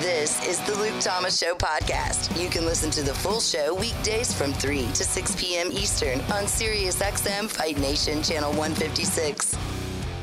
This 0.00 0.44
is 0.48 0.60
the 0.62 0.74
Luke 0.74 1.00
Thomas 1.00 1.38
Show 1.38 1.54
podcast. 1.54 2.40
You 2.40 2.48
can 2.48 2.66
listen 2.66 2.90
to 2.90 3.02
the 3.02 3.14
full 3.14 3.38
show 3.38 3.74
weekdays 3.74 4.34
from 4.34 4.52
3 4.52 4.86
to 4.88 5.04
6 5.04 5.36
p.m. 5.36 5.70
Eastern 5.70 6.20
on 6.22 6.44
SiriusXM 6.44 7.48
Fight 7.48 7.78
Nation 7.78 8.20
Channel 8.22 8.50
156. 8.54 9.56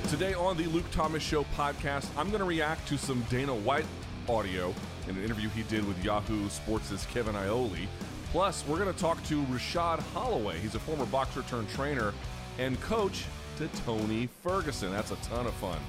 Today 0.10 0.34
on 0.34 0.58
the 0.58 0.66
Luke 0.66 0.90
Thomas 0.92 1.24
Show 1.24 1.46
podcast, 1.56 2.08
I'm 2.18 2.28
going 2.28 2.42
to 2.42 2.46
react 2.46 2.86
to 2.90 2.98
some 2.98 3.26
Dana 3.30 3.56
White 3.56 3.86
audio 4.28 4.74
in 5.08 5.16
an 5.16 5.24
interview 5.24 5.48
he 5.50 5.64
did 5.64 5.88
with 5.88 6.04
Yahoo 6.04 6.50
Sports' 6.50 7.06
Kevin 7.06 7.36
Iole. 7.36 7.88
Plus, 8.32 8.66
we're 8.68 8.78
going 8.78 8.94
to 8.94 9.00
talk 9.00 9.24
to 9.26 9.42
Rashad 9.44 10.00
Holloway. 10.14 10.60
He's 10.60 10.76
a 10.76 10.80
former 10.80 11.06
boxer 11.06 11.44
turned 11.44 11.70
trainer 11.70 12.14
and 12.60 12.80
coach 12.82 13.24
to 13.58 13.70
Tony 13.86 14.28
Ferguson. 14.44 14.92
That's 14.92 15.12
a 15.12 15.18
ton 15.18 15.48
of 15.48 15.54
fun. 15.56 15.80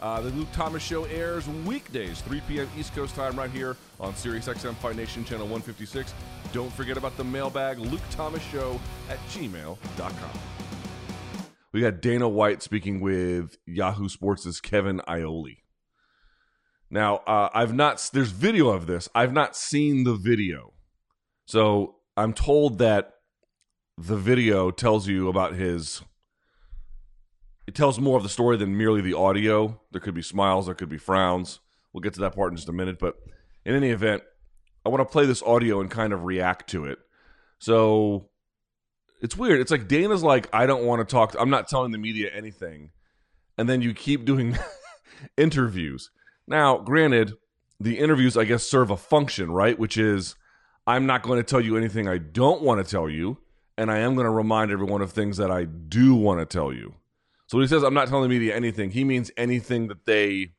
Uh, 0.00 0.20
the 0.20 0.30
Luke 0.30 0.48
Thomas 0.52 0.82
Show 0.82 1.04
airs 1.04 1.46
weekdays, 1.48 2.20
3 2.22 2.40
p.m. 2.48 2.68
East 2.78 2.94
Coast 2.94 3.14
time, 3.14 3.38
right 3.38 3.50
here 3.50 3.76
on 3.98 4.14
SiriusXM 4.14 4.74
Fight 4.76 4.96
Nation 4.96 5.24
Channel 5.24 5.46
156. 5.46 6.14
Don't 6.52 6.72
forget 6.72 6.96
about 6.96 7.16
the 7.16 7.24
mailbag, 7.24 7.78
Luke 7.78 8.00
Thomas 8.10 8.42
Show 8.44 8.80
at 9.10 9.18
gmail.com. 9.28 10.30
We 11.72 11.82
got 11.82 12.00
Dana 12.00 12.28
White 12.28 12.62
speaking 12.62 13.00
with 13.00 13.56
Yahoo 13.66 14.08
Sports' 14.08 14.60
Kevin 14.60 15.00
Iole. 15.06 15.58
Now, 16.90 17.16
uh, 17.18 17.50
I've 17.54 17.74
not, 17.74 18.10
there's 18.12 18.32
video 18.32 18.70
of 18.70 18.86
this. 18.86 19.08
I've 19.14 19.32
not 19.32 19.54
seen 19.54 20.04
the 20.04 20.14
video. 20.14 20.72
So 21.46 21.96
I'm 22.16 22.32
told 22.32 22.78
that 22.78 23.12
the 23.96 24.16
video 24.16 24.70
tells 24.70 25.06
you 25.06 25.28
about 25.28 25.54
his 25.54 26.02
it 27.70 27.76
tells 27.76 28.00
more 28.00 28.16
of 28.16 28.24
the 28.24 28.28
story 28.28 28.56
than 28.56 28.76
merely 28.76 29.00
the 29.00 29.14
audio. 29.14 29.80
There 29.92 30.00
could 30.00 30.12
be 30.12 30.22
smiles, 30.22 30.66
there 30.66 30.74
could 30.74 30.88
be 30.88 30.98
frowns. 30.98 31.60
We'll 31.92 32.00
get 32.00 32.14
to 32.14 32.20
that 32.22 32.34
part 32.34 32.50
in 32.50 32.56
just 32.56 32.68
a 32.68 32.72
minute. 32.72 32.98
But 32.98 33.14
in 33.64 33.76
any 33.76 33.90
event, 33.90 34.24
I 34.84 34.88
want 34.88 35.02
to 35.02 35.04
play 35.04 35.24
this 35.24 35.40
audio 35.40 35.80
and 35.80 35.88
kind 35.88 36.12
of 36.12 36.24
react 36.24 36.68
to 36.70 36.86
it. 36.86 36.98
So 37.60 38.28
it's 39.22 39.36
weird. 39.36 39.60
It's 39.60 39.70
like 39.70 39.86
Dana's 39.86 40.24
like, 40.24 40.48
I 40.52 40.66
don't 40.66 40.82
want 40.82 40.98
to 40.98 41.04
talk. 41.04 41.30
To, 41.30 41.40
I'm 41.40 41.48
not 41.48 41.68
telling 41.68 41.92
the 41.92 41.98
media 41.98 42.28
anything. 42.34 42.90
And 43.56 43.68
then 43.68 43.82
you 43.82 43.94
keep 43.94 44.24
doing 44.24 44.58
interviews. 45.36 46.10
Now, 46.48 46.78
granted, 46.78 47.34
the 47.78 48.00
interviews, 48.00 48.36
I 48.36 48.46
guess, 48.46 48.64
serve 48.64 48.90
a 48.90 48.96
function, 48.96 49.48
right? 49.52 49.78
Which 49.78 49.96
is, 49.96 50.34
I'm 50.88 51.06
not 51.06 51.22
going 51.22 51.38
to 51.38 51.44
tell 51.44 51.60
you 51.60 51.76
anything 51.76 52.08
I 52.08 52.18
don't 52.18 52.62
want 52.62 52.84
to 52.84 52.90
tell 52.90 53.08
you. 53.08 53.38
And 53.78 53.92
I 53.92 53.98
am 53.98 54.16
going 54.16 54.24
to 54.24 54.30
remind 54.30 54.72
everyone 54.72 55.02
of 55.02 55.12
things 55.12 55.36
that 55.36 55.52
I 55.52 55.66
do 55.66 56.16
want 56.16 56.40
to 56.40 56.46
tell 56.46 56.72
you. 56.72 56.96
So 57.50 57.58
when 57.58 57.64
he 57.64 57.68
says 57.68 57.82
I'm 57.82 57.94
not 57.94 58.06
telling 58.06 58.22
the 58.22 58.28
media 58.28 58.54
anything, 58.54 58.92
he 58.92 59.02
means 59.02 59.32
anything 59.36 59.88
that 59.88 60.06
they 60.06 60.52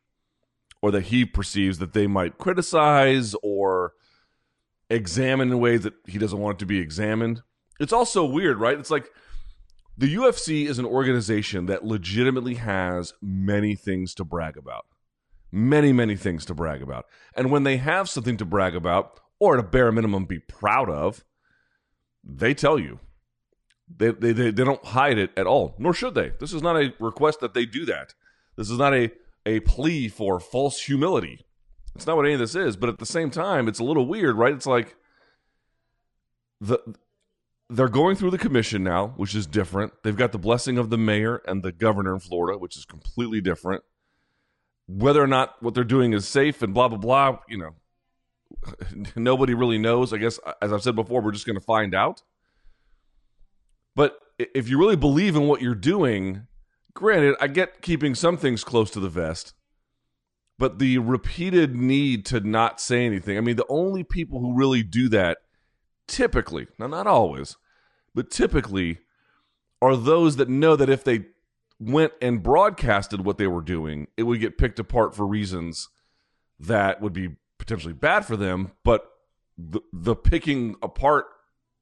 or 0.81 0.91
that 0.91 1.03
he 1.03 1.23
perceives 1.23 1.77
that 1.79 1.93
they 1.93 2.05
might 2.05 2.37
criticize 2.37 3.33
or 3.41 3.93
examine 4.89 5.53
in 5.53 5.59
ways 5.61 5.83
that 5.83 5.93
he 6.05 6.17
doesn't 6.17 6.37
want 6.37 6.57
it 6.57 6.59
to 6.59 6.65
be 6.65 6.79
examined. 6.79 7.43
It's 7.79 7.93
also 7.93 8.25
weird, 8.25 8.59
right? 8.59 8.77
It's 8.77 8.91
like 8.91 9.09
the 9.97 10.13
UFC 10.13 10.67
is 10.67 10.79
an 10.79 10.85
organization 10.85 11.67
that 11.67 11.85
legitimately 11.85 12.55
has 12.55 13.13
many 13.21 13.73
things 13.73 14.13
to 14.15 14.25
brag 14.25 14.57
about. 14.57 14.83
Many, 15.49 15.93
many 15.93 16.17
things 16.17 16.43
to 16.47 16.53
brag 16.53 16.81
about. 16.81 17.05
And 17.37 17.51
when 17.51 17.63
they 17.63 17.77
have 17.77 18.09
something 18.09 18.35
to 18.35 18.45
brag 18.45 18.75
about, 18.75 19.17
or 19.39 19.53
at 19.57 19.63
a 19.63 19.67
bare 19.67 19.93
minimum 19.93 20.25
be 20.25 20.39
proud 20.39 20.89
of, 20.89 21.23
they 22.21 22.53
tell 22.53 22.77
you. 22.77 22.99
They, 23.97 24.11
they, 24.11 24.31
they, 24.31 24.51
they 24.51 24.63
don't 24.63 24.83
hide 24.83 25.17
it 25.17 25.31
at 25.35 25.47
all, 25.47 25.75
nor 25.77 25.93
should 25.93 26.15
they. 26.15 26.31
This 26.39 26.53
is 26.53 26.61
not 26.61 26.75
a 26.75 26.93
request 26.99 27.39
that 27.41 27.53
they 27.53 27.65
do 27.65 27.85
that. 27.85 28.13
This 28.55 28.69
is 28.69 28.77
not 28.77 28.93
a, 28.93 29.11
a 29.45 29.59
plea 29.61 30.07
for 30.07 30.39
false 30.39 30.81
humility. 30.81 31.45
It's 31.95 32.07
not 32.07 32.15
what 32.15 32.25
any 32.25 32.35
of 32.35 32.39
this 32.39 32.55
is, 32.55 32.77
but 32.77 32.89
at 32.89 32.99
the 32.99 33.05
same 33.05 33.29
time, 33.29 33.67
it's 33.67 33.79
a 33.79 33.83
little 33.83 34.05
weird, 34.05 34.37
right? 34.37 34.53
It's 34.53 34.65
like 34.65 34.95
the 36.59 36.79
they're 37.69 37.87
going 37.87 38.17
through 38.17 38.31
the 38.31 38.37
commission 38.37 38.83
now, 38.83 39.13
which 39.15 39.33
is 39.33 39.47
different. 39.47 39.93
They've 40.03 40.15
got 40.15 40.33
the 40.33 40.37
blessing 40.37 40.77
of 40.77 40.89
the 40.89 40.97
mayor 40.97 41.41
and 41.47 41.63
the 41.63 41.71
governor 41.71 42.13
in 42.13 42.19
Florida, 42.19 42.57
which 42.57 42.75
is 42.75 42.83
completely 42.83 43.39
different. 43.39 43.83
Whether 44.87 45.23
or 45.23 45.27
not 45.27 45.55
what 45.61 45.73
they're 45.73 45.85
doing 45.85 46.11
is 46.11 46.27
safe 46.27 46.61
and 46.61 46.73
blah 46.73 46.89
blah 46.89 46.97
blah, 46.97 47.39
you 47.47 47.57
know, 47.57 47.75
nobody 49.15 49.53
really 49.53 49.77
knows. 49.77 50.13
I 50.13 50.17
guess 50.17 50.39
as 50.61 50.73
I've 50.73 50.83
said 50.83 50.95
before, 50.95 51.21
we're 51.21 51.31
just 51.31 51.45
going 51.45 51.57
to 51.57 51.65
find 51.65 51.95
out. 51.95 52.21
But 53.95 54.17
if 54.37 54.69
you 54.69 54.77
really 54.79 54.95
believe 54.95 55.35
in 55.35 55.47
what 55.47 55.61
you're 55.61 55.75
doing, 55.75 56.47
granted, 56.93 57.35
I 57.39 57.47
get 57.47 57.81
keeping 57.81 58.15
some 58.15 58.37
things 58.37 58.63
close 58.63 58.91
to 58.91 58.99
the 58.99 59.09
vest, 59.09 59.53
but 60.57 60.79
the 60.79 60.97
repeated 60.99 61.75
need 61.75 62.25
to 62.27 62.39
not 62.39 62.79
say 62.79 63.05
anything. 63.05 63.37
I 63.37 63.41
mean, 63.41 63.55
the 63.55 63.65
only 63.69 64.03
people 64.03 64.39
who 64.39 64.55
really 64.55 64.83
do 64.83 65.09
that 65.09 65.39
typically, 66.07 66.67
now 66.77 66.87
not 66.87 67.07
always, 67.07 67.57
but 68.13 68.29
typically 68.29 68.99
are 69.81 69.95
those 69.95 70.35
that 70.35 70.49
know 70.49 70.75
that 70.75 70.89
if 70.89 71.03
they 71.03 71.25
went 71.79 72.13
and 72.21 72.43
broadcasted 72.43 73.25
what 73.25 73.37
they 73.37 73.47
were 73.47 73.61
doing, 73.61 74.07
it 74.15 74.23
would 74.23 74.39
get 74.39 74.57
picked 74.57 74.79
apart 74.79 75.15
for 75.15 75.25
reasons 75.25 75.89
that 76.59 77.01
would 77.01 77.13
be 77.13 77.29
potentially 77.57 77.93
bad 77.93 78.25
for 78.25 78.37
them, 78.37 78.71
but 78.83 79.09
the, 79.57 79.81
the 79.91 80.15
picking 80.15 80.75
apart 80.81 81.25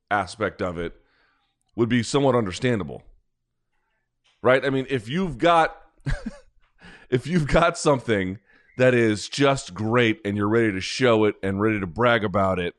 aspect 0.10 0.62
of 0.62 0.78
it 0.78 0.96
would 1.80 1.88
be 1.88 2.04
somewhat 2.04 2.36
understandable. 2.36 3.04
Right? 4.42 4.66
I 4.66 4.70
mean, 4.70 4.86
if 4.90 5.08
you've 5.08 5.38
got 5.38 5.82
if 7.10 7.26
you've 7.26 7.48
got 7.48 7.78
something 7.78 8.40
that 8.78 8.94
is 8.94 9.30
just 9.30 9.74
great 9.74 10.20
and 10.26 10.36
you're 10.36 10.50
ready 10.50 10.74
to 10.74 10.82
show 10.82 11.24
it 11.24 11.36
and 11.42 11.62
ready 11.62 11.80
to 11.80 11.88
brag 11.88 12.26
about 12.26 12.60
it, 12.60 12.76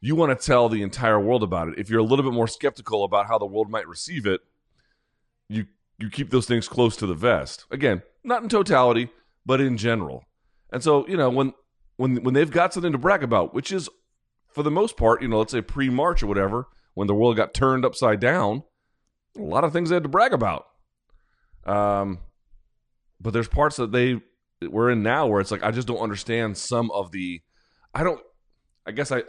you 0.00 0.14
want 0.14 0.38
to 0.38 0.46
tell 0.46 0.68
the 0.68 0.82
entire 0.82 1.18
world 1.18 1.42
about 1.42 1.66
it. 1.68 1.74
If 1.76 1.90
you're 1.90 1.98
a 1.98 2.04
little 2.04 2.24
bit 2.24 2.32
more 2.32 2.46
skeptical 2.46 3.02
about 3.02 3.26
how 3.26 3.36
the 3.36 3.46
world 3.46 3.68
might 3.68 3.88
receive 3.88 4.26
it, 4.26 4.42
you 5.48 5.66
you 5.98 6.08
keep 6.08 6.30
those 6.30 6.46
things 6.46 6.68
close 6.68 6.96
to 6.98 7.06
the 7.06 7.14
vest. 7.14 7.64
Again, 7.72 8.02
not 8.22 8.44
in 8.44 8.48
totality, 8.48 9.10
but 9.44 9.60
in 9.60 9.76
general. 9.76 10.24
And 10.70 10.84
so, 10.84 11.04
you 11.08 11.16
know, 11.16 11.30
when 11.30 11.52
when 11.96 12.22
when 12.22 12.34
they've 12.34 12.50
got 12.50 12.72
something 12.72 12.92
to 12.92 12.98
brag 12.98 13.24
about, 13.24 13.54
which 13.54 13.72
is 13.72 13.88
for 14.48 14.62
the 14.62 14.70
most 14.70 14.96
part, 14.96 15.20
you 15.20 15.26
know, 15.26 15.40
let's 15.40 15.50
say 15.50 15.62
pre-March 15.62 16.22
or 16.22 16.28
whatever, 16.28 16.68
when 16.96 17.06
the 17.06 17.14
world 17.14 17.36
got 17.36 17.52
turned 17.52 17.84
upside 17.84 18.18
down, 18.20 18.62
a 19.36 19.42
lot 19.42 19.64
of 19.64 19.72
things 19.72 19.90
they 19.90 19.96
had 19.96 20.02
to 20.02 20.08
brag 20.08 20.32
about. 20.32 20.66
Um, 21.66 22.20
but 23.20 23.34
there's 23.34 23.48
parts 23.48 23.76
that 23.76 23.92
they 23.92 24.22
we're 24.62 24.90
in 24.90 25.02
now 25.02 25.26
where 25.26 25.42
it's 25.42 25.50
like 25.50 25.62
I 25.62 25.72
just 25.72 25.86
don't 25.86 25.98
understand 25.98 26.56
some 26.56 26.90
of 26.90 27.12
the. 27.12 27.42
I 27.94 28.02
don't. 28.02 28.20
I 28.86 28.92
guess 28.92 29.12
I. 29.12 29.24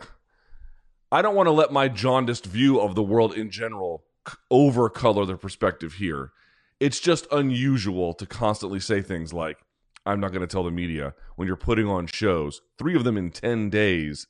I 1.11 1.21
don't 1.21 1.35
want 1.35 1.47
to 1.47 1.51
let 1.51 1.73
my 1.73 1.89
jaundiced 1.89 2.45
view 2.45 2.79
of 2.79 2.95
the 2.95 3.03
world 3.03 3.33
in 3.33 3.51
general 3.51 4.05
overcolor 4.49 5.27
the 5.27 5.35
perspective 5.35 5.95
here. 5.95 6.31
It's 6.79 7.01
just 7.01 7.27
unusual 7.33 8.13
to 8.13 8.25
constantly 8.25 8.79
say 8.79 9.01
things 9.01 9.33
like, 9.33 9.57
I'm 10.05 10.21
not 10.21 10.31
going 10.31 10.41
to 10.41 10.47
tell 10.47 10.63
the 10.63 10.71
media 10.71 11.15
when 11.35 11.47
you're 11.47 11.57
putting 11.57 11.87
on 11.87 12.07
shows, 12.07 12.61
three 12.77 12.95
of 12.95 13.03
them 13.03 13.17
in 13.17 13.31
10 13.31 13.69
days, 13.69 14.27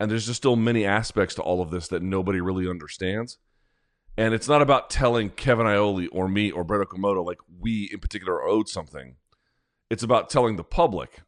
and 0.00 0.10
there's 0.10 0.26
just 0.26 0.38
still 0.38 0.56
many 0.56 0.84
aspects 0.84 1.34
to 1.36 1.42
all 1.42 1.60
of 1.60 1.70
this 1.70 1.88
that 1.88 2.02
nobody 2.02 2.40
really 2.40 2.68
understands. 2.68 3.38
And 4.16 4.34
it's 4.34 4.48
not 4.48 4.62
about 4.62 4.90
telling 4.90 5.30
Kevin 5.30 5.66
Iole 5.66 6.08
or 6.10 6.28
me 6.28 6.50
or 6.50 6.64
Brett 6.64 6.86
Okamoto 6.86 7.24
like 7.24 7.38
we 7.60 7.88
in 7.92 8.00
particular 8.00 8.34
are 8.34 8.48
owed 8.48 8.68
something. 8.68 9.16
It's 9.90 10.02
about 10.02 10.28
telling 10.28 10.56
the 10.56 10.64
public 10.64 11.22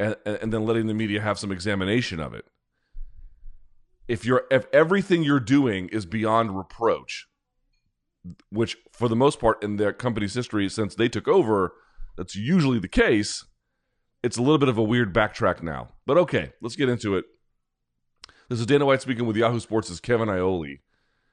and, 0.00 0.16
and 0.26 0.52
then 0.52 0.66
letting 0.66 0.88
the 0.88 0.94
media 0.94 1.20
have 1.20 1.38
some 1.38 1.52
examination 1.52 2.18
of 2.18 2.34
it. 2.34 2.44
If 4.08 4.24
you're 4.24 4.44
if 4.50 4.66
everything 4.72 5.22
you're 5.22 5.40
doing 5.40 5.88
is 5.88 6.04
beyond 6.04 6.56
reproach, 6.56 7.28
which 8.50 8.76
for 8.92 9.08
the 9.08 9.16
most 9.16 9.38
part 9.38 9.62
in 9.62 9.76
their 9.76 9.92
company's 9.92 10.34
history 10.34 10.68
since 10.68 10.96
they 10.96 11.08
took 11.08 11.28
over, 11.28 11.72
that's 12.16 12.34
usually 12.34 12.80
the 12.80 12.88
case. 12.88 13.44
It's 14.24 14.36
a 14.36 14.42
little 14.42 14.58
bit 14.58 14.68
of 14.68 14.78
a 14.78 14.82
weird 14.82 15.14
backtrack 15.14 15.62
now. 15.62 15.88
But 16.04 16.18
okay, 16.18 16.52
let's 16.60 16.76
get 16.76 16.88
into 16.88 17.16
it. 17.16 17.24
This 18.52 18.60
is 18.60 18.66
Dana 18.66 18.84
White 18.84 19.00
speaking 19.00 19.24
with 19.24 19.34
Yahoo 19.34 19.60
Sports' 19.60 19.98
Kevin 19.98 20.28
Iole. 20.28 20.80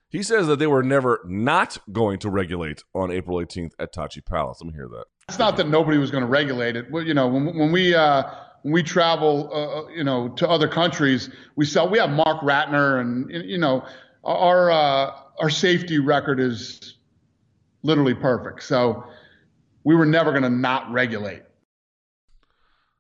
He 0.08 0.24
says 0.24 0.48
that 0.48 0.58
they 0.58 0.68
were 0.68 0.82
never 0.82 1.20
not 1.26 1.78
going 1.92 2.18
to 2.20 2.30
regulate 2.30 2.86
on 2.96 3.12
April 3.12 3.40
18th 3.40 3.74
at 3.78 3.94
Tachi 3.94 4.26
Palace. 4.26 4.60
Let 4.62 4.68
me 4.68 4.74
hear 4.74 4.88
that. 4.88 5.04
It's 5.28 5.38
not 5.38 5.58
that 5.58 5.68
nobody 5.68 5.98
was 5.98 6.12
going 6.12 6.24
to 6.24 6.30
regulate 6.30 6.78
it. 6.78 6.90
Well, 6.90 7.04
you 7.04 7.14
know, 7.14 7.28
when, 7.28 7.58
when 7.58 7.74
we 7.74 7.94
uh, 7.94 8.24
when 8.62 8.74
we 8.74 8.84
travel, 8.84 9.50
uh, 9.52 9.82
uh, 9.82 9.88
you 9.90 10.06
know, 10.06 10.30
to 10.30 10.48
other 10.48 10.70
countries, 10.70 11.30
we 11.58 11.66
sell. 11.66 11.90
We 11.90 12.00
have 12.00 12.10
Marc 12.10 12.40
Ratner, 12.40 13.02
and 13.02 13.30
you 13.30 13.58
know, 13.58 13.84
our 14.24 14.72
uh, 14.72 15.12
our 15.42 15.50
safety 15.50 16.00
record 16.00 16.40
is 16.40 17.00
literally 17.84 18.16
perfect. 18.16 18.64
So 18.64 19.04
we 19.84 19.94
were 19.94 20.06
never 20.06 20.32
going 20.32 20.44
to 20.44 20.50
not 20.50 20.90
regulate. 20.90 21.42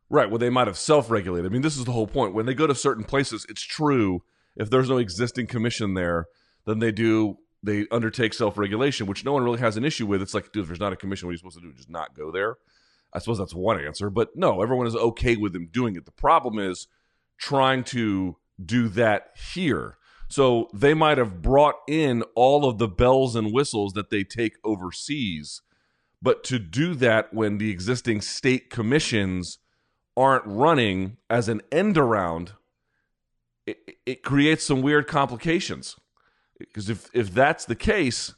Right. 0.10 0.30
Well, 0.30 0.40
they 0.40 0.50
might 0.50 0.68
have 0.68 0.78
self 0.78 1.12
regulated. 1.12 1.52
I 1.52 1.54
mean, 1.54 1.62
this 1.62 1.78
is 1.78 1.86
the 1.86 1.92
whole 1.92 2.08
point. 2.08 2.34
When 2.34 2.46
they 2.46 2.54
go 2.54 2.68
to 2.68 2.76
certain 2.76 3.04
places, 3.04 3.46
it's 3.50 3.62
true. 3.62 4.24
If 4.56 4.70
there's 4.70 4.90
no 4.90 4.98
existing 4.98 5.48
commission 5.48 5.94
there, 5.94 6.26
then 6.66 6.80
they 6.80 6.92
do, 6.92 7.38
they 7.62 7.86
undertake 7.92 8.34
self 8.34 8.58
regulation, 8.58 9.06
which 9.06 9.24
no 9.24 9.34
one 9.34 9.44
really 9.44 9.60
has 9.60 9.78
an 9.78 9.86
issue 9.86 10.08
with. 10.08 10.22
It's 10.22 10.34
like, 10.34 10.52
dude, 10.52 10.64
if 10.64 10.68
there's 10.68 10.80
not 10.80 10.94
a 10.94 10.98
commission, 10.98 11.28
what 11.28 11.32
are 11.32 11.34
you 11.34 11.38
supposed 11.38 11.58
to 11.58 11.62
do? 11.62 11.74
Just 11.74 11.90
not 11.90 12.16
go 12.16 12.32
there. 12.32 12.58
I 13.14 13.20
suppose 13.20 13.38
that's 13.38 13.56
one 13.56 13.84
answer, 13.84 14.10
but 14.10 14.36
no, 14.36 14.62
everyone 14.62 14.88
is 14.88 14.96
okay 14.96 15.36
with 15.36 15.54
them 15.54 15.70
doing 15.72 15.96
it. 15.96 16.06
The 16.06 16.12
problem 16.12 16.60
is 16.60 16.88
trying 17.38 17.84
to 17.86 18.38
do 18.64 18.88
that 18.90 19.32
here. 19.54 19.98
So 20.28 20.70
they 20.74 20.94
might 20.94 21.18
have 21.18 21.42
brought 21.42 21.76
in 21.88 22.22
all 22.36 22.66
of 22.66 22.78
the 22.78 22.88
bells 22.88 23.36
and 23.36 23.52
whistles 23.52 23.94
that 23.94 24.12
they 24.12 24.24
take 24.24 24.58
overseas, 24.64 25.62
but 26.22 26.44
to 26.46 26.60
do 26.60 26.94
that 26.96 27.34
when 27.34 27.58
the 27.58 27.72
existing 27.72 28.22
state 28.22 28.70
commissions 28.70 29.58
aren't 30.20 30.46
running 30.46 31.16
as 31.30 31.48
an 31.48 31.62
end 31.72 31.98
around, 31.98 32.52
it, 33.66 33.78
it 34.06 34.22
creates 34.22 34.66
some 34.66 34.82
weird 34.82 35.08
complications. 35.08 35.96
Because 36.60 36.90
if, 36.90 37.10
if 37.14 37.34
that's 37.34 37.64
the 37.64 37.76
case, 37.76 38.34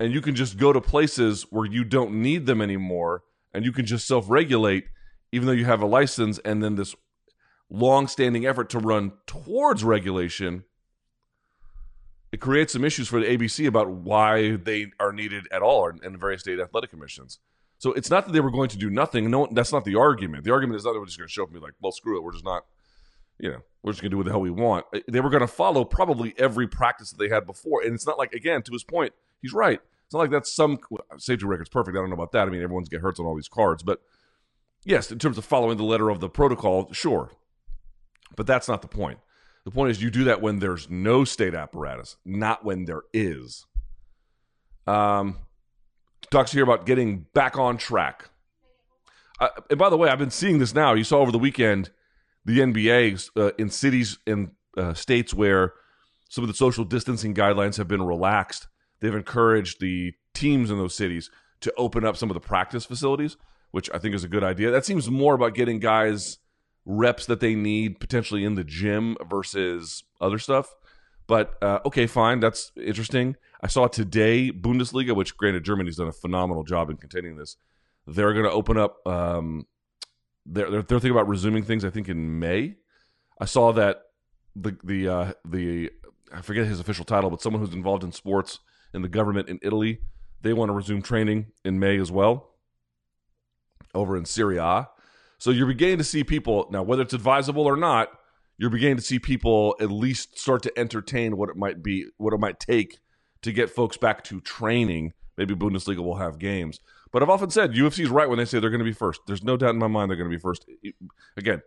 and 0.00 0.10
you 0.10 0.22
can 0.22 0.34
just 0.34 0.56
go 0.56 0.72
to 0.72 0.80
places 0.80 1.42
where 1.50 1.66
you 1.66 1.84
don't 1.84 2.22
need 2.22 2.46
them 2.46 2.62
anymore, 2.62 3.24
and 3.52 3.62
you 3.62 3.72
can 3.72 3.84
just 3.84 4.06
self 4.08 4.30
regulate, 4.30 4.84
even 5.30 5.46
though 5.46 5.52
you 5.52 5.66
have 5.66 5.82
a 5.82 5.86
license, 5.86 6.38
and 6.46 6.62
then 6.62 6.76
this 6.76 6.96
long 7.68 8.06
standing 8.06 8.46
effort 8.46 8.70
to 8.70 8.78
run 8.78 9.12
towards 9.26 9.84
regulation, 9.84 10.64
it 12.32 12.40
creates 12.40 12.72
some 12.72 12.84
issues 12.84 13.06
for 13.06 13.20
the 13.20 13.26
ABC 13.26 13.66
about 13.66 13.90
why 13.90 14.56
they 14.56 14.86
are 14.98 15.12
needed 15.12 15.46
at 15.52 15.60
all 15.60 15.90
in 15.90 16.12
the 16.12 16.18
various 16.18 16.40
state 16.40 16.58
athletic 16.58 16.88
commissions. 16.88 17.38
So 17.78 17.92
it's 17.92 18.10
not 18.10 18.26
that 18.26 18.32
they 18.32 18.40
were 18.40 18.50
going 18.50 18.68
to 18.70 18.76
do 18.76 18.90
nothing. 18.90 19.30
No, 19.30 19.48
that's 19.52 19.72
not 19.72 19.84
the 19.84 19.94
argument. 19.94 20.44
The 20.44 20.52
argument 20.52 20.78
is 20.78 20.84
not 20.84 20.92
that 20.92 20.98
we're 20.98 21.06
just 21.06 21.18
going 21.18 21.28
to 21.28 21.32
show 21.32 21.44
up 21.44 21.48
and 21.50 21.54
be 21.54 21.64
like, 21.64 21.74
well, 21.80 21.92
screw 21.92 22.16
it. 22.18 22.22
We're 22.22 22.32
just 22.32 22.44
not, 22.44 22.64
you 23.38 23.50
know, 23.50 23.60
we're 23.82 23.92
just 23.92 24.02
going 24.02 24.10
to 24.10 24.14
do 24.14 24.18
what 24.18 24.26
the 24.26 24.32
hell 24.32 24.40
we 24.40 24.50
want. 24.50 24.84
They 25.06 25.20
were 25.20 25.30
going 25.30 25.42
to 25.42 25.46
follow 25.46 25.84
probably 25.84 26.34
every 26.38 26.66
practice 26.66 27.10
that 27.10 27.18
they 27.18 27.32
had 27.32 27.46
before. 27.46 27.82
And 27.82 27.94
it's 27.94 28.06
not 28.06 28.18
like, 28.18 28.32
again, 28.32 28.62
to 28.62 28.72
his 28.72 28.82
point, 28.82 29.12
he's 29.40 29.52
right. 29.52 29.80
It's 30.04 30.14
not 30.14 30.20
like 30.20 30.30
that's 30.30 30.52
some 30.52 30.78
safety 31.18 31.46
record's 31.46 31.68
perfect. 31.68 31.96
I 31.96 32.00
don't 32.00 32.08
know 32.08 32.14
about 32.14 32.32
that. 32.32 32.48
I 32.48 32.50
mean, 32.50 32.62
everyone's 32.62 32.88
get 32.88 33.00
hurts 33.00 33.20
on 33.20 33.26
all 33.26 33.36
these 33.36 33.48
cards, 33.48 33.82
but 33.82 34.00
yes, 34.84 35.12
in 35.12 35.18
terms 35.18 35.38
of 35.38 35.44
following 35.44 35.76
the 35.76 35.84
letter 35.84 36.10
of 36.10 36.18
the 36.18 36.28
protocol, 36.28 36.92
sure. 36.92 37.32
But 38.34 38.46
that's 38.46 38.68
not 38.68 38.82
the 38.82 38.88
point. 38.88 39.18
The 39.64 39.70
point 39.70 39.90
is 39.90 40.02
you 40.02 40.10
do 40.10 40.24
that 40.24 40.40
when 40.40 40.58
there's 40.60 40.88
no 40.88 41.24
state 41.24 41.54
apparatus, 41.54 42.16
not 42.24 42.64
when 42.64 42.86
there 42.86 43.02
is. 43.12 43.66
Um, 44.86 45.36
talks 46.30 46.52
here 46.52 46.62
about 46.62 46.86
getting 46.86 47.26
back 47.34 47.58
on 47.58 47.76
track. 47.76 48.30
Uh, 49.40 49.48
and 49.70 49.78
by 49.78 49.88
the 49.88 49.96
way, 49.96 50.08
I've 50.08 50.18
been 50.18 50.30
seeing 50.30 50.58
this 50.58 50.74
now. 50.74 50.94
You 50.94 51.04
saw 51.04 51.18
over 51.18 51.32
the 51.32 51.38
weekend 51.38 51.90
the 52.44 52.58
NBA 52.60 53.30
uh, 53.36 53.52
in 53.58 53.70
cities 53.70 54.18
and 54.26 54.50
uh, 54.76 54.94
states 54.94 55.32
where 55.32 55.74
some 56.28 56.44
of 56.44 56.48
the 56.48 56.54
social 56.54 56.84
distancing 56.84 57.34
guidelines 57.34 57.76
have 57.76 57.88
been 57.88 58.02
relaxed 58.02 58.68
they've 59.00 59.14
encouraged 59.14 59.80
the 59.80 60.14
teams 60.34 60.70
in 60.70 60.78
those 60.78 60.94
cities 60.94 61.30
to 61.60 61.72
open 61.76 62.04
up 62.04 62.16
some 62.16 62.30
of 62.30 62.34
the 62.34 62.40
practice 62.40 62.84
facilities, 62.84 63.36
which 63.70 63.90
I 63.92 63.98
think 63.98 64.14
is 64.14 64.24
a 64.24 64.28
good 64.28 64.44
idea. 64.44 64.70
That 64.70 64.84
seems 64.84 65.10
more 65.10 65.34
about 65.34 65.54
getting 65.54 65.78
guys 65.78 66.38
reps 66.84 67.26
that 67.26 67.40
they 67.40 67.54
need 67.54 68.00
potentially 68.00 68.44
in 68.44 68.54
the 68.54 68.64
gym 68.64 69.16
versus 69.28 70.04
other 70.20 70.38
stuff. 70.38 70.74
But 71.28 71.62
uh, 71.62 71.78
okay, 71.86 72.08
fine. 72.08 72.40
That's 72.40 72.72
interesting. 72.76 73.36
I 73.60 73.68
saw 73.68 73.86
today 73.86 74.50
Bundesliga, 74.50 75.14
which 75.14 75.36
granted 75.36 75.62
Germany's 75.62 75.96
done 75.96 76.08
a 76.08 76.12
phenomenal 76.12 76.64
job 76.64 76.90
in 76.90 76.96
containing 76.96 77.36
this. 77.36 77.56
They're 78.06 78.32
going 78.32 78.46
to 78.46 78.50
open 78.50 78.78
up. 78.78 79.06
Um, 79.06 79.66
they're, 80.46 80.70
they're, 80.70 80.82
they're 80.82 80.98
thinking 80.98 81.12
about 81.12 81.28
resuming 81.28 81.62
things. 81.62 81.84
I 81.84 81.90
think 81.90 82.08
in 82.08 82.40
May. 82.40 82.76
I 83.40 83.44
saw 83.44 83.72
that 83.72 84.02
the 84.56 84.76
the 84.82 85.08
uh, 85.08 85.32
the 85.44 85.90
I 86.32 86.40
forget 86.40 86.66
his 86.66 86.80
official 86.80 87.04
title, 87.04 87.30
but 87.30 87.42
someone 87.42 87.62
who's 87.62 87.74
involved 87.74 88.02
in 88.02 88.10
sports 88.10 88.58
in 88.94 89.02
the 89.02 89.08
government 89.08 89.48
in 89.48 89.58
Italy. 89.62 90.00
They 90.40 90.52
want 90.52 90.68
to 90.68 90.72
resume 90.72 91.02
training 91.02 91.46
in 91.64 91.78
May 91.78 91.98
as 91.98 92.12
well 92.12 92.50
over 93.94 94.16
in 94.16 94.24
Serie 94.24 94.58
A. 94.58 94.88
So 95.38 95.50
you're 95.50 95.66
beginning 95.66 95.98
to 95.98 96.04
see 96.04 96.24
people 96.24 96.68
now, 96.70 96.82
whether 96.82 97.02
it's 97.02 97.12
advisable 97.12 97.66
or 97.66 97.76
not, 97.76 98.08
you're 98.58 98.70
beginning 98.70 98.96
to 98.96 99.02
see 99.02 99.18
people 99.18 99.76
at 99.80 99.90
least 99.90 100.38
start 100.38 100.62
to 100.64 100.78
entertain 100.78 101.36
what 101.36 101.48
it 101.48 101.56
might 101.56 101.82
be, 101.82 102.06
what 102.16 102.34
it 102.34 102.40
might 102.40 102.58
take 102.58 102.98
to 103.42 103.52
get 103.52 103.70
folks 103.70 103.96
back 103.96 104.24
to 104.24 104.40
training. 104.40 105.12
Maybe 105.36 105.54
Bundesliga 105.54 105.98
will 105.98 106.16
have 106.16 106.38
games. 106.40 106.80
But 107.12 107.22
I've 107.22 107.30
often 107.30 107.50
said 107.50 107.72
UFC 107.72 108.00
is 108.00 108.10
right 108.10 108.28
when 108.28 108.38
they 108.38 108.44
say 108.44 108.58
they're 108.58 108.70
going 108.70 108.80
to 108.80 108.84
be 108.84 108.92
first. 108.92 109.20
There's 109.26 109.44
no 109.44 109.56
doubt 109.56 109.70
in 109.70 109.78
my 109.78 109.86
mind 109.86 110.10
they're 110.10 110.16
going 110.16 110.30
to 110.30 110.36
be 110.36 110.40
first. 110.40 110.66
Again, 111.36 111.62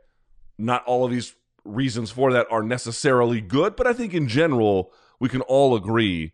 not 0.57 0.83
all 0.85 1.05
of 1.05 1.11
these 1.11 1.33
reasons 1.63 2.11
for 2.11 2.33
that 2.33 2.47
are 2.51 2.61
necessarily 2.61 3.39
good, 3.39 3.75
but 3.75 3.87
I 3.87 3.93
think 3.93 4.13
in 4.13 4.27
general, 4.27 4.91
we 5.19 5.29
can 5.29 5.41
all 5.41 5.75
agree 5.75 6.33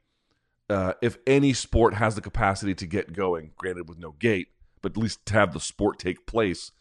uh, 0.69 0.93
if 1.01 1.17
any 1.27 1.53
sport 1.53 1.93
has 1.93 2.15
the 2.15 2.21
capacity 2.21 2.73
to 2.75 2.87
get 2.87 3.13
going, 3.13 3.51
granted 3.55 3.87
with 3.87 3.99
no 3.99 4.11
gate, 4.13 4.49
but 4.81 4.93
at 4.93 4.97
least 4.97 5.25
to 5.27 5.33
have 5.33 5.53
the 5.53 5.59
sport 5.59 5.99
take 5.99 6.25
place, 6.25 6.71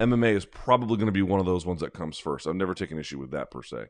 MMA 0.00 0.34
is 0.34 0.44
probably 0.44 0.96
going 0.96 1.06
to 1.06 1.12
be 1.12 1.22
one 1.22 1.40
of 1.40 1.46
those 1.46 1.64
ones 1.64 1.80
that 1.80 1.94
comes 1.94 2.18
first. 2.18 2.46
I've 2.46 2.54
never 2.54 2.74
taken 2.74 2.98
issue 2.98 3.18
with 3.18 3.30
that 3.30 3.50
per 3.50 3.62
se. 3.62 3.86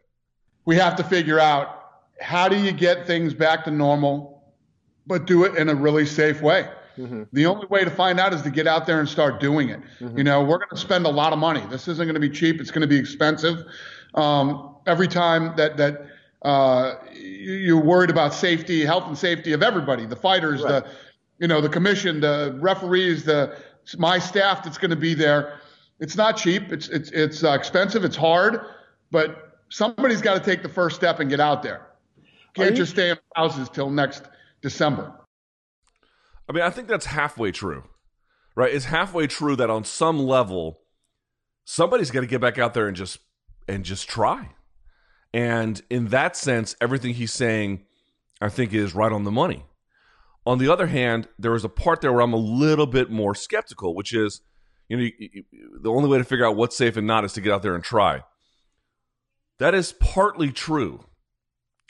We 0.65 0.77
have 0.77 0.97
to 0.97 1.05
figure 1.05 1.39
out 1.39 1.83
how 2.21 2.49
do 2.49 2.59
you 2.59 2.73
get 2.73 3.07
things 3.07 3.35
back 3.35 3.65
to 3.65 3.71
normal, 3.71 4.43
but 5.07 5.27
do 5.27 5.45
it 5.45 5.57
in 5.57 5.69
a 5.69 5.75
really 5.75 6.07
safe 6.07 6.41
way. 6.41 6.69
Mm-hmm. 6.97 7.25
The 7.33 7.47
only 7.47 7.67
way 7.67 7.85
to 7.85 7.91
find 7.91 8.19
out 8.19 8.33
is 8.33 8.43
to 8.43 8.51
get 8.51 8.67
out 8.67 8.87
there 8.87 9.01
and 9.01 9.09
start 9.09 9.39
doing 9.39 9.69
it. 9.69 9.81
Mm-hmm. 10.01 10.19
You 10.19 10.25
know, 10.25 10.43
we're 10.43 10.59
going 10.59 10.71
to 10.71 10.77
spend 10.77 11.05
a 11.05 11.11
lot 11.11 11.33
of 11.33 11.39
money. 11.39 11.63
This 11.69 11.89
isn't 11.89 12.07
going 12.07 12.15
to 12.15 12.21
be 12.21 12.31
cheap. 12.31 12.61
It's 12.61 12.71
going 12.71 12.83
to 12.83 12.87
be 12.87 12.97
expensive. 12.97 13.65
Um, 14.15 14.77
every 14.87 15.09
time 15.09 15.55
that 15.57 15.77
that 15.77 16.07
uh, 16.43 16.95
you're 17.13 17.81
worried 17.81 18.11
about 18.11 18.33
safety, 18.33 18.85
health 18.85 19.05
and 19.07 19.19
safety 19.19 19.53
of 19.53 19.63
everybody, 19.63 20.07
the 20.07 20.17
fighters, 20.17 20.63
right. 20.63 20.85
the, 20.85 20.91
you 21.39 21.49
know, 21.49 21.61
the 21.61 21.69
commission, 21.69 22.21
the 22.21 22.57
referees, 22.61 23.25
the, 23.25 23.59
my 23.99 24.19
staff 24.19 24.63
that's 24.63 24.79
going 24.79 24.91
to 24.91 24.97
be 24.97 25.13
there. 25.13 25.61
It's 25.99 26.17
not 26.17 26.37
cheap. 26.37 26.73
It's, 26.73 26.89
it's, 26.89 27.11
it's 27.11 27.43
uh, 27.43 27.53
expensive. 27.53 28.05
It's 28.05 28.17
hard, 28.17 28.61
but 29.11 29.61
somebody's 29.71 30.21
got 30.21 30.35
to 30.35 30.41
take 30.41 30.63
the 30.63 30.69
first 30.69 30.97
step 30.97 31.21
and 31.21 31.31
get 31.31 31.41
out 31.41 31.63
there. 31.63 31.87
Can't 32.55 32.71
you, 32.71 32.77
just 32.77 32.93
stay 32.93 33.11
in 33.11 33.19
houses 33.35 33.69
till 33.69 33.91
next 33.91 34.25
December. 34.63 35.13
I 36.49 36.53
mean, 36.53 36.63
I 36.63 36.71
think 36.71 36.89
that's 36.89 37.07
halfway 37.07 37.51
true, 37.51 37.85
right? 38.55 38.73
It's 38.73 38.87
halfway 38.87 39.27
true 39.27 39.57
that 39.57 39.71
on 39.71 39.85
some 39.85 40.19
level, 40.19 40.81
somebody's 41.65 42.11
got 42.11 42.21
to 42.21 42.27
get 42.27 42.41
back 42.41 42.59
out 42.59 42.75
there 42.75 42.87
and 42.87 42.97
just 42.97 43.19
and 43.69 43.85
just 43.85 44.09
try. 44.09 44.51
And 45.35 45.83
in 45.91 46.09
that 46.09 46.37
sense, 46.37 46.77
everything 46.81 47.15
he's 47.15 47.33
saying, 47.33 47.85
I 48.41 48.49
think, 48.49 48.73
is 48.73 48.95
right 48.95 49.13
on 49.13 49.25
the 49.25 49.31
money. 49.31 49.65
On 50.47 50.59
the 50.59 50.73
other 50.73 50.87
hand, 50.87 51.29
there 51.39 51.55
is 51.55 51.65
a 51.65 51.69
part 51.69 52.01
there 52.01 52.13
where 52.13 52.23
I'm 52.23 52.33
a 52.33 52.37
little 52.37 52.87
bit 52.87 53.11
more 53.11 53.35
skeptical, 53.35 53.95
which 53.95 54.15
is, 54.15 54.41
you 54.89 54.97
know, 54.97 55.03
you, 55.03 55.13
you, 55.19 55.45
the 55.81 55.91
only 55.91 56.09
way 56.09 56.19
to 56.19 56.25
figure 56.25 56.47
out 56.47 56.57
what's 56.57 56.77
safe 56.77 56.97
and 56.97 57.07
not 57.07 57.25
is 57.25 57.33
to 57.35 57.41
get 57.41 57.53
out 57.53 57.63
there 57.63 57.75
and 57.75 57.85
try. 57.85 58.23
That 59.59 59.75
is 59.75 59.93
partly 59.93 60.53
true, 60.53 61.05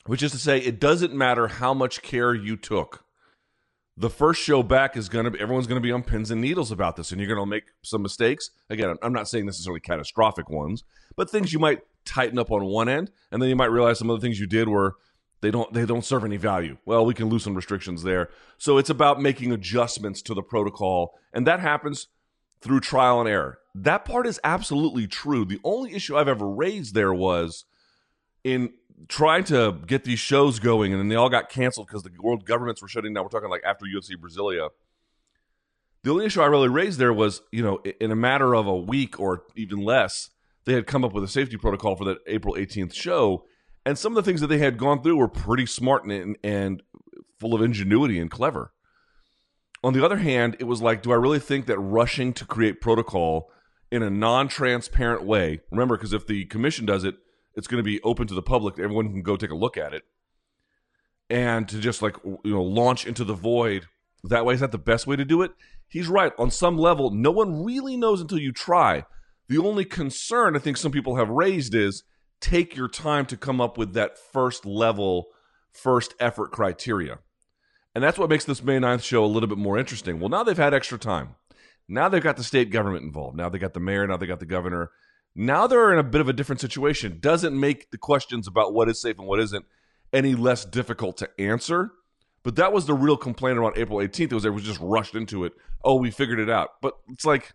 which 0.06 0.23
is 0.23 0.32
to 0.32 0.38
say, 0.38 0.59
it 0.59 0.80
doesn't 0.80 1.14
matter 1.14 1.49
how 1.49 1.75
much 1.75 2.02
care 2.02 2.35
you 2.35 2.56
took. 2.56 3.04
The 3.99 4.11
first 4.11 4.42
show 4.42 4.62
back 4.62 4.97
is 4.97 5.09
going 5.09 5.32
to 5.32 5.40
everyone's 5.40 5.66
going 5.66 5.80
to 5.80 5.87
be 5.87 5.90
on 5.90 6.02
pins 6.02 6.30
and 6.30 6.40
needles 6.40 6.70
about 6.70 6.97
this, 6.97 7.12
and 7.12 7.20
you're 7.20 7.35
going 7.35 7.40
to 7.40 7.50
make 7.50 7.64
some 7.82 8.02
mistakes. 8.02 8.50
Again, 8.68 8.94
I'm 9.02 9.12
not 9.12 9.26
saying 9.26 9.47
necessarily 9.47 9.80
catastrophic 9.80 10.50
ones, 10.50 10.85
but 11.16 11.30
things 11.30 11.52
you 11.52 11.59
might 11.59 11.80
tighten 12.04 12.38
up 12.38 12.52
on 12.52 12.66
one 12.66 12.90
end, 12.90 13.11
and 13.32 13.40
then 13.40 13.49
you 13.49 13.56
might 13.56 13.70
realize 13.70 13.99
some 13.99 14.11
of 14.11 14.20
the 14.20 14.25
things 14.25 14.38
you 14.38 14.47
did 14.47 14.68
were 14.68 14.97
they 15.40 15.50
don't 15.50 15.73
they 15.73 15.87
don't 15.87 16.04
serve 16.04 16.25
any 16.25 16.37
value. 16.37 16.76
Well, 16.85 17.06
we 17.06 17.14
can 17.14 17.28
loosen 17.28 17.54
restrictions 17.54 18.02
there. 18.02 18.28
So 18.59 18.76
it's 18.78 18.90
about 18.90 19.20
making 19.20 19.50
adjustments 19.52 20.20
to 20.23 20.35
the 20.35 20.42
protocol, 20.42 21.14
and 21.32 21.47
that 21.47 21.61
happens 21.61 22.09
through 22.60 22.80
trial 22.80 23.20
and 23.20 23.28
error. 23.28 23.58
That 23.75 24.04
part 24.04 24.26
is 24.26 24.40
absolutely 24.42 25.06
true. 25.06 25.44
The 25.44 25.60
only 25.64 25.94
issue 25.94 26.16
I've 26.16 26.28
ever 26.28 26.48
raised 26.48 26.94
there 26.94 27.12
was 27.12 27.64
in 28.42 28.72
trying 29.08 29.44
to 29.44 29.78
get 29.86 30.04
these 30.04 30.18
shows 30.18 30.58
going, 30.58 30.92
and 30.92 31.00
then 31.00 31.08
they 31.08 31.16
all 31.16 31.28
got 31.28 31.50
canceled 31.50 31.86
because 31.86 32.02
the 32.02 32.10
world 32.20 32.46
governments 32.46 32.80
were 32.80 32.88
shutting 32.88 33.12
down. 33.12 33.25
We're 33.25 33.30
talking 33.30 33.50
like 33.50 33.64
after 33.64 33.84
UFC 33.84 34.12
Brasilia. 34.16 34.70
The 36.02 36.10
only 36.10 36.26
issue 36.26 36.40
I 36.40 36.46
really 36.46 36.68
raised 36.68 36.98
there 36.98 37.12
was, 37.12 37.42
you 37.50 37.62
know, 37.62 37.82
in 38.00 38.12
a 38.12 38.16
matter 38.16 38.54
of 38.54 38.66
a 38.66 38.76
week 38.76 39.18
or 39.18 39.42
even 39.56 39.80
less, 39.80 40.30
they 40.64 40.75
had 40.75 40.86
come 40.86 41.04
up 41.04 41.12
with 41.12 41.25
a 41.25 41.28
safety 41.28 41.56
protocol 41.56 41.96
for 41.96 42.04
that 42.04 42.18
April 42.26 42.54
18th 42.54 42.94
show. 42.94 43.44
And 43.84 43.98
some 43.98 44.16
of 44.16 44.25
the 44.25 44.28
things 44.28 44.40
that 44.40 44.46
they 44.46 44.58
had 44.58 44.78
gone 44.78 45.02
through 45.02 45.16
were 45.16 45.28
pretty 45.28 45.66
smart 45.66 46.04
and, 46.04 46.36
and 46.42 46.82
full 47.38 47.54
of 47.54 47.62
ingenuity 47.62 48.18
and 48.18 48.30
clever. 48.30 48.72
On 49.87 49.93
the 49.93 50.05
other 50.05 50.16
hand, 50.16 50.57
it 50.59 50.64
was 50.64 50.83
like, 50.83 51.00
do 51.00 51.12
I 51.12 51.14
really 51.14 51.38
think 51.38 51.66
that 51.66 51.78
rushing 51.78 52.33
to 52.33 52.45
create 52.45 52.81
protocol 52.81 53.52
in 53.88 54.02
a 54.02 54.11
non 54.11 54.49
transparent 54.49 55.23
way, 55.23 55.61
remember, 55.71 55.97
because 55.97 56.12
if 56.12 56.26
the 56.26 56.45
commission 56.47 56.87
does 56.87 57.05
it, 57.05 57.14
it's 57.55 57.69
going 57.69 57.78
to 57.78 57.88
be 57.88 58.02
open 58.02 58.26
to 58.26 58.35
the 58.35 58.43
public, 58.43 58.81
everyone 58.81 59.12
can 59.12 59.23
go 59.23 59.37
take 59.37 59.52
a 59.52 59.55
look 59.55 59.76
at 59.76 59.95
it. 59.95 60.02
And 61.31 61.69
to 61.69 61.78
just 61.78 62.02
like, 62.02 62.16
you 62.25 62.40
know, 62.52 62.64
launch 62.64 63.07
into 63.07 63.23
the 63.23 63.35
void 63.35 63.87
that 64.25 64.45
way 64.45 64.55
is 64.55 64.61
that 64.61 64.73
the 64.73 64.78
best 64.78 65.07
way 65.07 65.14
to 65.14 65.25
do 65.25 65.43
it? 65.43 65.52
He's 65.87 66.09
right. 66.09 66.33
On 66.37 66.50
some 66.50 66.76
level, 66.76 67.12
no 67.12 67.31
one 67.31 67.62
really 67.64 67.97
knows 67.97 68.21
until 68.21 68.40
you 68.40 68.50
try. 68.50 69.05
The 69.47 69.59
only 69.59 69.85
concern 69.85 70.57
I 70.57 70.59
think 70.59 70.78
some 70.78 70.90
people 70.90 71.14
have 71.14 71.28
raised 71.28 71.76
is 71.76 72.02
take 72.40 72.75
your 72.75 72.88
time 72.88 73.25
to 73.26 73.37
come 73.37 73.61
up 73.61 73.78
with 73.78 73.95
that 73.95 74.19
first 74.19 74.66
level, 74.66 75.26
first 75.71 76.12
effort 76.19 76.50
criteria. 76.50 77.21
And 77.96 78.04
that's 78.04 78.18
what 78.18 78.28
makes 78.28 78.44
this 78.44 78.62
May 78.62 78.76
9th 78.76 79.02
show 79.02 79.24
a 79.24 79.26
little 79.26 79.48
bit 79.48 79.56
more 79.56 79.78
interesting. 79.78 80.20
Well, 80.20 80.28
now 80.28 80.42
they've 80.42 80.54
had 80.54 80.74
extra 80.74 80.98
time. 80.98 81.34
Now 81.88 82.10
they've 82.10 82.22
got 82.22 82.36
the 82.36 82.44
state 82.44 82.68
government 82.68 83.04
involved. 83.04 83.38
Now 83.38 83.48
they 83.48 83.58
got 83.58 83.72
the 83.72 83.80
mayor. 83.80 84.06
Now 84.06 84.18
they 84.18 84.26
got 84.26 84.38
the 84.38 84.44
governor. 84.44 84.90
Now 85.34 85.66
they're 85.66 85.94
in 85.94 85.98
a 85.98 86.02
bit 86.02 86.20
of 86.20 86.28
a 86.28 86.34
different 86.34 86.60
situation. 86.60 87.20
Doesn't 87.20 87.58
make 87.58 87.90
the 87.92 87.96
questions 87.96 88.46
about 88.46 88.74
what 88.74 88.90
is 88.90 89.00
safe 89.00 89.18
and 89.18 89.26
what 89.26 89.40
isn't 89.40 89.64
any 90.12 90.34
less 90.34 90.66
difficult 90.66 91.16
to 91.16 91.30
answer. 91.40 91.92
But 92.42 92.56
that 92.56 92.70
was 92.70 92.84
the 92.84 92.92
real 92.92 93.16
complaint 93.16 93.56
around 93.56 93.78
April 93.78 94.00
18th. 94.00 94.30
It 94.30 94.32
was 94.34 94.46
was 94.46 94.62
just 94.62 94.80
rushed 94.82 95.14
into 95.14 95.46
it. 95.46 95.54
Oh, 95.82 95.94
we 95.94 96.10
figured 96.10 96.38
it 96.38 96.50
out. 96.50 96.82
But 96.82 96.98
it's 97.08 97.24
like 97.24 97.54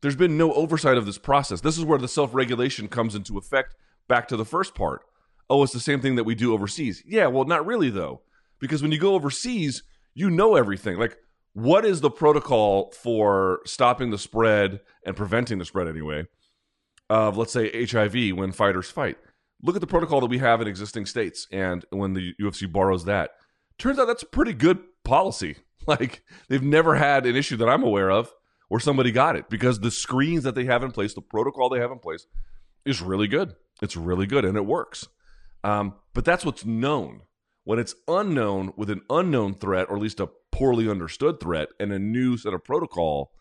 there's 0.00 0.16
been 0.16 0.38
no 0.38 0.54
oversight 0.54 0.96
of 0.96 1.04
this 1.04 1.18
process. 1.18 1.60
This 1.60 1.76
is 1.76 1.84
where 1.84 1.98
the 1.98 2.08
self-regulation 2.08 2.88
comes 2.88 3.14
into 3.14 3.36
effect. 3.36 3.74
Back 4.08 4.28
to 4.28 4.36
the 4.38 4.46
first 4.46 4.74
part. 4.74 5.02
Oh, 5.50 5.62
it's 5.62 5.74
the 5.74 5.78
same 5.78 6.00
thing 6.00 6.16
that 6.16 6.24
we 6.24 6.34
do 6.34 6.54
overseas. 6.54 7.02
Yeah, 7.06 7.26
well, 7.26 7.44
not 7.44 7.66
really 7.66 7.90
though, 7.90 8.22
because 8.60 8.82
when 8.82 8.92
you 8.92 8.98
go 8.98 9.14
overseas, 9.14 9.82
you 10.14 10.30
know 10.30 10.56
everything. 10.56 10.98
Like, 10.98 11.16
what 11.52 11.84
is 11.84 12.00
the 12.00 12.10
protocol 12.10 12.92
for 13.02 13.60
stopping 13.64 14.10
the 14.10 14.18
spread 14.18 14.80
and 15.04 15.16
preventing 15.16 15.58
the 15.58 15.64
spread 15.64 15.88
anyway 15.88 16.26
of 17.08 17.36
let's 17.36 17.52
say 17.52 17.86
HIV 17.86 18.36
when 18.36 18.52
fighters 18.52 18.90
fight? 18.90 19.16
Look 19.62 19.74
at 19.74 19.80
the 19.80 19.86
protocol 19.86 20.20
that 20.20 20.26
we 20.26 20.38
have 20.38 20.60
in 20.60 20.68
existing 20.68 21.06
states, 21.06 21.46
and 21.50 21.84
when 21.90 22.12
the 22.12 22.34
UFC 22.40 22.70
borrows 22.70 23.06
that, 23.06 23.30
turns 23.78 23.98
out 23.98 24.06
that's 24.06 24.22
a 24.22 24.26
pretty 24.26 24.52
good 24.52 24.78
policy. 25.04 25.56
Like 25.88 26.24
they've 26.48 26.64
never 26.64 26.96
had 26.96 27.26
an 27.26 27.36
issue 27.36 27.56
that 27.58 27.68
I'm 27.68 27.84
aware 27.84 28.10
of 28.10 28.32
where 28.68 28.80
somebody 28.80 29.12
got 29.12 29.36
it 29.36 29.48
because 29.48 29.78
the 29.78 29.92
screens 29.92 30.42
that 30.42 30.56
they 30.56 30.64
have 30.64 30.82
in 30.82 30.90
place, 30.90 31.14
the 31.14 31.20
protocol 31.20 31.68
they 31.68 31.78
have 31.78 31.92
in 31.92 32.00
place, 32.00 32.26
is 32.84 33.00
really 33.00 33.28
good. 33.28 33.54
It's 33.80 33.96
really 33.96 34.26
good 34.26 34.44
and 34.44 34.56
it 34.56 34.66
works. 34.66 35.06
Um, 35.62 35.94
but 36.12 36.24
that's 36.24 36.44
what's 36.44 36.64
known. 36.64 37.22
When 37.66 37.80
it's 37.80 37.96
unknown 38.06 38.72
with 38.76 38.90
an 38.90 39.00
unknown 39.10 39.54
threat, 39.54 39.88
or 39.90 39.96
at 39.96 40.02
least 40.02 40.20
a 40.20 40.28
poorly 40.52 40.88
understood 40.88 41.40
threat, 41.40 41.70
and 41.80 41.92
a 41.92 41.98
new 41.98 42.36
set 42.36 42.54
of 42.54 42.62
protocol, 42.62 43.32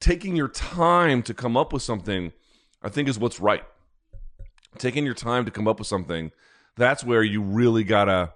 taking 0.00 0.34
your 0.34 0.48
time 0.48 1.22
to 1.24 1.34
come 1.34 1.54
up 1.54 1.70
with 1.70 1.82
something, 1.82 2.32
I 2.82 2.88
think, 2.88 3.10
is 3.10 3.18
what's 3.18 3.40
right. 3.40 3.62
Taking 4.78 5.04
your 5.04 5.12
time 5.12 5.44
to 5.44 5.50
come 5.50 5.68
up 5.68 5.78
with 5.78 5.86
something, 5.86 6.32
that's 6.76 7.04
where 7.04 7.22
you 7.22 7.42
really 7.42 7.84
gotta 7.84 8.32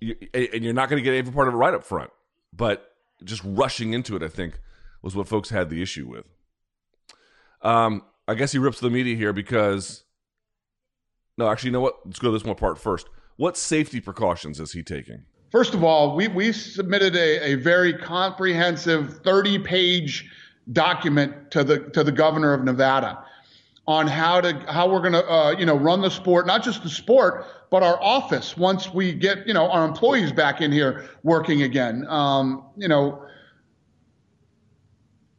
you, 0.00 0.16
and 0.34 0.62
you're 0.62 0.74
not 0.74 0.90
to 0.90 1.00
get 1.00 1.14
every 1.14 1.32
part 1.32 1.48
of 1.48 1.54
it 1.54 1.56
right 1.56 1.72
up 1.72 1.82
front. 1.82 2.10
But 2.52 2.92
just 3.24 3.40
rushing 3.42 3.94
into 3.94 4.16
it, 4.16 4.22
I 4.22 4.28
think, 4.28 4.60
was 5.00 5.16
what 5.16 5.28
folks 5.28 5.48
had 5.48 5.70
the 5.70 5.80
issue 5.80 6.06
with. 6.06 6.28
Um, 7.62 8.02
I 8.28 8.34
guess 8.34 8.52
he 8.52 8.58
rips 8.58 8.80
the 8.80 8.90
media 8.90 9.16
here 9.16 9.32
because. 9.32 10.04
No, 11.38 11.48
actually, 11.48 11.68
you 11.68 11.72
know 11.72 11.80
what? 11.80 12.04
Let's 12.04 12.18
go 12.18 12.28
to 12.28 12.32
this 12.32 12.44
one 12.44 12.54
part 12.54 12.78
first. 12.78 13.08
What 13.38 13.56
safety 13.56 14.00
precautions 14.00 14.58
is 14.58 14.72
he 14.72 14.82
taking? 14.82 15.22
First 15.52 15.72
of 15.72 15.84
all, 15.84 16.16
we, 16.16 16.26
we 16.26 16.52
submitted 16.52 17.14
a, 17.14 17.52
a 17.52 17.54
very 17.54 17.94
comprehensive 17.94 19.20
30 19.22 19.60
page 19.60 20.28
document 20.72 21.52
to 21.52 21.62
the 21.62 21.78
to 21.90 22.02
the 22.04 22.12
governor 22.12 22.52
of 22.52 22.64
Nevada 22.64 23.24
on 23.86 24.08
how 24.08 24.40
to 24.40 24.52
how 24.68 24.90
we're 24.90 25.00
going 25.00 25.12
to 25.12 25.24
uh, 25.24 25.50
you 25.52 25.64
know 25.64 25.76
run 25.76 26.00
the 26.00 26.10
sport, 26.10 26.48
not 26.48 26.64
just 26.64 26.82
the 26.82 26.90
sport, 26.90 27.46
but 27.70 27.84
our 27.84 28.02
office 28.02 28.56
once 28.56 28.92
we 28.92 29.12
get 29.12 29.46
you 29.46 29.54
know 29.54 29.70
our 29.70 29.86
employees 29.86 30.32
back 30.32 30.60
in 30.60 30.72
here 30.72 31.08
working 31.22 31.62
again. 31.62 32.04
Um, 32.08 32.64
you 32.76 32.88
know, 32.88 33.24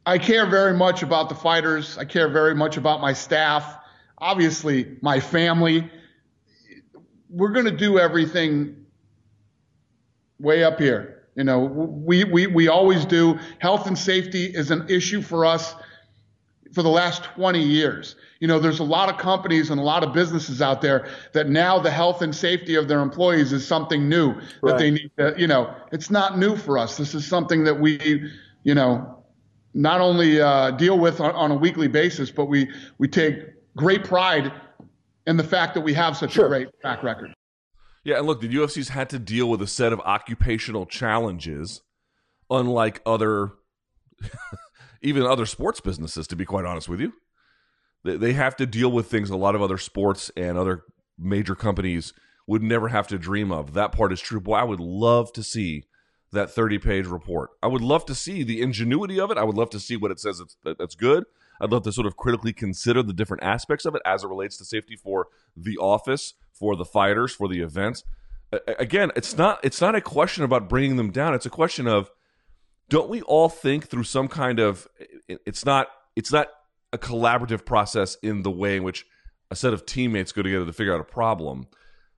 I 0.05 0.17
care 0.17 0.45
very 0.45 0.73
much 0.73 1.03
about 1.03 1.27
the 1.27 1.35
fighters. 1.35 1.97
I 1.97 2.05
care 2.05 2.29
very 2.29 2.55
much 2.55 2.77
about 2.77 3.01
my 3.01 3.11
staff. 3.11 3.77
Obviously, 4.19 4.97
my 5.01 5.19
family. 5.19 5.91
We're 7.29 7.49
going 7.51 7.65
to 7.65 7.71
do 7.71 7.99
everything 7.99 8.85
way 10.39 10.63
up 10.63 10.79
here. 10.79 11.27
You 11.35 11.43
know, 11.43 11.59
we, 11.59 12.23
we, 12.23 12.47
we 12.47 12.67
always 12.67 13.05
do. 13.05 13.39
Health 13.59 13.87
and 13.87 13.97
safety 13.97 14.45
is 14.45 14.71
an 14.71 14.89
issue 14.89 15.21
for 15.21 15.45
us 15.45 15.75
for 16.73 16.83
the 16.83 16.89
last 16.89 17.23
20 17.23 17.61
years. 17.61 18.15
You 18.39 18.47
know, 18.47 18.59
there's 18.59 18.79
a 18.79 18.83
lot 18.83 19.09
of 19.09 19.17
companies 19.17 19.69
and 19.69 19.79
a 19.79 19.83
lot 19.83 20.03
of 20.03 20.13
businesses 20.13 20.61
out 20.61 20.81
there 20.81 21.07
that 21.33 21.49
now 21.49 21.79
the 21.79 21.91
health 21.91 22.21
and 22.21 22.35
safety 22.35 22.75
of 22.75 22.87
their 22.87 23.01
employees 23.01 23.53
is 23.53 23.65
something 23.65 24.07
new 24.07 24.33
right. 24.33 24.43
that 24.63 24.77
they 24.77 24.91
need 24.91 25.11
to, 25.17 25.33
you 25.37 25.47
know, 25.47 25.73
it's 25.91 26.09
not 26.09 26.37
new 26.37 26.55
for 26.55 26.77
us. 26.77 26.97
This 26.97 27.15
is 27.15 27.25
something 27.25 27.63
that 27.63 27.79
we, 27.79 28.29
you 28.63 28.75
know, 28.75 29.23
not 29.73 30.01
only 30.01 30.41
uh, 30.41 30.71
deal 30.71 30.97
with 30.97 31.21
on, 31.21 31.31
on, 31.31 31.51
a 31.51 31.55
weekly 31.55 31.87
basis, 31.87 32.31
but 32.31 32.45
we, 32.45 32.69
we 32.97 33.07
take 33.07 33.39
great 33.75 34.03
pride 34.03 34.51
in 35.29 35.37
the 35.37 35.43
fact 35.43 35.75
that 35.75 35.81
we 35.81 35.93
have 35.93 36.17
such 36.17 36.31
sure. 36.31 36.47
a 36.47 36.49
great 36.49 36.67
track 36.81 37.03
record. 37.03 37.31
Yeah, 38.03 38.17
and 38.17 38.25
look, 38.25 38.41
the 38.41 38.49
UFC's 38.49 38.89
had 38.89 39.11
to 39.11 39.19
deal 39.19 39.47
with 39.47 39.61
a 39.61 39.67
set 39.67 39.93
of 39.93 39.99
occupational 39.99 40.87
challenges, 40.87 41.83
unlike 42.49 42.99
other 43.05 43.51
even 45.03 45.23
other 45.23 45.45
sports 45.45 45.81
businesses, 45.81 46.27
to 46.27 46.35
be 46.35 46.45
quite 46.45 46.65
honest 46.65 46.89
with 46.89 46.99
you. 46.99 47.13
They, 48.03 48.17
they 48.17 48.33
have 48.33 48.55
to 48.55 48.65
deal 48.65 48.91
with 48.91 49.05
things 49.05 49.29
a 49.29 49.37
lot 49.37 49.53
of 49.53 49.61
other 49.61 49.77
sports 49.77 50.31
and 50.35 50.57
other 50.57 50.81
major 51.17 51.53
companies 51.53 52.11
would 52.47 52.63
never 52.63 52.87
have 52.87 53.07
to 53.09 53.19
dream 53.19 53.51
of. 53.51 53.73
That 53.73 53.91
part 53.91 54.11
is 54.11 54.19
true. 54.19 54.39
Boy, 54.39 54.55
I 54.55 54.63
would 54.63 54.79
love 54.79 55.31
to 55.33 55.43
see 55.43 55.83
that 56.31 56.49
30 56.49 56.79
page 56.79 57.05
report. 57.05 57.51
I 57.61 57.67
would 57.67 57.83
love 57.83 58.03
to 58.07 58.15
see 58.15 58.41
the 58.41 58.61
ingenuity 58.63 59.19
of 59.19 59.29
it. 59.29 59.37
I 59.37 59.43
would 59.43 59.57
love 59.57 59.69
to 59.71 59.79
see 59.79 59.95
what 59.95 60.09
it 60.09 60.19
says 60.19 60.39
that's, 60.39 60.77
that's 60.79 60.95
good. 60.95 61.25
I'd 61.61 61.71
love 61.71 61.83
to 61.83 61.91
sort 61.91 62.07
of 62.07 62.17
critically 62.17 62.53
consider 62.53 63.03
the 63.03 63.13
different 63.13 63.43
aspects 63.43 63.85
of 63.85 63.95
it 63.95 64.01
as 64.05 64.23
it 64.23 64.27
relates 64.27 64.57
to 64.57 64.65
safety 64.65 64.95
for 64.95 65.27
the 65.55 65.77
office, 65.77 66.33
for 66.53 66.75
the 66.75 66.85
fighters, 66.85 67.33
for 67.33 67.47
the 67.47 67.61
events. 67.61 68.03
Again, 68.79 69.11
it's 69.15 69.37
not 69.37 69.59
it's 69.63 69.81
not 69.81 69.95
a 69.95 70.01
question 70.01 70.43
about 70.43 70.69
bringing 70.69 70.95
them 70.95 71.11
down. 71.11 71.33
It's 71.33 71.45
a 71.45 71.51
question 71.51 71.87
of 71.87 72.09
don't 72.89 73.09
we 73.09 73.21
all 73.21 73.49
think 73.49 73.87
through 73.87 74.03
some 74.03 74.27
kind 74.27 74.59
of 74.59 74.87
it's 75.27 75.65
not 75.65 75.87
it's 76.15 76.31
not 76.31 76.47
a 76.91 76.97
collaborative 76.97 77.65
process 77.65 78.17
in 78.23 78.41
the 78.41 78.51
way 78.51 78.77
in 78.77 78.83
which 78.83 79.05
a 79.51 79.55
set 79.55 79.73
of 79.73 79.85
teammates 79.85 80.31
go 80.31 80.41
together 80.41 80.65
to 80.65 80.73
figure 80.73 80.93
out 80.93 80.99
a 80.99 81.05
problem 81.05 81.67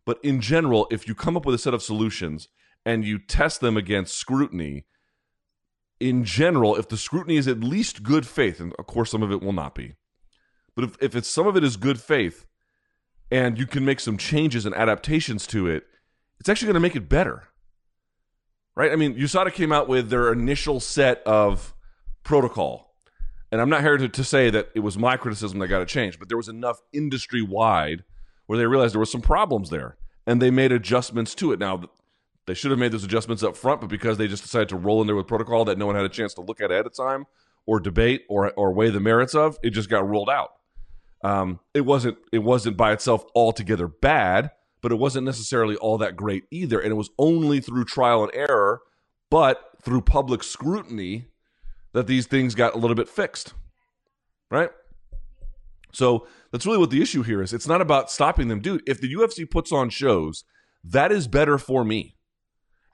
but 0.05 0.17
in 0.23 0.41
general 0.41 0.87
if 0.91 1.07
you 1.07 1.13
come 1.13 1.35
up 1.35 1.45
with 1.45 1.55
a 1.55 1.57
set 1.57 1.73
of 1.73 1.83
solutions 1.83 2.47
and 2.85 3.05
you 3.05 3.19
test 3.19 3.61
them 3.61 3.77
against 3.77 4.15
scrutiny 4.15 4.85
in 6.01 6.23
general 6.23 6.75
if 6.75 6.87
the 6.89 6.97
scrutiny 6.97 7.37
is 7.37 7.47
at 7.47 7.59
least 7.59 8.03
good 8.03 8.27
faith 8.27 8.59
and 8.59 8.73
of 8.79 8.87
course 8.87 9.11
some 9.11 9.23
of 9.23 9.31
it 9.31 9.41
will 9.41 9.53
not 9.53 9.75
be 9.75 9.95
but 10.75 10.83
if, 10.83 10.97
if 11.01 11.15
it's 11.15 11.29
some 11.29 11.47
of 11.47 11.55
it 11.55 11.63
is 11.63 11.77
good 11.77 11.99
faith 11.99 12.45
and 13.29 13.57
you 13.57 13.65
can 13.65 13.85
make 13.85 13.99
some 13.99 14.17
changes 14.17 14.65
and 14.65 14.75
adaptations 14.75 15.47
to 15.47 15.67
it 15.67 15.85
it's 16.39 16.49
actually 16.49 16.65
going 16.65 16.73
to 16.73 16.79
make 16.79 16.95
it 16.95 17.07
better 17.07 17.47
right? 18.75 18.91
I 18.91 18.95
mean, 18.95 19.15
USADA 19.15 19.53
came 19.53 19.71
out 19.71 19.87
with 19.87 20.09
their 20.09 20.31
initial 20.31 20.79
set 20.79 21.21
of 21.25 21.73
protocol. 22.23 22.95
And 23.51 23.59
I'm 23.59 23.69
not 23.69 23.81
here 23.81 23.97
to, 23.97 24.07
to 24.07 24.23
say 24.23 24.49
that 24.49 24.69
it 24.73 24.79
was 24.79 24.97
my 24.97 25.17
criticism 25.17 25.59
that 25.59 25.67
got 25.67 25.81
it 25.81 25.87
changed, 25.87 26.19
but 26.19 26.29
there 26.29 26.37
was 26.37 26.47
enough 26.47 26.81
industry 26.93 27.41
wide 27.41 28.03
where 28.45 28.57
they 28.57 28.65
realized 28.65 28.93
there 28.93 28.99
were 28.99 29.05
some 29.05 29.21
problems 29.21 29.69
there 29.69 29.97
and 30.25 30.41
they 30.41 30.51
made 30.51 30.71
adjustments 30.71 31.35
to 31.35 31.51
it. 31.51 31.59
Now, 31.59 31.83
they 32.47 32.53
should 32.53 32.71
have 32.71 32.79
made 32.79 32.91
those 32.91 33.03
adjustments 33.03 33.43
up 33.43 33.55
front, 33.55 33.81
but 33.81 33.89
because 33.89 34.17
they 34.17 34.27
just 34.27 34.43
decided 34.43 34.69
to 34.69 34.77
roll 34.77 35.01
in 35.01 35.07
there 35.07 35.15
with 35.15 35.27
protocol 35.27 35.65
that 35.65 35.77
no 35.77 35.85
one 35.85 35.95
had 35.95 36.05
a 36.05 36.09
chance 36.09 36.33
to 36.35 36.41
look 36.41 36.59
at 36.59 36.71
ahead 36.71 36.85
of 36.85 36.95
time 36.95 37.25
or 37.65 37.79
debate 37.79 38.23
or, 38.29 38.51
or 38.51 38.73
weigh 38.73 38.89
the 38.89 38.99
merits 38.99 39.35
of, 39.35 39.57
it 39.63 39.71
just 39.71 39.89
got 39.89 40.07
rolled 40.07 40.29
out. 40.29 40.53
Um, 41.23 41.59
it 41.73 41.81
wasn't 41.81 42.17
it 42.31 42.39
wasn't 42.39 42.77
by 42.77 42.93
itself 42.93 43.23
altogether 43.35 43.87
bad, 43.87 44.51
but 44.81 44.91
it 44.91 44.95
wasn't 44.95 45.25
necessarily 45.25 45.75
all 45.75 45.99
that 45.99 46.15
great 46.15 46.45
either. 46.49 46.79
And 46.79 46.91
it 46.91 46.95
was 46.95 47.11
only 47.19 47.59
through 47.59 47.85
trial 47.85 48.23
and 48.23 48.33
error, 48.33 48.81
but 49.29 49.61
through 49.83 50.01
public 50.01 50.43
scrutiny, 50.43 51.27
that 51.93 52.07
these 52.07 52.25
things 52.25 52.55
got 52.55 52.73
a 52.73 52.77
little 52.77 52.95
bit 52.95 53.07
fixed. 53.07 53.53
Right? 54.49 54.71
So 55.91 56.25
that's 56.51 56.65
really 56.65 56.77
what 56.77 56.89
the 56.89 57.01
issue 57.01 57.21
here 57.21 57.41
is. 57.41 57.53
It's 57.53 57.67
not 57.67 57.81
about 57.81 58.09
stopping 58.09 58.47
them. 58.47 58.61
Dude, 58.61 58.81
if 58.87 58.99
the 58.99 59.13
UFC 59.13 59.49
puts 59.49 59.71
on 59.71 59.89
shows, 59.89 60.43
that 60.83 61.11
is 61.11 61.27
better 61.27 61.57
for 61.57 61.83
me. 61.83 62.15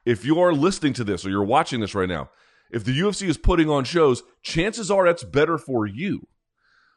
If 0.07 0.23
you're 0.23 0.53
listening 0.53 0.93
to 0.93 1.03
this 1.03 1.25
or 1.25 1.29
you're 1.29 1.43
watching 1.43 1.81
this 1.81 1.93
right 1.93 2.07
now, 2.07 2.29
if 2.71 2.85
the 2.85 2.97
UFC 2.97 3.27
is 3.27 3.37
putting 3.37 3.69
on 3.69 3.83
shows, 3.83 4.23
chances 4.41 4.89
are 4.89 5.05
that's 5.05 5.25
better 5.25 5.57
for 5.57 5.85
you. 5.85 6.27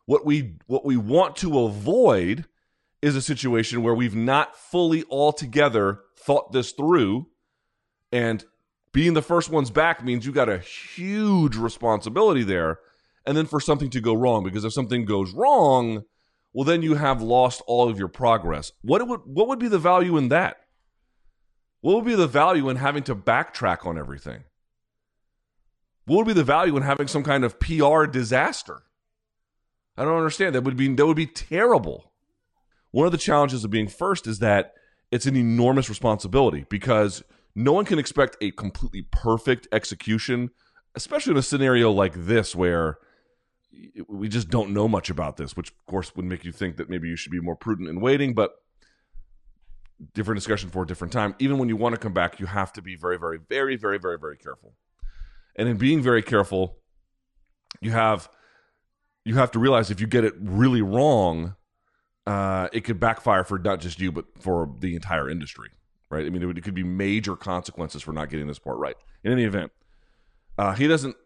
What 0.06 0.24
we 0.24 0.54
what 0.68 0.84
we 0.84 0.96
want 0.96 1.34
to 1.36 1.58
avoid 1.58 2.46
is 3.02 3.16
a 3.16 3.22
situation 3.22 3.82
where 3.82 3.96
we've 3.96 4.14
not 4.14 4.54
fully 4.56 5.02
altogether 5.10 6.02
thought 6.16 6.52
this 6.52 6.70
through. 6.70 7.26
And 8.12 8.44
being 8.92 9.14
the 9.14 9.22
first 9.22 9.50
ones 9.50 9.72
back 9.72 10.04
means 10.04 10.24
you 10.24 10.30
got 10.30 10.48
a 10.48 10.58
huge 10.58 11.56
responsibility 11.56 12.44
there. 12.44 12.78
And 13.26 13.36
then 13.36 13.46
for 13.46 13.58
something 13.58 13.90
to 13.90 14.00
go 14.00 14.14
wrong, 14.14 14.44
because 14.44 14.64
if 14.64 14.72
something 14.72 15.04
goes 15.04 15.32
wrong, 15.32 16.04
well, 16.52 16.64
then 16.64 16.82
you 16.82 16.94
have 16.94 17.20
lost 17.20 17.60
all 17.66 17.88
of 17.88 17.98
your 17.98 18.06
progress. 18.06 18.70
What 18.82 19.04
would 19.08 19.22
what 19.24 19.48
would 19.48 19.58
be 19.58 19.68
the 19.68 19.80
value 19.80 20.16
in 20.16 20.28
that? 20.28 20.58
What 21.80 21.96
would 21.96 22.04
be 22.04 22.14
the 22.14 22.26
value 22.26 22.68
in 22.68 22.76
having 22.76 23.02
to 23.04 23.16
backtrack 23.16 23.86
on 23.86 23.98
everything? 23.98 24.44
What 26.06 26.18
would 26.18 26.26
be 26.26 26.32
the 26.32 26.44
value 26.44 26.76
in 26.76 26.82
having 26.82 27.06
some 27.06 27.22
kind 27.22 27.44
of 27.44 27.58
PR 27.60 28.04
disaster? 28.06 28.82
I 29.96 30.04
don't 30.04 30.16
understand. 30.16 30.54
That 30.54 30.62
would 30.62 30.76
be 30.76 30.92
that 30.94 31.06
would 31.06 31.16
be 31.16 31.26
terrible. 31.26 32.12
One 32.90 33.06
of 33.06 33.12
the 33.12 33.18
challenges 33.18 33.64
of 33.64 33.70
being 33.70 33.88
first 33.88 34.26
is 34.26 34.40
that 34.40 34.74
it's 35.10 35.26
an 35.26 35.36
enormous 35.36 35.88
responsibility 35.88 36.66
because 36.68 37.22
no 37.54 37.72
one 37.72 37.84
can 37.84 37.98
expect 37.98 38.36
a 38.40 38.50
completely 38.52 39.02
perfect 39.10 39.68
execution 39.72 40.50
especially 40.94 41.32
in 41.32 41.36
a 41.36 41.42
scenario 41.42 41.90
like 41.90 42.14
this 42.14 42.54
where 42.54 42.98
we 44.08 44.28
just 44.28 44.50
don't 44.50 44.70
know 44.70 44.88
much 44.88 45.10
about 45.10 45.36
this, 45.36 45.56
which 45.56 45.70
of 45.70 45.86
course 45.86 46.14
would 46.16 46.24
make 46.24 46.44
you 46.44 46.52
think 46.52 46.76
that 46.76 46.90
maybe 46.90 47.08
you 47.08 47.16
should 47.16 47.32
be 47.32 47.40
more 47.40 47.56
prudent 47.56 47.88
in 47.88 48.00
waiting, 48.00 48.34
but 48.34 48.52
different 50.14 50.38
discussion 50.38 50.70
for 50.70 50.82
a 50.82 50.86
different 50.86 51.12
time. 51.12 51.34
Even 51.38 51.58
when 51.58 51.68
you 51.68 51.76
want 51.76 51.94
to 51.94 52.00
come 52.00 52.12
back, 52.12 52.40
you 52.40 52.46
have 52.46 52.72
to 52.74 52.82
be 52.82 52.96
very, 52.96 53.18
very, 53.18 53.38
very, 53.38 53.76
very, 53.76 53.98
very, 53.98 54.18
very 54.18 54.36
careful. 54.36 54.74
And 55.56 55.68
in 55.68 55.76
being 55.76 56.02
very 56.02 56.22
careful, 56.22 56.78
you 57.80 57.90
have 57.90 58.28
you 59.24 59.36
have 59.36 59.50
to 59.52 59.58
realize 59.58 59.90
if 59.90 60.00
you 60.00 60.06
get 60.06 60.24
it 60.24 60.34
really 60.40 60.82
wrong, 60.82 61.54
uh, 62.26 62.68
it 62.72 62.82
could 62.82 62.98
backfire 62.98 63.44
for 63.44 63.58
not 63.58 63.80
just 63.80 64.00
you 64.00 64.10
but 64.10 64.24
for 64.38 64.74
the 64.78 64.94
entire 64.94 65.28
industry, 65.28 65.70
right? 66.10 66.24
I 66.24 66.30
mean, 66.30 66.42
it, 66.42 66.46
would, 66.46 66.58
it 66.58 66.64
could 66.64 66.74
be 66.74 66.84
major 66.84 67.36
consequences 67.36 68.02
for 68.02 68.12
not 68.12 68.30
getting 68.30 68.46
this 68.46 68.58
part 68.58 68.78
right. 68.78 68.96
In 69.22 69.32
any 69.32 69.44
event, 69.44 69.72
uh, 70.56 70.74
he 70.74 70.86
doesn't. 70.86 71.16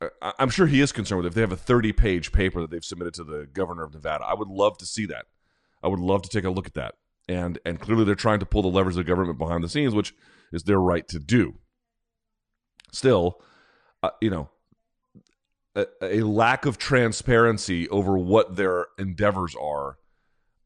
Uh, 0.00 0.32
I'm 0.38 0.50
sure 0.50 0.66
he 0.66 0.80
is 0.80 0.92
concerned 0.92 1.18
with 1.18 1.26
it. 1.26 1.28
if 1.30 1.34
they 1.34 1.40
have 1.40 1.52
a 1.52 1.56
30 1.56 1.92
page 1.92 2.32
paper 2.32 2.60
that 2.60 2.70
they've 2.70 2.84
submitted 2.84 3.14
to 3.14 3.24
the 3.24 3.46
governor 3.52 3.82
of 3.82 3.92
Nevada. 3.92 4.24
I 4.24 4.34
would 4.34 4.48
love 4.48 4.78
to 4.78 4.86
see 4.86 5.06
that. 5.06 5.26
I 5.82 5.88
would 5.88 6.00
love 6.00 6.22
to 6.22 6.28
take 6.28 6.44
a 6.44 6.50
look 6.50 6.66
at 6.66 6.74
that. 6.74 6.94
And 7.28 7.58
and 7.66 7.78
clearly 7.78 8.04
they're 8.04 8.14
trying 8.14 8.40
to 8.40 8.46
pull 8.46 8.62
the 8.62 8.68
levers 8.68 8.96
of 8.96 9.06
government 9.06 9.38
behind 9.38 9.62
the 9.62 9.68
scenes, 9.68 9.94
which 9.94 10.14
is 10.52 10.62
their 10.62 10.80
right 10.80 11.06
to 11.08 11.18
do. 11.18 11.54
Still, 12.90 13.42
uh, 14.02 14.10
you 14.20 14.30
know, 14.30 14.48
a, 15.74 15.86
a, 16.02 16.20
lack 16.22 16.64
of 16.64 16.78
transparency 16.78 17.88
over 17.90 18.16
what 18.16 18.56
their 18.56 18.86
endeavors 18.98 19.54
are, 19.60 19.98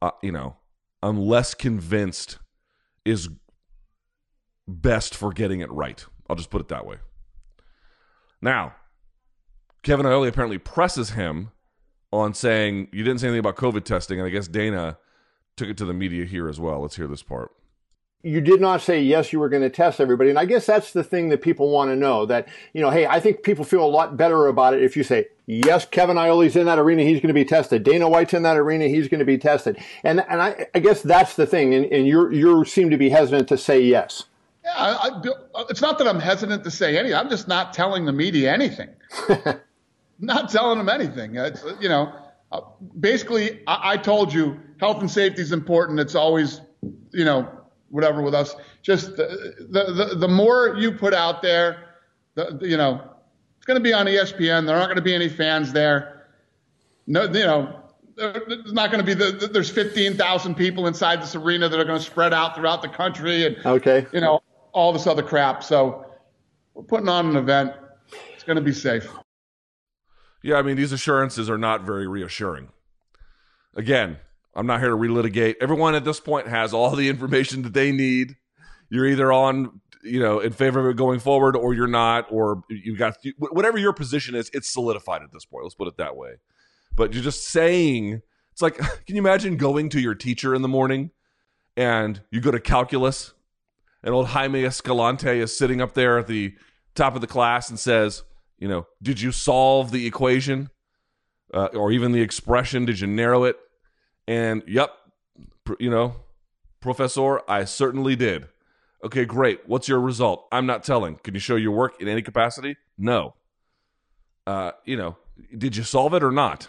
uh, 0.01 0.13
you 0.23 0.31
know, 0.31 0.57
I'm 1.03 1.19
less 1.19 1.55
convinced 1.55 2.39
is 3.05 3.29
best 4.69 5.15
for 5.17 5.33
getting 5.33 5.61
it 5.61 5.71
right. 5.73 6.05
I'll 6.31 6.37
just 6.37 6.51
put 6.51 6.61
it 6.61 6.69
that 6.69 6.87
way. 6.87 6.97
Now, 8.41 8.75
Kevin 9.83 10.07
Iole 10.07 10.29
apparently 10.29 10.59
presses 10.59 11.11
him 11.11 11.51
on 12.13 12.35
saying, 12.35 12.89
You 12.93 13.03
didn't 13.03 13.21
say 13.21 13.29
anything 13.29 13.41
about 13.41 13.57
COVID 13.57 13.85
testing. 13.85 14.19
And 14.21 14.27
I 14.27 14.31
guess 14.31 14.49
Dana 14.49 14.99
took 15.57 15.69
it 15.69 15.77
to 15.79 15.85
the 15.85 15.93
media 15.93 16.25
here 16.25 16.49
as 16.49 16.61
well. 16.61 16.81
Let's 16.81 16.97
hear 16.97 17.07
this 17.07 17.23
part. 17.23 17.53
You 18.25 18.41
did 18.41 18.61
not 18.61 18.81
say 18.81 19.03
yes, 19.03 19.33
you 19.33 19.41
were 19.41 19.49
going 19.49 19.65
to 19.65 19.71
test 19.71 20.01
everybody. 20.01 20.31
And 20.31 20.39
I 20.39 20.45
guess 20.45 20.65
that's 20.65 20.93
the 20.93 21.03
thing 21.03 21.31
that 21.31 21.43
people 21.43 21.71
want 21.71 21.91
to 21.91 21.97
know 21.97 22.25
that, 22.27 22.49
you 22.73 22.81
know, 22.81 22.91
hey, 22.91 23.05
I 23.05 23.19
think 23.19 23.43
people 23.43 23.65
feel 23.65 23.85
a 23.85 23.91
lot 23.91 24.17
better 24.17 24.47
about 24.47 24.75
it 24.75 24.83
if 24.83 24.97
you 24.97 25.03
say, 25.03 25.27
yes, 25.47 25.87
Kevin 25.87 26.17
Iole's 26.17 26.55
in 26.55 26.67
that 26.67 26.79
arena, 26.79 27.03
he's 27.03 27.19
going 27.19 27.29
to 27.29 27.35
be 27.35 27.45
tested. 27.45 27.83
Dana 27.83 28.09
White's 28.09 28.33
in 28.33 28.45
that 28.45 28.57
arena, 28.57 28.87
he's 28.87 29.09
going 29.09 29.19
to 29.19 29.25
be 29.25 29.39
tested. 29.39 29.77
And, 30.05 30.25
and 30.29 30.41
I, 30.41 30.67
I 30.73 30.79
guess 30.79 31.03
that's 31.03 31.35
the 31.35 31.47
thing. 31.47 31.75
And, 31.75 31.87
and 31.87 32.07
you 32.07 32.31
you 32.31 32.65
seem 32.65 32.91
to 32.91 32.97
be 32.97 33.11
hesitant 33.11 33.49
to 33.49 33.59
say 33.59 33.81
yes. 33.81 34.25
Yeah, 34.65 34.71
I, 34.77 35.09
I, 35.09 35.65
it's 35.69 35.81
not 35.81 35.99
that 35.99 36.07
I'm 36.07 36.21
hesitant 36.21 36.63
to 36.63 36.71
say 36.71 36.97
anything. 36.97 37.17
I'm 37.17 37.29
just 37.29 37.49
not 37.49 37.73
telling 37.73 38.05
the 38.05 38.13
media 38.13 38.53
anything. 38.53 38.91
not 40.21 40.49
telling 40.49 40.79
them 40.79 40.89
anything. 40.89 41.35
It's, 41.35 41.65
you 41.81 41.89
know, 41.89 42.13
uh, 42.53 42.61
basically, 43.01 43.61
I, 43.67 43.93
I, 43.93 43.97
told 43.97 44.33
you 44.33 44.61
health 44.83 45.01
and 45.01 45.09
safety 45.09 45.41
is 45.41 45.53
important. 45.53 46.01
It's 46.01 46.17
always, 46.17 46.61
you 47.13 47.25
know, 47.25 47.49
whatever 47.91 48.21
with 48.21 48.35
us. 48.35 48.57
Just 48.83 49.17
the 49.17 49.55
the, 49.71 49.93
the, 49.93 50.17
the 50.17 50.29
more 50.29 50.77
you 50.77 50.91
put 50.91 51.15
out 51.15 51.41
there, 51.41 51.95
the, 52.35 52.59
you 52.61 52.77
know, 52.77 53.01
it's 53.57 53.65
going 53.65 53.79
to 53.79 53.83
be 53.83 53.93
on 53.93 54.07
ESPN. 54.07 54.67
There 54.67 54.75
aren't 54.75 54.89
going 54.89 54.97
to 54.97 55.03
be 55.03 55.15
any 55.15 55.29
fans 55.29 55.73
there. 55.73 56.27
No, 57.07 57.23
you 57.25 57.45
know, 57.45 57.81
there's 58.17 58.73
not 58.73 58.91
going 58.91 59.05
to 59.05 59.07
be 59.07 59.15
the, 59.15 59.49
there's 59.53 59.71
15,000 59.71 60.57
people 60.57 60.89
inside 60.89 61.23
this 61.23 61.37
arena 61.37 61.69
that 61.69 61.79
are 61.79 61.85
going 61.85 61.99
to 61.99 62.05
spread 62.05 62.35
out 62.35 62.57
throughout 62.57 62.83
the 62.83 62.89
country 62.89 63.47
and 63.47 63.65
okay, 63.65 64.05
you 64.13 64.21
know, 64.21 64.41
all 64.73 64.93
this 64.93 65.07
other 65.07 65.23
crap. 65.23 65.63
So 65.63 66.07
we're 66.75 66.83
putting 66.83 67.09
on 67.09 67.31
an 67.31 67.37
event. 67.37 67.73
It's 68.35 68.43
going 68.43 68.57
to 68.57 68.63
be 68.63 68.73
safe. 68.73 69.09
Yeah, 70.43 70.57
I 70.57 70.63
mean, 70.63 70.77
these 70.77 70.91
assurances 70.91 71.49
are 71.49 71.59
not 71.59 71.83
very 71.83 72.09
reassuring. 72.09 72.71
Again, 73.77 74.19
I'm 74.55 74.67
not 74.67 74.81
here 74.81 74.91
to 74.91 74.97
relitigate. 74.97 75.57
Everyone 75.61 75.95
at 75.95 76.05
this 76.05 76.21
point 76.21 76.47
has 76.49 76.75
all 76.75 76.95
the 76.95 77.09
information 77.09 77.63
that 77.63 77.73
they 77.73 77.93
need. 77.93 78.37
You're 78.91 79.07
either 79.07 79.33
on, 79.33 79.81
you 80.03 80.21
know, 80.21 80.41
in 80.41 80.53
favor 80.53 80.81
of 80.81 80.87
it 80.87 80.97
going 80.97 81.21
forward, 81.21 81.57
or 81.57 81.73
you're 81.73 81.87
not, 81.87 82.27
or 82.31 82.63
you've 82.69 82.99
got 82.99 83.17
whatever 83.39 83.79
your 83.79 83.93
position 83.93 84.35
is. 84.35 84.51
It's 84.53 84.71
solidified 84.71 85.23
at 85.23 85.33
this 85.33 85.47
point. 85.47 85.65
Let's 85.65 85.75
put 85.75 85.89
it 85.89 85.97
that 85.97 86.17
way. 86.17 86.35
But 86.95 87.15
you're 87.15 87.23
just 87.23 87.47
saying. 87.47 88.21
It's 88.53 88.61
like, 88.61 88.77
can 89.07 89.17
you 89.17 89.19
imagine 89.19 89.57
going 89.57 89.89
to 89.91 90.01
your 90.01 90.15
teacher 90.15 90.55
in 90.55 90.61
the 90.61 90.69
morning, 90.69 91.11
and 91.77 92.21
you 92.31 92.41
go 92.43 92.51
to 92.51 92.61
calculus, 92.61 93.33
and 94.03 94.15
old 94.15 94.29
Jaime 94.29 94.65
Escalante 94.65 95.41
is 95.41 95.57
sitting 95.57 95.81
up 95.81 95.95
there 95.95 96.19
at 96.19 96.27
the 96.27 96.55
top 96.95 97.15
of 97.15 97.23
the 97.23 97.27
class 97.27 97.71
and 97.71 97.79
says, 97.79 98.23
you 98.59 98.69
know, 98.69 98.87
did 99.03 99.21
you 99.21 99.33
solve 99.33 99.91
the 99.91 100.07
equation 100.07 100.71
uh, 101.55 101.69
or 101.73 101.91
even 101.91 102.13
the 102.13 102.21
expression? 102.21 102.85
Did 102.85 103.01
you 103.01 103.07
narrow 103.07 103.45
it? 103.45 103.57
And 104.27 104.63
yep, 104.67 104.91
you 105.79 105.91
know, 105.91 106.17
professor, 106.81 107.41
I 107.49 107.65
certainly 107.65 108.17
did. 108.17 108.49
Okay, 109.05 109.25
great. 109.25 109.61
What's 109.67 109.89
your 109.89 110.01
result? 110.01 110.47
I'm 110.53 110.67
not 110.67 110.85
telling. 110.85 111.17
Can 111.17 111.35
you 111.35 111.41
show 111.41 111.57
your 111.57 111.73
work 111.73 112.01
in 112.01 112.09
any 112.09 112.23
capacity? 112.23 112.77
No. 112.97 113.35
Uh, 114.47 114.73
you 114.85 114.97
know, 114.97 115.17
did 115.57 115.77
you 115.77 115.83
solve 115.83 116.15
it 116.15 116.23
or 116.23 116.31
not? 116.31 116.69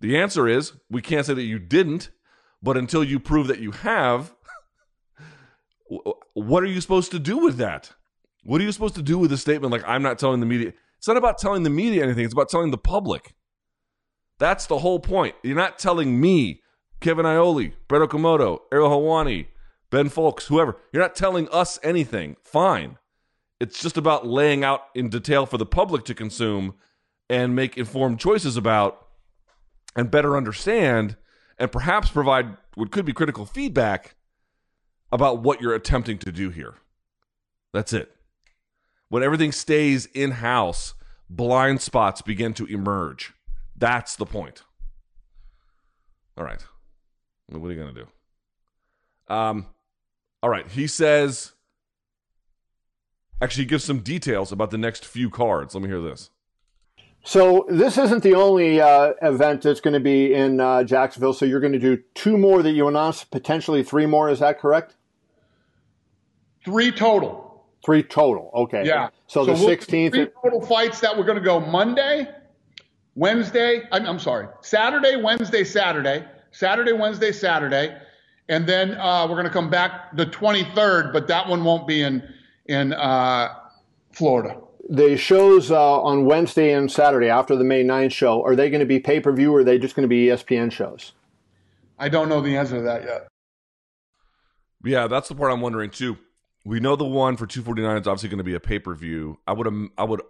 The 0.00 0.16
answer 0.16 0.46
is 0.46 0.72
we 0.88 1.02
can't 1.02 1.26
say 1.26 1.34
that 1.34 1.42
you 1.42 1.58
didn't, 1.58 2.10
but 2.62 2.76
until 2.76 3.02
you 3.02 3.18
prove 3.18 3.48
that 3.48 3.58
you 3.58 3.72
have, 3.72 4.34
what 6.34 6.62
are 6.62 6.66
you 6.66 6.80
supposed 6.80 7.10
to 7.10 7.18
do 7.18 7.38
with 7.38 7.56
that? 7.56 7.92
What 8.44 8.60
are 8.60 8.64
you 8.64 8.72
supposed 8.72 8.94
to 8.94 9.02
do 9.02 9.18
with 9.18 9.32
a 9.32 9.36
statement 9.36 9.72
like 9.72 9.82
I'm 9.86 10.02
not 10.02 10.18
telling 10.18 10.40
the 10.40 10.46
media? 10.46 10.72
It's 10.98 11.08
not 11.08 11.16
about 11.16 11.38
telling 11.38 11.64
the 11.64 11.70
media 11.70 12.04
anything, 12.04 12.24
it's 12.24 12.34
about 12.34 12.48
telling 12.48 12.70
the 12.70 12.78
public. 12.78 13.34
That's 14.38 14.66
the 14.66 14.78
whole 14.78 15.00
point. 15.00 15.34
You're 15.42 15.56
not 15.56 15.78
telling 15.78 16.20
me, 16.20 16.62
Kevin 17.00 17.26
Iole, 17.26 17.72
Brett 17.86 18.08
Okamoto, 18.08 18.60
Ariel 18.72 18.90
Helwani, 18.90 19.46
Ben 19.90 20.08
Fowlkes, 20.08 20.46
whoever. 20.46 20.76
You're 20.92 21.02
not 21.02 21.14
telling 21.14 21.48
us 21.50 21.78
anything. 21.82 22.36
Fine. 22.42 22.98
It's 23.60 23.80
just 23.80 23.96
about 23.96 24.26
laying 24.26 24.64
out 24.64 24.82
in 24.94 25.08
detail 25.08 25.46
for 25.46 25.58
the 25.58 25.66
public 25.66 26.04
to 26.04 26.14
consume 26.14 26.74
and 27.28 27.56
make 27.56 27.76
informed 27.76 28.20
choices 28.20 28.56
about 28.56 29.06
and 29.96 30.10
better 30.10 30.36
understand 30.36 31.16
and 31.58 31.72
perhaps 31.72 32.10
provide 32.10 32.56
what 32.74 32.90
could 32.90 33.04
be 33.04 33.12
critical 33.12 33.44
feedback 33.44 34.14
about 35.10 35.42
what 35.42 35.60
you're 35.60 35.74
attempting 35.74 36.18
to 36.18 36.30
do 36.30 36.50
here. 36.50 36.74
That's 37.72 37.92
it. 37.92 38.14
When 39.08 39.22
everything 39.22 39.52
stays 39.52 40.06
in 40.06 40.32
house, 40.32 40.94
blind 41.28 41.80
spots 41.80 42.22
begin 42.22 42.54
to 42.54 42.66
emerge. 42.66 43.32
That's 43.76 44.16
the 44.16 44.26
point. 44.26 44.62
All 46.36 46.44
right. 46.44 46.64
What 47.48 47.68
are 47.68 47.72
you 47.72 47.80
going 47.80 47.94
to 47.94 48.00
do? 48.02 49.34
Um, 49.34 49.66
all 50.42 50.50
right. 50.50 50.66
He 50.68 50.86
says, 50.86 51.52
actually, 53.40 53.64
he 53.64 53.68
gives 53.68 53.84
some 53.84 54.00
details 54.00 54.52
about 54.52 54.70
the 54.70 54.78
next 54.78 55.04
few 55.04 55.30
cards. 55.30 55.74
Let 55.74 55.82
me 55.82 55.88
hear 55.88 56.00
this. 56.00 56.30
So 57.24 57.66
this 57.68 57.98
isn't 57.98 58.22
the 58.22 58.34
only 58.34 58.80
uh, 58.80 59.12
event 59.22 59.62
that's 59.62 59.80
going 59.80 59.94
to 59.94 60.00
be 60.00 60.32
in 60.32 60.60
uh, 60.60 60.84
Jacksonville. 60.84 61.32
So 61.32 61.44
you're 61.44 61.60
going 61.60 61.72
to 61.72 61.78
do 61.78 62.02
two 62.14 62.38
more 62.38 62.62
that 62.62 62.70
you 62.70 62.88
announced, 62.88 63.30
potentially 63.30 63.82
three 63.82 64.06
more. 64.06 64.30
Is 64.30 64.38
that 64.38 64.58
correct? 64.58 64.96
Three 66.64 66.92
total. 66.92 67.66
Three 67.84 68.02
total. 68.02 68.50
Okay. 68.54 68.86
Yeah. 68.86 69.08
So, 69.26 69.44
so 69.44 69.46
the 69.46 69.52
we'll, 69.52 69.76
16th. 69.76 70.12
Three 70.12 70.28
total 70.42 70.60
fights 70.64 71.00
that 71.00 71.16
we're 71.16 71.24
going 71.24 71.38
to 71.38 71.44
go 71.44 71.60
Monday, 71.60 72.28
Wednesday. 73.14 73.82
I'm, 73.92 74.06
I'm, 74.06 74.18
sorry, 74.18 74.48
Saturday, 74.60 75.16
Wednesday, 75.16 75.64
Saturday, 75.64 76.24
Saturday, 76.50 76.92
Wednesday, 76.92 77.32
Saturday, 77.32 77.96
and 78.48 78.66
then 78.66 78.94
uh, 78.94 79.26
we're 79.28 79.34
going 79.34 79.44
to 79.44 79.52
come 79.52 79.70
back 79.70 80.16
the 80.16 80.26
23rd, 80.26 81.12
but 81.12 81.28
that 81.28 81.48
one 81.48 81.64
won't 81.64 81.86
be 81.86 82.02
in 82.02 82.22
in 82.66 82.92
uh, 82.92 83.54
Florida. 84.12 84.60
The 84.90 85.16
shows 85.16 85.70
uh, 85.70 86.00
on 86.00 86.24
Wednesday 86.24 86.72
and 86.72 86.90
Saturday 86.90 87.28
after 87.28 87.56
the 87.56 87.64
May 87.64 87.84
9th 87.84 88.12
show 88.12 88.42
are 88.44 88.56
they 88.56 88.70
going 88.70 88.80
to 88.80 88.86
be 88.86 89.00
pay 89.00 89.20
per 89.20 89.32
view 89.32 89.54
or 89.54 89.60
are 89.60 89.64
they 89.64 89.78
just 89.78 89.94
going 89.94 90.04
to 90.04 90.08
be 90.08 90.26
ESPN 90.26 90.72
shows? 90.72 91.12
I 91.98 92.08
don't 92.08 92.28
know 92.28 92.40
the 92.40 92.56
answer 92.56 92.76
to 92.76 92.82
that 92.82 93.02
yet. 93.02 93.28
Yeah, 94.84 95.08
that's 95.08 95.28
the 95.28 95.34
part 95.34 95.52
I'm 95.52 95.60
wondering 95.60 95.90
too. 95.90 96.16
We 96.64 96.80
know 96.80 96.96
the 96.96 97.04
one 97.04 97.36
for 97.36 97.46
249 97.46 97.96
is 97.96 98.06
obviously 98.06 98.28
going 98.28 98.38
to 98.38 98.44
be 98.44 98.54
a 98.54 98.60
pay 98.60 98.78
per 98.78 98.94
view. 98.94 99.38
I 99.46 99.52
would, 99.52 99.90
I 99.98 100.04
would, 100.04 100.22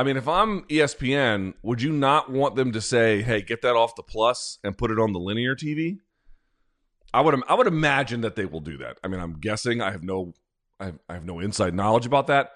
I 0.00 0.02
mean, 0.02 0.16
if 0.16 0.26
I'm 0.26 0.62
ESPN, 0.62 1.52
would 1.62 1.82
you 1.82 1.92
not 1.92 2.32
want 2.32 2.56
them 2.56 2.72
to 2.72 2.80
say, 2.80 3.20
"Hey, 3.20 3.42
get 3.42 3.60
that 3.60 3.76
off 3.76 3.96
the 3.96 4.02
plus 4.02 4.58
and 4.64 4.78
put 4.78 4.90
it 4.90 4.98
on 4.98 5.12
the 5.12 5.18
linear 5.18 5.54
TV"? 5.54 5.98
I 7.12 7.20
would, 7.20 7.42
I 7.46 7.52
would 7.52 7.66
imagine 7.66 8.22
that 8.22 8.34
they 8.34 8.46
will 8.46 8.62
do 8.62 8.78
that. 8.78 8.96
I 9.04 9.08
mean, 9.08 9.20
I'm 9.20 9.38
guessing. 9.40 9.82
I 9.82 9.90
have 9.90 10.02
no, 10.02 10.32
I 10.78 10.86
have, 10.86 10.98
I 11.06 11.12
have 11.12 11.26
no 11.26 11.38
inside 11.38 11.74
knowledge 11.74 12.06
about 12.06 12.28
that. 12.28 12.52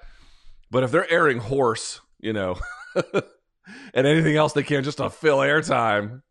But 0.70 0.84
if 0.84 0.90
they're 0.90 1.10
airing 1.12 1.36
horse, 1.36 2.00
you 2.18 2.32
know, 2.32 2.56
and 2.94 4.06
anything 4.06 4.36
else 4.36 4.54
they 4.54 4.62
can 4.62 4.82
just 4.82 4.96
to 4.96 5.10
fill 5.10 5.40
airtime, 5.40 6.22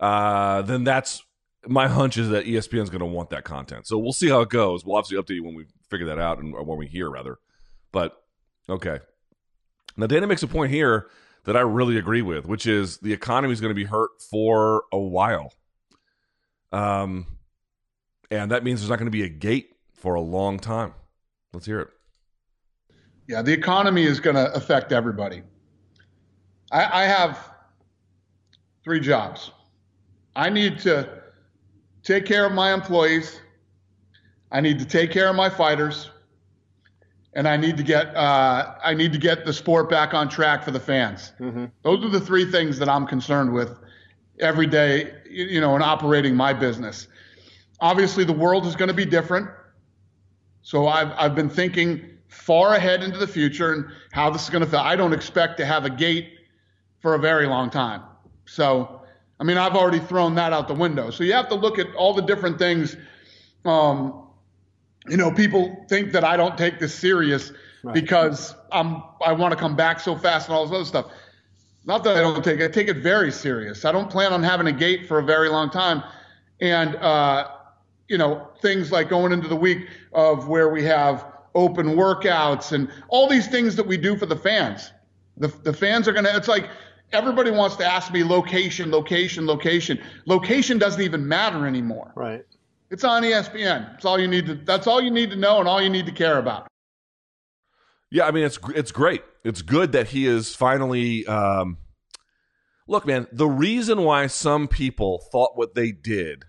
uh, 0.00 0.60
then 0.60 0.84
that's 0.84 1.22
my 1.66 1.88
hunch 1.88 2.18
is 2.18 2.28
that 2.28 2.44
ESPN 2.44 2.82
is 2.82 2.90
going 2.90 3.00
to 3.00 3.06
want 3.06 3.30
that 3.30 3.44
content. 3.44 3.86
So 3.86 3.96
we'll 3.96 4.12
see 4.12 4.28
how 4.28 4.42
it 4.42 4.50
goes. 4.50 4.84
We'll 4.84 4.96
obviously 4.96 5.16
update 5.16 5.36
you 5.36 5.44
when 5.44 5.54
we 5.54 5.64
figure 5.88 6.08
that 6.08 6.18
out 6.18 6.40
and 6.40 6.52
when 6.52 6.76
we 6.76 6.88
hear 6.88 7.08
rather. 7.08 7.38
But 7.90 8.22
okay, 8.68 8.98
Now, 9.96 10.06
Dana 10.06 10.26
makes 10.26 10.42
a 10.42 10.48
point 10.48 10.72
here 10.72 11.08
that 11.44 11.56
I 11.56 11.60
really 11.60 11.98
agree 11.98 12.22
with, 12.22 12.46
which 12.46 12.66
is 12.66 12.98
the 12.98 13.12
economy 13.12 13.52
is 13.52 13.60
going 13.60 13.70
to 13.70 13.74
be 13.74 13.84
hurt 13.84 14.10
for 14.22 14.84
a 14.92 14.98
while. 14.98 15.52
Um, 16.70 17.26
and 18.30 18.50
that 18.50 18.64
means 18.64 18.80
there's 18.80 18.90
not 18.90 18.98
going 18.98 19.06
to 19.06 19.10
be 19.10 19.24
a 19.24 19.28
gate 19.28 19.76
for 19.94 20.14
a 20.14 20.20
long 20.20 20.58
time. 20.58 20.94
Let's 21.52 21.66
hear 21.66 21.80
it. 21.80 21.88
Yeah, 23.28 23.42
the 23.42 23.52
economy 23.52 24.04
is 24.04 24.20
going 24.20 24.36
to 24.36 24.52
affect 24.54 24.92
everybody. 24.92 25.42
I, 26.70 27.02
I 27.02 27.04
have 27.04 27.50
three 28.82 29.00
jobs. 29.00 29.50
I 30.34 30.48
need 30.48 30.78
to 30.80 31.22
take 32.02 32.24
care 32.24 32.46
of 32.46 32.52
my 32.52 32.72
employees. 32.72 33.40
I 34.50 34.60
need 34.60 34.78
to 34.78 34.84
take 34.84 35.10
care 35.10 35.28
of 35.28 35.36
my 35.36 35.48
fighters, 35.50 36.10
and 37.34 37.48
I 37.48 37.56
need 37.56 37.76
to 37.76 37.82
get 37.82 38.14
uh, 38.14 38.74
I 38.82 38.94
need 38.94 39.12
to 39.12 39.18
get 39.18 39.44
the 39.44 39.52
sport 39.52 39.88
back 39.88 40.14
on 40.14 40.28
track 40.28 40.62
for 40.64 40.70
the 40.70 40.80
fans. 40.80 41.32
Mm-hmm. 41.40 41.66
Those 41.82 42.04
are 42.04 42.08
the 42.08 42.20
three 42.20 42.50
things 42.50 42.78
that 42.78 42.88
I'm 42.88 43.06
concerned 43.06 43.52
with 43.52 43.78
every 44.38 44.66
day. 44.66 45.14
You 45.28 45.60
know, 45.60 45.76
in 45.76 45.82
operating 45.82 46.34
my 46.34 46.52
business. 46.52 47.08
Obviously, 47.80 48.24
the 48.24 48.32
world 48.32 48.66
is 48.66 48.76
going 48.76 48.88
to 48.88 48.94
be 48.94 49.04
different. 49.04 49.48
So 50.62 50.86
I've 50.86 51.12
I've 51.16 51.34
been 51.34 51.50
thinking 51.50 52.12
far 52.28 52.74
ahead 52.74 53.02
into 53.02 53.18
the 53.18 53.26
future 53.26 53.72
and 53.72 53.84
how 54.10 54.30
this 54.30 54.44
is 54.44 54.50
going 54.50 54.64
to 54.64 54.70
feel. 54.70 54.80
I 54.80 54.96
don't 54.96 55.12
expect 55.12 55.58
to 55.58 55.66
have 55.66 55.84
a 55.84 55.90
gate 55.90 56.38
for 57.00 57.14
a 57.14 57.18
very 57.18 57.46
long 57.46 57.68
time. 57.68 58.02
So, 58.46 59.02
I 59.38 59.44
mean, 59.44 59.58
I've 59.58 59.74
already 59.74 59.98
thrown 59.98 60.34
that 60.36 60.52
out 60.52 60.66
the 60.66 60.74
window. 60.74 61.10
So 61.10 61.24
you 61.24 61.34
have 61.34 61.48
to 61.50 61.54
look 61.54 61.78
at 61.78 61.94
all 61.94 62.14
the 62.14 62.22
different 62.22 62.58
things. 62.58 62.96
Um, 63.64 64.21
you 65.08 65.16
know, 65.16 65.30
people 65.30 65.84
think 65.88 66.12
that 66.12 66.24
I 66.24 66.36
don't 66.36 66.56
take 66.56 66.78
this 66.78 66.94
serious 66.94 67.52
right. 67.82 67.94
because 67.94 68.54
I'm 68.70 69.02
I 69.24 69.32
want 69.32 69.52
to 69.52 69.58
come 69.58 69.76
back 69.76 70.00
so 70.00 70.16
fast 70.16 70.48
and 70.48 70.56
all 70.56 70.66
this 70.66 70.74
other 70.74 70.84
stuff. 70.84 71.12
Not 71.84 72.04
that 72.04 72.16
I 72.16 72.20
don't 72.20 72.44
take 72.44 72.60
it, 72.60 72.64
I 72.64 72.72
take 72.72 72.88
it 72.88 72.98
very 72.98 73.32
serious. 73.32 73.84
I 73.84 73.92
don't 73.92 74.08
plan 74.08 74.32
on 74.32 74.42
having 74.42 74.68
a 74.68 74.72
gate 74.72 75.08
for 75.08 75.18
a 75.18 75.24
very 75.24 75.48
long 75.48 75.70
time. 75.70 76.02
And 76.60 76.94
uh, 76.96 77.48
you 78.08 78.18
know, 78.18 78.48
things 78.60 78.92
like 78.92 79.08
going 79.08 79.32
into 79.32 79.48
the 79.48 79.56
week 79.56 79.88
of 80.12 80.48
where 80.48 80.68
we 80.68 80.84
have 80.84 81.26
open 81.54 81.88
workouts 81.96 82.72
and 82.72 82.90
all 83.08 83.28
these 83.28 83.48
things 83.48 83.76
that 83.76 83.86
we 83.86 83.96
do 83.96 84.16
for 84.16 84.26
the 84.26 84.36
fans. 84.36 84.92
The, 85.36 85.48
the 85.48 85.72
fans 85.72 86.08
are 86.08 86.12
going 86.12 86.24
to, 86.24 86.36
it's 86.36 86.48
like 86.48 86.68
everybody 87.12 87.50
wants 87.50 87.76
to 87.76 87.86
ask 87.86 88.12
me 88.12 88.22
location, 88.22 88.90
location, 88.90 89.46
location. 89.46 89.98
Location 90.26 90.78
doesn't 90.78 91.00
even 91.00 91.26
matter 91.26 91.66
anymore. 91.66 92.12
Right. 92.14 92.44
It's 92.92 93.04
on 93.04 93.22
ESPN. 93.22 93.92
That's 93.92 94.04
all 94.04 94.20
you 94.20 94.28
need 94.28 94.44
to. 94.46 94.54
That's 94.54 94.86
all 94.86 95.00
you 95.00 95.10
need 95.10 95.30
to 95.30 95.36
know, 95.36 95.60
and 95.60 95.66
all 95.66 95.80
you 95.80 95.88
need 95.88 96.04
to 96.04 96.12
care 96.12 96.38
about. 96.38 96.68
Yeah, 98.10 98.26
I 98.26 98.30
mean 98.30 98.44
it's 98.44 98.58
it's 98.74 98.92
great. 98.92 99.22
It's 99.44 99.62
good 99.62 99.92
that 99.92 100.08
he 100.08 100.26
is 100.26 100.54
finally. 100.54 101.26
Um, 101.26 101.78
look, 102.86 103.06
man, 103.06 103.28
the 103.32 103.48
reason 103.48 104.02
why 104.02 104.26
some 104.26 104.68
people 104.68 105.24
thought 105.32 105.56
what 105.56 105.74
they 105.74 105.90
did 105.90 106.44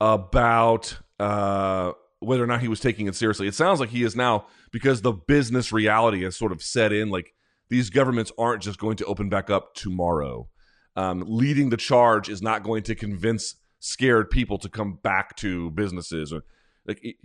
about 0.00 0.98
uh, 1.20 1.92
whether 2.20 2.42
or 2.42 2.46
not 2.46 2.62
he 2.62 2.68
was 2.68 2.80
taking 2.80 3.06
it 3.06 3.14
seriously, 3.14 3.46
it 3.46 3.54
sounds 3.54 3.78
like 3.78 3.90
he 3.90 4.04
is 4.04 4.16
now 4.16 4.46
because 4.72 5.02
the 5.02 5.12
business 5.12 5.70
reality 5.70 6.22
has 6.24 6.34
sort 6.34 6.52
of 6.52 6.62
set 6.62 6.94
in. 6.94 7.10
Like 7.10 7.34
these 7.68 7.90
governments 7.90 8.32
aren't 8.38 8.62
just 8.62 8.78
going 8.78 8.96
to 8.96 9.04
open 9.04 9.28
back 9.28 9.50
up 9.50 9.74
tomorrow. 9.74 10.48
Um, 10.96 11.24
leading 11.26 11.68
the 11.68 11.76
charge 11.76 12.30
is 12.30 12.40
not 12.40 12.62
going 12.62 12.84
to 12.84 12.94
convince 12.94 13.54
scared 13.80 14.30
people 14.30 14.58
to 14.58 14.68
come 14.68 14.98
back 15.02 15.36
to 15.36 15.70
businesses 15.70 16.32
or 16.32 16.42
like 16.86 17.16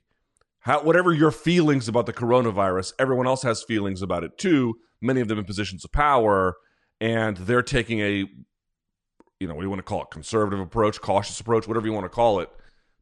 how, 0.60 0.82
whatever 0.84 1.14
your 1.14 1.32
feelings 1.32 1.88
about 1.88 2.06
the 2.06 2.14
coronavirus, 2.14 2.94
everyone 3.00 3.28
else 3.28 3.44
has 3.44 3.64
feelings 3.64 4.02
about 4.02 4.24
it 4.24 4.38
too. 4.38 4.76
Many 5.02 5.20
of 5.20 5.28
them 5.28 5.40
in 5.40 5.46
positions 5.46 5.84
of 5.84 5.92
power, 5.92 6.56
and 7.02 7.36
they're 7.38 7.62
taking 7.62 8.00
a, 8.00 8.26
you 9.40 9.48
know, 9.48 9.56
what 9.56 9.62
do 9.62 9.66
you 9.66 9.70
want 9.70 9.80
to 9.80 9.84
call 9.84 10.04
it, 10.04 10.12
conservative 10.12 10.60
approach, 10.60 11.02
cautious 11.02 11.40
approach, 11.40 11.68
whatever 11.68 11.86
you 11.86 11.94
want 11.94 12.06
to 12.06 12.10
call 12.10 12.40
it, 12.40 12.50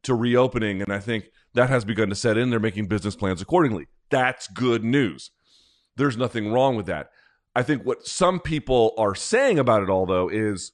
to 0.02 0.14
reopening. 0.14 0.82
And 0.82 0.92
I 0.92 0.98
think 0.98 1.26
that 1.54 1.70
has 1.70 1.84
begun 1.84 2.08
to 2.08 2.16
set 2.16 2.36
in. 2.36 2.50
They're 2.50 2.58
making 2.58 2.88
business 2.88 3.14
plans 3.14 3.40
accordingly. 3.40 3.86
That's 4.10 4.48
good 4.48 4.82
news. 4.82 5.30
There's 5.96 6.16
nothing 6.16 6.50
wrong 6.50 6.74
with 6.74 6.86
that. 6.86 7.10
I 7.54 7.62
think 7.62 7.84
what 7.84 8.06
some 8.06 8.40
people 8.40 8.94
are 8.98 9.14
saying 9.14 9.58
about 9.58 9.82
it 9.82 9.90
all, 9.90 10.06
though, 10.06 10.28
is 10.28 10.72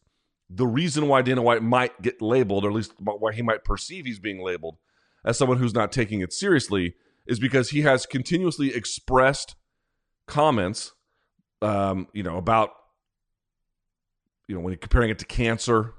the 0.50 0.66
reason 0.66 1.08
why 1.08 1.22
Dana 1.22 1.42
White 1.42 1.62
might 1.62 2.00
get 2.00 2.22
labeled, 2.22 2.64
or 2.64 2.68
at 2.68 2.74
least 2.74 2.92
why 2.98 3.32
he 3.32 3.42
might 3.42 3.64
perceive 3.64 4.06
he's 4.06 4.18
being 4.18 4.42
labeled 4.42 4.76
as 5.24 5.36
someone 5.36 5.58
who's 5.58 5.74
not 5.74 5.92
taking 5.92 6.20
it 6.20 6.32
seriously, 6.32 6.94
is 7.26 7.38
because 7.38 7.70
he 7.70 7.82
has 7.82 8.06
continuously 8.06 8.74
expressed 8.74 9.56
comments, 10.26 10.92
um, 11.60 12.06
you 12.12 12.22
know, 12.22 12.36
about, 12.36 12.70
you 14.46 14.54
know, 14.54 14.60
when 14.60 14.72
you're 14.72 14.78
comparing 14.78 15.10
it 15.10 15.18
to 15.18 15.26
cancer, 15.26 15.92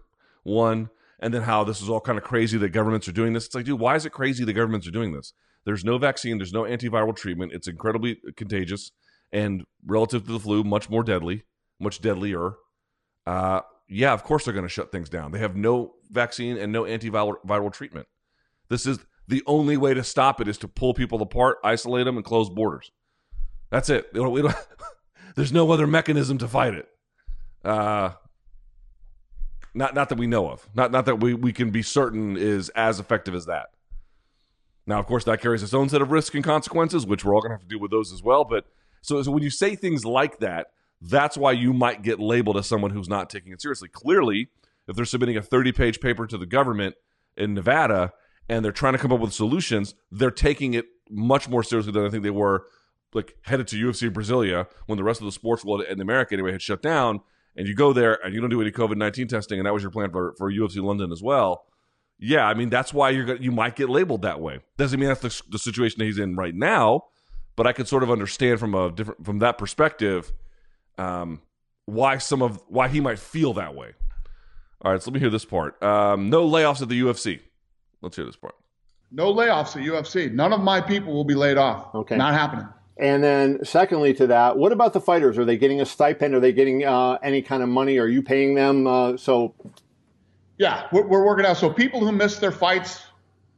one, 0.44 0.90
and 1.20 1.34
then 1.34 1.44
how 1.44 1.64
this 1.64 1.82
is 1.82 1.90
all 1.90 2.00
kind 2.00 2.18
of 2.18 2.24
crazy 2.24 2.58
that 2.58 2.70
governments 2.70 3.08
are 3.08 3.12
doing 3.12 3.34
this. 3.34 3.46
It's 3.46 3.56
like, 3.56 3.66
dude, 3.66 3.80
why 3.80 3.96
is 3.96 4.06
it 4.06 4.12
crazy 4.12 4.46
that 4.46 4.54
governments 4.54 4.88
are 4.88 4.92
doing 4.92 5.12
this? 5.12 5.34
There's 5.66 5.84
no 5.84 5.98
vaccine, 5.98 6.38
there's 6.38 6.54
no 6.54 6.64
antiviral 6.64 7.16
treatment. 7.16 7.52
It's 7.54 7.68
incredibly 7.68 8.20
contagious 8.36 8.92
and 9.32 9.64
relative 9.86 10.26
to 10.26 10.32
the 10.32 10.40
flu, 10.40 10.64
much 10.64 10.90
more 10.90 11.04
deadly, 11.04 11.44
much 11.80 12.02
deadlier. 12.02 12.54
Uh, 13.28 13.62
yeah, 13.90 14.14
of 14.14 14.24
course 14.24 14.46
they're 14.46 14.54
going 14.54 14.66
to 14.66 14.70
shut 14.70 14.92
things 14.92 15.10
down. 15.10 15.32
They 15.32 15.40
have 15.40 15.56
no 15.56 15.96
vaccine 16.12 16.58
and 16.58 16.72
no 16.72 16.84
antiviral 16.84 17.36
viral 17.46 17.74
treatment. 17.74 18.08
This 18.70 18.86
is 18.86 19.00
the 19.28 19.44
only 19.48 19.78
way 19.78 19.94
to 19.94 20.04
stop 20.04 20.40
it 20.40 20.48
is 20.48 20.58
to 20.60 20.68
pull 20.68 20.94
people 20.94 21.22
apart, 21.22 21.58
isolate 21.64 22.06
them, 22.06 22.16
and 22.16 22.26
close 22.26 22.50
borders. 22.50 22.92
That's 23.72 23.90
it. 23.90 24.08
We 24.14 24.20
don't, 24.20 24.32
we 24.32 24.42
don't, 24.44 24.56
there's 25.36 25.52
no 25.52 25.72
other 25.72 25.88
mechanism 25.88 26.38
to 26.38 26.48
fight 26.48 26.76
it. 26.76 26.88
Uh, 27.64 28.12
not 29.74 29.96
not 29.96 30.10
that 30.10 30.18
we 30.18 30.28
know 30.28 30.50
of. 30.50 30.68
Not 30.74 30.92
not 30.92 31.06
that 31.06 31.20
we, 31.20 31.34
we 31.34 31.52
can 31.52 31.72
be 31.72 31.82
certain 31.82 32.38
is 32.38 32.70
as 32.70 33.00
effective 33.00 33.34
as 33.34 33.46
that. 33.48 33.70
Now, 34.86 35.00
of 35.00 35.06
course, 35.06 35.24
that 35.26 35.42
carries 35.42 35.62
its 35.62 35.74
own 35.74 35.90
set 35.90 36.02
of 36.02 36.12
risks 36.12 36.34
and 36.34 36.44
consequences, 36.44 37.06
which 37.06 37.24
we're 37.24 37.36
all 37.36 37.42
going 37.42 37.52
to 37.52 37.56
have 37.56 37.62
to 37.62 37.68
deal 37.68 37.80
with 37.80 37.92
those 37.92 38.12
as 38.12 38.24
well. 38.24 38.44
But 38.44 38.66
so, 39.02 39.22
so 39.22 39.32
when 39.32 39.44
you 39.44 39.52
say 39.52 39.76
things 39.76 40.04
like 40.04 40.40
that, 40.40 40.68
that's 41.02 41.38
why 41.38 41.52
you 41.52 41.74
might 41.74 42.02
get 42.02 42.20
labeled 42.20 42.58
as 42.58 42.68
someone 42.68 42.92
who's 42.92 43.10
not 43.10 43.30
taking 43.30 43.52
it 43.52 43.62
seriously. 43.62 43.88
Clearly, 43.88 44.50
if 44.88 44.96
they're 44.96 45.06
submitting 45.06 45.38
a 45.38 45.42
30 45.42 45.72
page 45.72 46.00
paper 46.00 46.28
to 46.28 46.38
the 46.38 46.46
government 46.46 46.96
in 47.38 47.54
Nevada 47.54 48.12
and 48.48 48.66
they're 48.66 48.72
trying 48.72 48.94
to 48.94 49.00
come 49.00 49.12
up 49.12 49.20
with 49.20 49.34
solutions, 49.34 49.96
they're 50.12 50.32
taking 50.32 50.74
it 50.74 50.86
much 51.10 51.48
more 51.48 51.64
seriously 51.64 51.92
than 51.92 52.06
I 52.06 52.10
think 52.10 52.24
they 52.24 52.30
were 52.30 52.66
like 53.14 53.36
headed 53.44 53.68
to 53.70 53.76
UFC 53.76 54.10
Brasilia 54.10 54.68
when 54.88 54.98
the 54.98 55.04
rest 55.04 55.22
of 55.22 55.26
the 55.26 55.32
sports 55.32 55.64
world 55.64 55.84
in 55.84 56.02
America 56.02 56.34
anyway 56.34 56.52
had 56.52 56.62
shut 56.62 56.82
down. 56.82 57.22
And 57.56 57.68
you 57.68 57.76
go 57.76 57.94
there 57.94 58.24
and 58.24 58.34
you 58.34 58.42
don't 58.42 58.50
do 58.50 58.62
any 58.62 58.72
COVID 58.72 58.98
19 58.98 59.28
testing, 59.28 59.60
and 59.60 59.66
that 59.66 59.74
was 59.74 59.84
your 59.84 59.92
plan 59.92 60.12
for, 60.12 60.34
for 60.38 60.52
UFC 60.52 60.82
London 60.84 61.12
as 61.12 61.22
well. 61.22 61.66
Yeah, 62.20 62.46
I 62.46 62.54
mean, 62.54 62.70
that's 62.70 62.94
why 62.94 63.10
you're 63.10 63.36
you 63.38 63.52
might 63.52 63.76
get 63.76 63.90
labeled 63.90 64.22
that 64.22 64.40
way. 64.40 64.60
Doesn't 64.78 65.00
mean 65.00 65.10
that's 65.10 65.22
the, 65.22 65.52
the 65.52 65.60
situation 65.60 66.00
that 66.00 66.06
he's 66.06 66.20
in 66.20 66.36
right 66.36 66.54
now 66.54 67.06
but 67.60 67.68
I 67.68 67.74
could 67.74 67.90
sort 67.90 68.04
of 68.04 68.10
understand 68.10 68.58
from 68.58 68.74
a 68.74 68.90
different 68.90 69.26
from 69.26 69.40
that 69.40 69.58
perspective 69.58 70.32
um, 71.00 71.42
why 71.86 72.18
some 72.18 72.42
of 72.42 72.62
why 72.68 72.88
he 72.88 73.00
might 73.00 73.20
feel 73.20 73.54
that 73.54 73.76
way. 73.76 73.94
All 74.82 74.92
right, 74.92 75.02
so 75.02 75.10
let 75.10 75.16
me 75.16 75.20
hear 75.20 75.30
this 75.30 75.46
part. 75.46 75.82
Um, 75.84 76.30
no 76.30 76.48
layoffs 76.48 76.82
at 76.82 76.90
the 76.90 77.02
UFC. 77.02 77.40
Let's 78.02 78.16
hear 78.16 78.26
this 78.26 78.36
part. 78.36 78.56
No 79.12 79.34
layoffs 79.34 79.76
at 79.76 79.84
UFC. 79.84 80.32
None 80.32 80.54
of 80.54 80.62
my 80.62 80.80
people 80.80 81.14
will 81.14 81.26
be 81.26 81.36
laid 81.36 81.58
off. 81.58 81.94
Okay, 81.96 82.16
not 82.16 82.34
happening. 82.34 82.68
And 82.98 83.24
then, 83.24 83.64
secondly 83.64 84.14
to 84.16 84.28
that, 84.28 84.58
what 84.58 84.74
about 84.74 84.92
the 84.92 85.00
fighters? 85.00 85.38
Are 85.38 85.46
they 85.46 85.58
getting 85.58 85.80
a 85.80 85.86
stipend? 85.86 86.36
Are 86.36 86.42
they 86.42 86.52
getting 86.52 86.84
uh, 86.84 87.18
any 87.24 87.42
kind 87.42 87.64
of 87.64 87.70
money? 87.70 87.98
Are 87.98 88.08
you 88.08 88.22
paying 88.22 88.56
them? 88.56 88.88
Uh, 88.88 89.16
so, 89.16 89.56
yeah, 90.58 90.88
we're, 90.92 91.08
we're, 91.08 91.26
working 91.26 91.46
out. 91.46 91.56
So 91.56 91.70
people 91.70 92.02
who 92.02 92.12
miss 92.12 92.40
their 92.40 92.52
fights, 92.52 93.02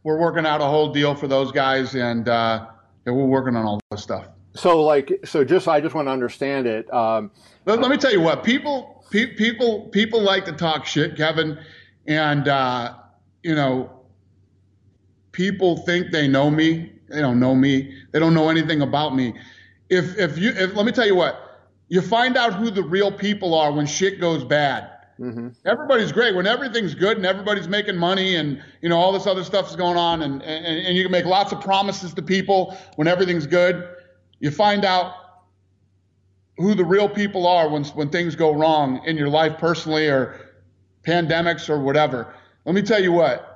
we're 0.04 0.20
working 0.20 0.46
out 0.46 0.62
a 0.62 0.66
whole 0.66 0.94
deal 0.94 1.16
for 1.16 1.28
those 1.28 1.52
guys, 1.52 1.96
and 1.96 2.30
uh, 2.30 2.68
yeah, 3.08 3.14
we're 3.14 3.26
working 3.26 3.56
on 3.56 3.66
all 3.66 3.80
this 3.90 4.04
stuff. 4.04 4.28
So, 4.54 4.84
like, 4.84 5.20
so 5.24 5.44
just 5.44 5.68
I 5.68 5.80
just 5.80 5.96
want 5.96 6.08
to 6.08 6.12
understand 6.12 6.68
it. 6.68 6.92
Um, 6.94 7.32
let, 7.66 7.80
let, 7.80 7.90
me 7.90 7.98
tell 7.98 8.12
you 8.12 8.22
what 8.22 8.44
people 8.44 9.06
pe- 9.12 9.34
people 9.36 9.88
people 9.90 10.22
like 10.22 10.46
to 10.46 10.52
talk 10.52 10.86
shit, 10.86 11.16
Kevin, 11.16 11.58
and 12.08 12.48
uh, 12.48 12.96
you 13.44 13.56
know, 13.56 13.90
people 15.32 15.78
think 15.78 16.12
they 16.12 16.28
know 16.28 16.50
me. 16.50 16.92
They 17.08 17.22
don't 17.22 17.40
know 17.40 17.56
me. 17.56 17.94
They 18.12 18.20
don't 18.20 18.34
know 18.34 18.50
anything 18.50 18.82
about 18.82 19.16
me. 19.16 19.34
If 19.90 20.18
if 20.18 20.38
you 20.38 20.50
if 20.50 20.76
let 20.76 20.86
me 20.86 20.92
tell 20.92 21.08
you 21.08 21.16
what, 21.16 21.62
you 21.88 22.02
find 22.02 22.38
out 22.38 22.54
who 22.54 22.72
the 22.72 22.84
real 22.84 23.12
people 23.12 23.54
are 23.54 23.72
when 23.72 23.86
shit 23.86 24.20
goes 24.20 24.44
bad. 24.44 24.90
Mm-hmm. 25.20 25.50
Everybody's 25.66 26.12
great 26.12 26.36
when 26.36 26.48
everything's 26.48 26.96
good 26.96 27.16
and 27.18 27.26
everybody's 27.26 27.68
making 27.68 27.96
money 27.96 28.36
and 28.36 28.62
you 28.82 28.90
know 28.90 28.98
all 28.98 29.12
this 29.12 29.28
other 29.28 29.44
stuff 29.44 29.70
is 29.70 29.76
going 29.76 29.98
on 29.98 30.24
and, 30.24 30.42
and, 30.42 30.66
and 30.66 30.98
you 30.98 31.04
can 31.04 31.12
make 31.12 31.26
lots 31.26 31.52
of 31.52 31.62
promises 31.62 32.14
to 32.16 32.22
people 32.22 32.76
when 32.96 33.08
everything's 33.08 33.46
good. 33.46 33.88
You 34.42 34.50
find 34.50 34.84
out 34.84 35.14
who 36.58 36.74
the 36.74 36.84
real 36.84 37.08
people 37.08 37.46
are 37.46 37.70
when 37.70 37.84
when 37.86 38.10
things 38.10 38.36
go 38.36 38.52
wrong 38.54 39.02
in 39.06 39.16
your 39.16 39.30
life 39.30 39.58
personally 39.60 40.08
or 40.08 40.50
pandemics 41.04 41.70
or 41.70 41.80
whatever. 41.80 42.34
Let 42.66 42.76
me 42.76 42.82
tell 42.82 43.02
you 43.02 43.12
what. 43.12 43.48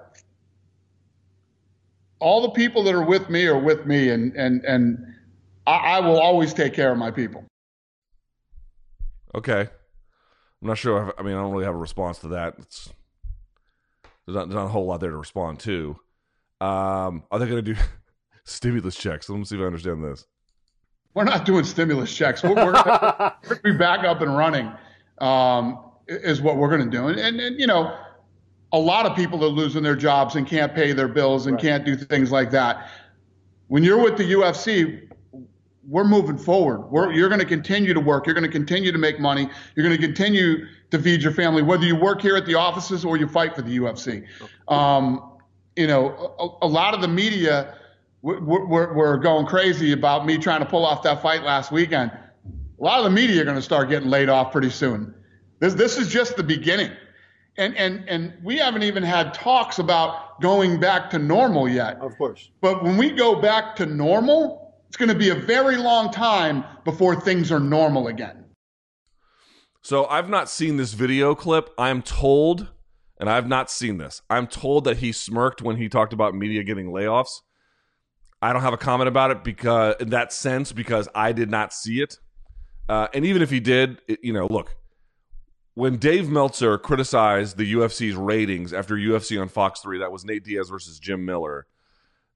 All 2.20 2.42
the 2.44 2.52
people 2.52 2.84
that 2.84 2.94
are 2.94 3.04
with 3.04 3.30
me 3.30 3.48
are 3.48 3.60
with 3.60 3.88
me 3.88 4.10
and 4.10 4.34
and 4.36 4.64
and 4.64 4.98
I, 5.66 5.98
I 5.98 6.00
will 6.00 6.20
always 6.20 6.54
take 6.54 6.74
care 6.74 6.92
of 6.92 7.00
my 7.00 7.10
people. 7.10 7.44
Okay. 9.34 9.62
I'm 10.62 10.68
not 10.68 10.78
sure. 10.78 11.14
I 11.18 11.24
mean, 11.24 11.34
I 11.34 11.42
don't 11.42 11.52
really 11.52 11.66
have 11.66 11.76
a 11.76 11.80
response 11.80 12.20
to 12.20 12.30
that. 12.30 12.56
It's 12.60 12.90
there's 14.26 14.36
not, 14.36 14.50
there's 14.50 14.56
not 14.56 14.66
a 14.66 14.70
whole 14.70 14.86
lot 14.86 15.00
there 15.00 15.12
to 15.12 15.18
respond 15.18 15.60
to. 15.62 16.00
Um, 16.62 17.24
are 17.32 17.40
they 17.40 17.48
going 17.48 17.64
to 17.64 17.74
do 17.74 17.80
stimulus 18.46 18.96
checks? 18.96 19.30
Let 19.30 19.38
me 19.40 19.46
see 19.46 19.56
if 19.56 19.62
I 19.62 19.66
understand 19.66 20.04
this. 20.04 20.26
We're 21.16 21.24
not 21.24 21.46
doing 21.46 21.64
stimulus 21.64 22.16
checks. 22.16 22.44
We're, 22.44 22.54
we're 22.54 23.34
be 23.64 23.72
back 23.72 24.06
up 24.06 24.22
and 24.22 24.36
running. 24.36 24.72
Um, 25.20 25.80
is 26.08 26.42
what 26.42 26.58
we're 26.58 26.70
going 26.70 26.90
to 26.90 26.98
do. 26.98 27.08
And, 27.08 27.20
and, 27.20 27.40
and, 27.40 27.60
you 27.60 27.66
know, 27.66 27.98
a 28.74 28.78
lot 28.78 29.06
of 29.06 29.16
people 29.16 29.44
are 29.44 29.50
losing 29.50 29.82
their 29.82 29.96
jobs 29.96 30.36
and 30.36 30.46
can't 30.46 30.76
pay 30.76 30.92
their 30.92 31.08
bills 31.08 31.48
and 31.48 31.56
right. 31.56 31.62
can't 31.62 31.86
do 31.86 31.96
things 31.96 32.32
like 32.32 32.52
that. 32.52 32.90
When 33.68 33.84
you're 33.84 34.02
with 34.02 34.18
the 34.18 34.24
UFC, 34.24 35.10
we're 35.88 36.04
moving 36.04 36.38
forward. 36.38 36.92
We're, 36.92 37.12
you're 37.12 37.30
going 37.30 37.40
to 37.40 37.46
continue 37.46 37.94
to 37.94 38.00
work. 38.00 38.26
You're 38.26 38.36
going 38.36 38.46
to 38.46 38.52
continue 38.52 38.92
to 38.92 38.98
make 38.98 39.20
money. 39.20 39.50
You're 39.76 39.88
going 39.88 40.00
to 40.00 40.06
continue 40.06 40.68
to 40.92 41.00
feed 41.00 41.24
your 41.24 41.32
family, 41.32 41.62
whether 41.62 41.86
you 41.86 41.96
work 41.96 42.22
here 42.22 42.36
at 42.36 42.46
the 42.46 42.56
offices 42.56 43.06
or 43.06 43.18
you 43.18 43.28
fight 43.28 43.56
for 43.56 43.62
the 43.62 43.78
UFC. 43.78 44.26
Um, 44.68 45.32
you 45.76 45.88
know, 45.88 46.36
a, 46.62 46.66
a, 46.66 46.68
lot 46.68 46.94
of 46.94 47.02
the 47.02 47.08
media 47.08 47.76
we're, 48.26 48.94
we're 48.94 49.18
going 49.18 49.46
crazy 49.46 49.92
about 49.92 50.26
me 50.26 50.38
trying 50.40 50.62
to 50.62 50.66
pull 50.66 50.84
off 50.84 51.04
that 51.04 51.22
fight 51.22 51.44
last 51.44 51.72
weekend. 51.72 52.12
A 52.12 52.84
lot 52.84 52.98
of 52.98 53.04
the 53.04 53.12
media 53.12 53.42
are 53.42 53.46
going 53.46 53.56
to 53.56 53.62
start 53.62 53.90
getting 53.90 54.10
laid 54.10 54.30
off 54.30 54.52
pretty 54.52 54.72
soon. 54.72 55.14
This 55.60 55.76
this 55.76 55.98
is 55.98 56.10
just 56.10 56.36
the 56.36 56.44
beginning. 56.44 56.92
And 57.58 57.76
and 57.78 58.04
and 58.10 58.34
we 58.44 58.58
haven't 58.58 58.84
even 58.84 59.04
had 59.04 59.34
talks 59.34 59.80
about 59.80 60.42
going 60.42 60.80
back 60.80 61.10
to 61.12 61.20
normal 61.20 61.70
yet. 61.70 61.98
Of 62.02 62.18
course. 62.18 62.50
But 62.62 62.84
when 62.84 62.98
we 62.98 63.12
go 63.12 63.40
back 63.40 63.76
to 63.78 63.86
normal, 63.86 64.74
it's 64.88 64.98
going 64.98 65.10
to 65.10 65.16
be 65.16 65.30
a 65.30 65.36
very 65.36 65.78
long 65.78 66.12
time 66.12 66.66
before 66.84 67.20
things 67.22 67.52
are 67.52 67.60
normal 67.60 68.08
again. 68.08 68.44
So 69.84 70.06
I've 70.08 70.30
not 70.30 70.50
seen 70.50 70.78
this 70.78 70.94
video 70.94 71.36
clip. 71.36 71.70
I'm 71.78 72.02
told, 72.02 72.70
and 73.20 73.30
I've 73.30 73.48
not 73.48 73.70
seen 73.70 74.00
this. 74.00 74.24
I'm 74.32 74.48
told 74.48 74.84
that 74.86 74.98
he 74.98 75.12
smirked 75.12 75.62
when 75.62 75.78
he 75.78 75.88
talked 75.90 76.12
about 76.12 76.34
media 76.34 76.64
getting 76.64 76.88
layoffs. 76.88 77.42
I 78.46 78.54
don't 78.54 78.62
have 78.62 78.74
a 78.74 78.78
comment 78.78 79.08
about 79.08 79.32
it 79.32 79.44
because 79.44 79.96
in 80.00 80.10
that 80.10 80.32
sense 80.32 80.72
because 80.72 81.10
I 81.16 81.32
did 81.32 81.50
not 81.50 81.74
see 81.74 82.02
it. 82.02 82.20
Uh, 82.88 83.08
and 83.12 83.26
even 83.26 83.42
if 83.42 83.50
he 83.50 83.60
did, 83.60 84.00
it, 84.08 84.20
you 84.24 84.34
know, 84.34 84.46
look, 84.46 84.76
when 85.74 85.98
Dave 85.98 86.30
Meltzer 86.30 86.78
criticized 86.78 87.58
the 87.58 87.74
UFC's 87.74 88.16
ratings 88.16 88.72
after 88.72 88.96
UFC 88.96 89.42
on 89.42 89.50
Fox 89.50 89.80
3, 89.80 89.98
that 90.00 90.12
was 90.12 90.26
Nate 90.26 90.44
Diaz 90.44 90.70
versus 90.70 91.00
Jim 91.00 91.26
Miller. 91.26 91.66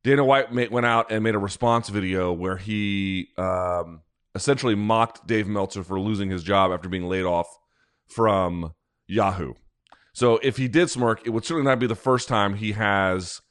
Dana 0.04 0.26
White 0.26 0.52
made, 0.52 0.72
went 0.72 0.88
out 0.88 1.12
and 1.12 1.24
made 1.24 1.36
a 1.36 1.40
response 1.40 1.90
video 1.90 2.34
where 2.34 2.58
he 2.58 3.28
um, 3.38 4.02
essentially 4.34 4.74
mocked 4.74 5.28
Dave 5.28 5.48
Meltzer 5.48 5.84
for 5.84 6.00
losing 6.00 6.32
his 6.32 6.44
job 6.44 6.72
after 6.72 6.90
being 6.90 7.08
laid 7.08 7.26
off 7.26 7.48
from 8.08 8.74
Yahoo. 9.08 9.54
So 10.14 10.40
if 10.42 10.58
he 10.58 10.68
did 10.68 10.90
smirk, 10.90 11.22
it 11.24 11.30
would 11.30 11.46
certainly 11.46 11.70
not 11.70 11.78
be 11.78 11.86
the 11.86 11.94
first 11.94 12.28
time 12.28 12.56
he 12.56 12.72
has, 12.72 13.42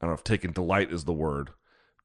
I 0.00 0.06
don't 0.06 0.12
know 0.12 0.18
if 0.18 0.24
taken 0.24 0.52
delight 0.52 0.90
is 0.90 1.04
the 1.04 1.12
word, 1.12 1.50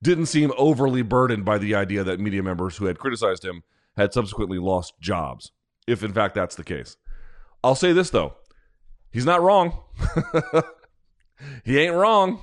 didn't 0.04 0.28
seem 0.28 0.52
overly 0.58 1.02
burdened 1.02 1.46
by 1.46 1.58
the 1.58 1.74
idea 1.74 2.04
that 2.04 2.20
media 2.20 2.44
members 2.44 2.78
who 2.78 2.86
had 2.86 3.00
criticized 3.00 3.44
him 3.44 3.64
had 3.98 4.14
subsequently 4.14 4.60
lost 4.60 4.94
jobs 5.00 5.52
if 5.88 6.04
in 6.04 6.14
fact 6.14 6.36
that's 6.36 6.56
the 6.56 6.64
case. 6.64 6.98
I'll 7.64 7.76
say 7.76 7.94
this 7.94 8.10
though. 8.10 8.36
He's 9.12 9.26
not 9.26 9.42
wrong. 9.42 9.80
he 11.64 11.80
ain't 11.80 11.94
wrong. 11.94 12.42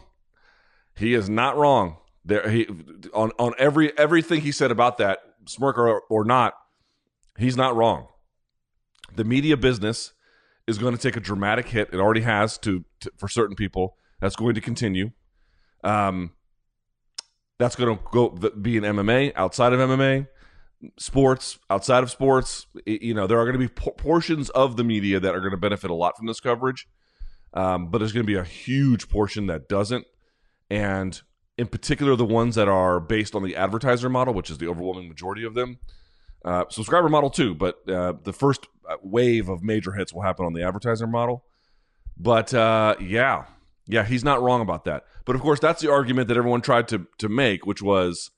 He 0.95 1.15
is 1.15 1.29
not 1.29 1.57
wrong. 1.57 1.97
There 2.25 2.49
he 2.49 2.67
on 3.15 3.33
on 3.39 3.55
every 3.59 3.97
everything 3.99 4.43
he 4.43 4.53
said 4.53 4.71
about 4.71 4.99
that, 4.99 5.21
smirk 5.47 5.79
or, 5.79 6.03
or 6.11 6.25
not, 6.25 6.55
he's 7.39 7.57
not 7.57 7.75
wrong. 7.75 8.09
The 9.15 9.25
media 9.25 9.57
business 9.57 10.13
is 10.67 10.79
going 10.79 10.95
to 10.95 11.01
take 11.01 11.17
a 11.17 11.21
dramatic 11.21 11.69
hit. 11.69 11.89
It 11.93 11.99
already 11.99 12.21
has 12.21 12.57
to, 12.59 12.85
to 13.01 13.11
for 13.17 13.29
certain 13.29 13.57
people. 13.57 13.97
That's 14.21 14.37
going 14.37 14.55
to 14.55 14.61
continue. 14.61 15.11
Um, 15.83 16.33
that's 17.61 17.77
going 17.77 17.95
to 17.95 18.03
go 18.11 18.31
be 18.31 18.79
in 18.79 18.85
MMA, 18.85 19.33
outside 19.37 19.75
of 19.75 19.81
MMA 19.81 20.27
sports, 20.99 21.59
outside 21.69 22.03
of 22.03 22.11
sports, 22.11 22.67
you 22.87 23.13
know, 23.13 23.27
there 23.27 23.39
are 23.39 23.45
going 23.45 23.53
to 23.53 23.59
be 23.59 23.69
portions 23.69 24.49
of 24.51 24.79
the 24.79 24.85
media 24.85 25.21
that 25.21 25.35
are 25.35 25.41
going 25.41 25.51
to 25.51 25.59
benefit 25.59 25.91
a 25.91 25.95
lot 25.95 26.17
from 26.17 26.27
this 26.27 26.41
coverage. 26.41 26.89
Um, 27.53 27.91
but 27.91 27.99
there's 27.99 28.13
going 28.13 28.25
to 28.25 28.33
be 28.33 28.39
a 28.39 28.45
huge 28.45 29.11
portion 29.11 29.47
that 29.49 29.69
doesn't. 29.69 30.07
And 30.71 31.21
in 31.59 31.67
particular, 31.67 32.17
the 32.17 32.25
ones 32.25 32.55
that 32.55 32.67
are 32.67 32.99
based 32.99 33.35
on 33.35 33.43
the 33.43 33.57
advertiser 33.57 34.09
model, 34.09 34.33
which 34.33 34.49
is 34.49 34.57
the 34.57 34.69
overwhelming 34.69 35.09
majority 35.09 35.45
of 35.45 35.55
them. 35.55 35.79
Uh, 36.43 36.65
subscriber 36.71 37.11
model 37.11 37.29
too, 37.29 37.55
but 37.55 37.87
uh, 37.91 38.15
the 38.25 38.33
first 38.33 38.67
uh, 38.89 38.97
wave 39.03 39.51
of 39.51 39.63
major 39.63 39.93
hits 39.93 40.15
will 40.15 40.23
happen 40.23 40.47
on 40.47 40.55
the 40.55 40.63
advertiser 40.63 41.07
model. 41.07 41.45
But 42.17 42.55
uh, 42.55 42.95
yeah, 42.99 43.45
yeah, 43.91 44.05
he's 44.05 44.25
not 44.25 44.43
wrong 44.43 44.61
about 44.61 44.85
that. 44.85 45.05
But 45.25 45.37
of 45.37 45.43
course, 45.43 45.61
that's 45.61 45.83
the 45.83 45.91
argument 45.91 46.29
that 46.29 46.37
everyone 46.37 46.61
tried 46.61 46.89
to 46.89 47.07
to 47.19 47.29
make, 47.29 47.67
which 47.67 47.83
was 47.83 48.31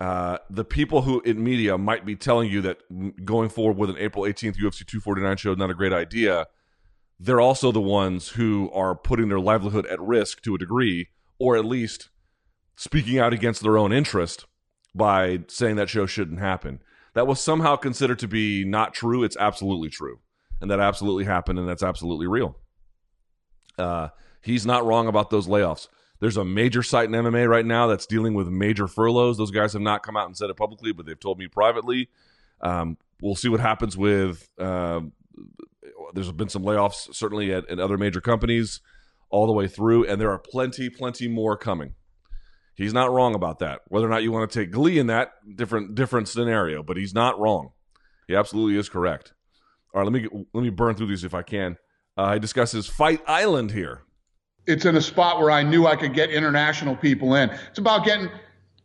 uh, 0.00 0.38
the 0.50 0.64
people 0.64 1.02
who 1.02 1.20
in 1.20 1.42
media 1.42 1.78
might 1.78 2.04
be 2.04 2.16
telling 2.16 2.50
you 2.50 2.60
that 2.62 2.78
going 3.24 3.48
forward 3.48 3.76
with 3.76 3.88
an 3.88 3.96
April 3.98 4.24
18th 4.24 4.56
UFC 4.56 4.84
249 4.84 5.36
show 5.36 5.52
is 5.52 5.58
not 5.58 5.70
a 5.70 5.74
great 5.74 5.92
idea, 5.92 6.48
they're 7.20 7.40
also 7.40 7.70
the 7.70 7.80
ones 7.80 8.30
who 8.30 8.68
are 8.72 8.96
putting 8.96 9.28
their 9.28 9.38
livelihood 9.38 9.86
at 9.86 10.00
risk 10.00 10.42
to 10.42 10.56
a 10.56 10.58
degree, 10.58 11.10
or 11.38 11.56
at 11.56 11.64
least 11.64 12.10
speaking 12.74 13.20
out 13.20 13.32
against 13.32 13.62
their 13.62 13.78
own 13.78 13.92
interest 13.92 14.46
by 14.92 15.44
saying 15.46 15.76
that 15.76 15.88
show 15.88 16.04
shouldn't 16.04 16.40
happen. 16.40 16.80
That 17.14 17.28
was 17.28 17.40
somehow 17.40 17.76
considered 17.76 18.18
to 18.20 18.28
be 18.28 18.64
not 18.64 18.94
true. 18.94 19.22
It's 19.22 19.36
absolutely 19.36 19.90
true. 19.90 20.18
And 20.60 20.68
that 20.70 20.80
absolutely 20.80 21.24
happened, 21.24 21.60
and 21.60 21.68
that's 21.68 21.82
absolutely 21.82 22.26
real. 22.26 22.56
Uh, 23.78 24.08
he's 24.42 24.66
not 24.66 24.84
wrong 24.84 25.08
about 25.08 25.30
those 25.30 25.46
layoffs. 25.48 25.88
There's 26.20 26.36
a 26.36 26.44
major 26.44 26.84
site 26.84 27.06
in 27.06 27.12
MMA 27.12 27.48
right 27.48 27.66
now 27.66 27.88
that's 27.88 28.06
dealing 28.06 28.34
with 28.34 28.46
major 28.46 28.86
furloughs. 28.86 29.38
Those 29.38 29.50
guys 29.50 29.72
have 29.72 29.82
not 29.82 30.04
come 30.04 30.16
out 30.16 30.26
and 30.26 30.36
said 30.36 30.50
it 30.50 30.56
publicly, 30.56 30.92
but 30.92 31.04
they've 31.04 31.18
told 31.18 31.38
me 31.38 31.48
privately. 31.48 32.10
Um, 32.60 32.96
we'll 33.20 33.34
see 33.34 33.48
what 33.48 33.58
happens 33.58 33.96
with. 33.96 34.48
Uh, 34.56 35.00
there's 36.14 36.30
been 36.30 36.48
some 36.48 36.62
layoffs 36.62 37.12
certainly 37.12 37.52
at, 37.52 37.68
at 37.68 37.80
other 37.80 37.98
major 37.98 38.20
companies 38.20 38.80
all 39.30 39.46
the 39.46 39.52
way 39.52 39.66
through, 39.66 40.06
and 40.06 40.20
there 40.20 40.30
are 40.30 40.38
plenty, 40.38 40.88
plenty 40.90 41.26
more 41.26 41.56
coming. 41.56 41.94
He's 42.76 42.92
not 42.92 43.10
wrong 43.10 43.34
about 43.34 43.58
that. 43.58 43.80
Whether 43.88 44.06
or 44.06 44.10
not 44.10 44.22
you 44.22 44.30
want 44.30 44.48
to 44.50 44.60
take 44.60 44.70
glee 44.70 44.98
in 44.98 45.08
that 45.08 45.32
different 45.56 45.94
different 45.94 46.28
scenario, 46.28 46.82
but 46.82 46.96
he's 46.96 47.14
not 47.14 47.38
wrong. 47.40 47.70
He 48.28 48.36
absolutely 48.36 48.78
is 48.78 48.88
correct. 48.88 49.34
All 49.92 50.02
right, 50.02 50.10
let 50.10 50.22
me 50.22 50.46
let 50.54 50.62
me 50.62 50.70
burn 50.70 50.94
through 50.94 51.08
these 51.08 51.24
if 51.24 51.34
I 51.34 51.42
can. 51.42 51.76
Uh, 52.16 52.34
he 52.34 52.38
discusses 52.38 52.86
Fight 52.86 53.22
Island 53.26 53.72
here 53.72 54.02
it's 54.66 54.84
in 54.84 54.96
a 54.96 55.00
spot 55.00 55.40
where 55.40 55.50
I 55.50 55.62
knew 55.62 55.86
I 55.86 55.96
could 55.96 56.14
get 56.14 56.30
international 56.30 56.96
people 56.96 57.34
in. 57.34 57.50
It's 57.50 57.78
about 57.78 58.04
getting, 58.04 58.28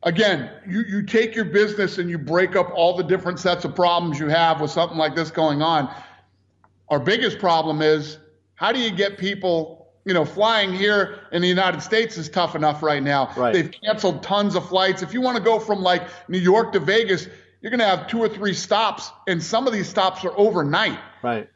again, 0.04 0.50
you, 0.68 0.82
you 0.82 1.04
take 1.04 1.36
your 1.36 1.46
business 1.46 1.98
and 1.98 2.10
you 2.10 2.18
break 2.18 2.56
up 2.56 2.72
all 2.74 2.98
the 2.98 3.04
different 3.04 3.40
sets 3.40 3.66
of 3.66 3.76
problems 3.76 4.20
you 4.20 4.28
have 4.28 4.60
with 4.60 4.72
something 4.72 4.98
like 4.98 5.16
this 5.16 5.30
going 5.30 5.62
on. 5.62 5.94
Our 6.90 7.00
biggest 7.00 7.40
problem 7.40 7.82
is 7.82 8.18
how 8.56 8.72
do 8.72 8.80
you 8.80 8.92
get 8.92 9.18
people, 9.18 9.90
you 10.06 10.14
know, 10.14 10.26
flying 10.26 10.74
here 10.74 11.20
in 11.32 11.42
the 11.42 11.48
United 11.48 11.82
States 11.82 12.18
is 12.18 12.30
tough 12.30 12.56
enough 12.56 12.82
right 12.82 13.04
now. 13.04 13.32
Right. 13.36 13.54
They've 13.54 13.72
canceled 13.72 14.24
tons 14.24 14.56
of 14.56 14.68
flights. 14.68 15.02
If 15.02 15.14
you 15.14 15.22
want 15.22 15.38
to 15.38 15.44
go 15.44 15.60
from 15.60 15.82
like 15.82 16.08
New 16.28 16.40
York 16.40 16.72
to 16.74 16.80
Vegas, 16.80 17.28
you're 17.62 17.70
going 17.70 17.80
to 17.80 17.86
have 17.86 18.08
two 18.08 18.20
or 18.20 18.30
three 18.30 18.54
stops, 18.54 19.12
and 19.28 19.42
some 19.44 19.68
of 19.68 19.74
these 19.74 19.90
stops 19.90 20.24
are 20.24 20.34
overnight. 20.38 21.00
Right. 21.24 21.50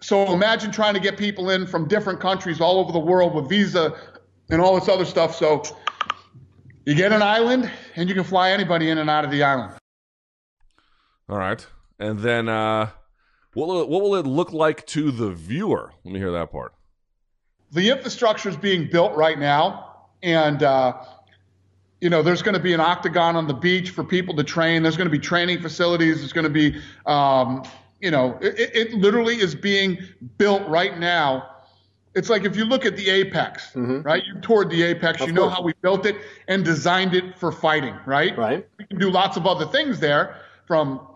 So 0.00 0.32
imagine 0.32 0.72
trying 0.72 0.94
to 0.94 1.00
get 1.00 1.18
people 1.18 1.50
in 1.50 1.66
from 1.66 1.86
different 1.86 2.20
countries 2.20 2.60
all 2.60 2.78
over 2.78 2.90
the 2.90 2.98
world 2.98 3.34
with 3.34 3.48
visa 3.48 3.94
and 4.50 4.60
all 4.60 4.78
this 4.78 4.88
other 4.88 5.04
stuff. 5.04 5.36
So 5.36 5.62
you 6.86 6.94
get 6.94 7.12
an 7.12 7.22
island 7.22 7.70
and 7.96 8.08
you 8.08 8.14
can 8.14 8.24
fly 8.24 8.50
anybody 8.50 8.88
in 8.88 8.98
and 8.98 9.10
out 9.10 9.24
of 9.24 9.30
the 9.30 9.42
island. 9.42 9.74
All 11.28 11.36
right. 11.36 11.64
And 11.98 12.18
then 12.18 12.48
uh, 12.48 12.90
what, 13.52 13.68
will 13.68 13.82
it, 13.82 13.88
what 13.88 14.02
will 14.02 14.14
it 14.16 14.26
look 14.26 14.52
like 14.52 14.86
to 14.88 15.10
the 15.10 15.30
viewer? 15.30 15.92
Let 16.04 16.12
me 16.12 16.18
hear 16.18 16.32
that 16.32 16.50
part. 16.50 16.74
The 17.72 17.90
infrastructure 17.90 18.48
is 18.48 18.56
being 18.56 18.88
built 18.90 19.14
right 19.14 19.38
now. 19.38 20.08
And, 20.22 20.62
uh, 20.62 20.94
you 22.00 22.08
know, 22.10 22.22
there's 22.22 22.42
going 22.42 22.56
to 22.56 22.60
be 22.60 22.72
an 22.72 22.80
octagon 22.80 23.36
on 23.36 23.46
the 23.46 23.54
beach 23.54 23.90
for 23.90 24.02
people 24.02 24.34
to 24.36 24.44
train. 24.44 24.82
There's 24.82 24.96
going 24.96 25.06
to 25.06 25.12
be 25.12 25.18
training 25.18 25.60
facilities. 25.60 26.18
There's 26.18 26.32
going 26.32 26.44
to 26.44 26.50
be 26.50 26.80
um, 27.06 27.62
you 28.00 28.10
know, 28.10 28.38
it, 28.40 28.74
it 28.74 28.94
literally 28.94 29.36
is 29.36 29.54
being 29.54 29.98
built 30.38 30.66
right 30.68 30.98
now. 30.98 31.46
It's 32.14 32.28
like 32.28 32.44
if 32.44 32.56
you 32.56 32.64
look 32.64 32.84
at 32.84 32.96
the 32.96 33.08
apex, 33.08 33.68
mm-hmm. 33.68 34.02
right? 34.02 34.24
You 34.26 34.40
toured 34.40 34.70
the 34.70 34.82
apex, 34.82 35.20
of 35.20 35.28
you 35.28 35.32
know 35.32 35.42
course. 35.42 35.54
how 35.54 35.62
we 35.62 35.74
built 35.80 36.06
it 36.06 36.16
and 36.48 36.64
designed 36.64 37.14
it 37.14 37.38
for 37.38 37.52
fighting, 37.52 37.94
right? 38.04 38.36
Right. 38.36 38.66
We 38.78 38.84
can 38.86 38.98
do 38.98 39.10
lots 39.10 39.36
of 39.36 39.46
other 39.46 39.66
things 39.66 40.00
there 40.00 40.40
from 40.66 41.06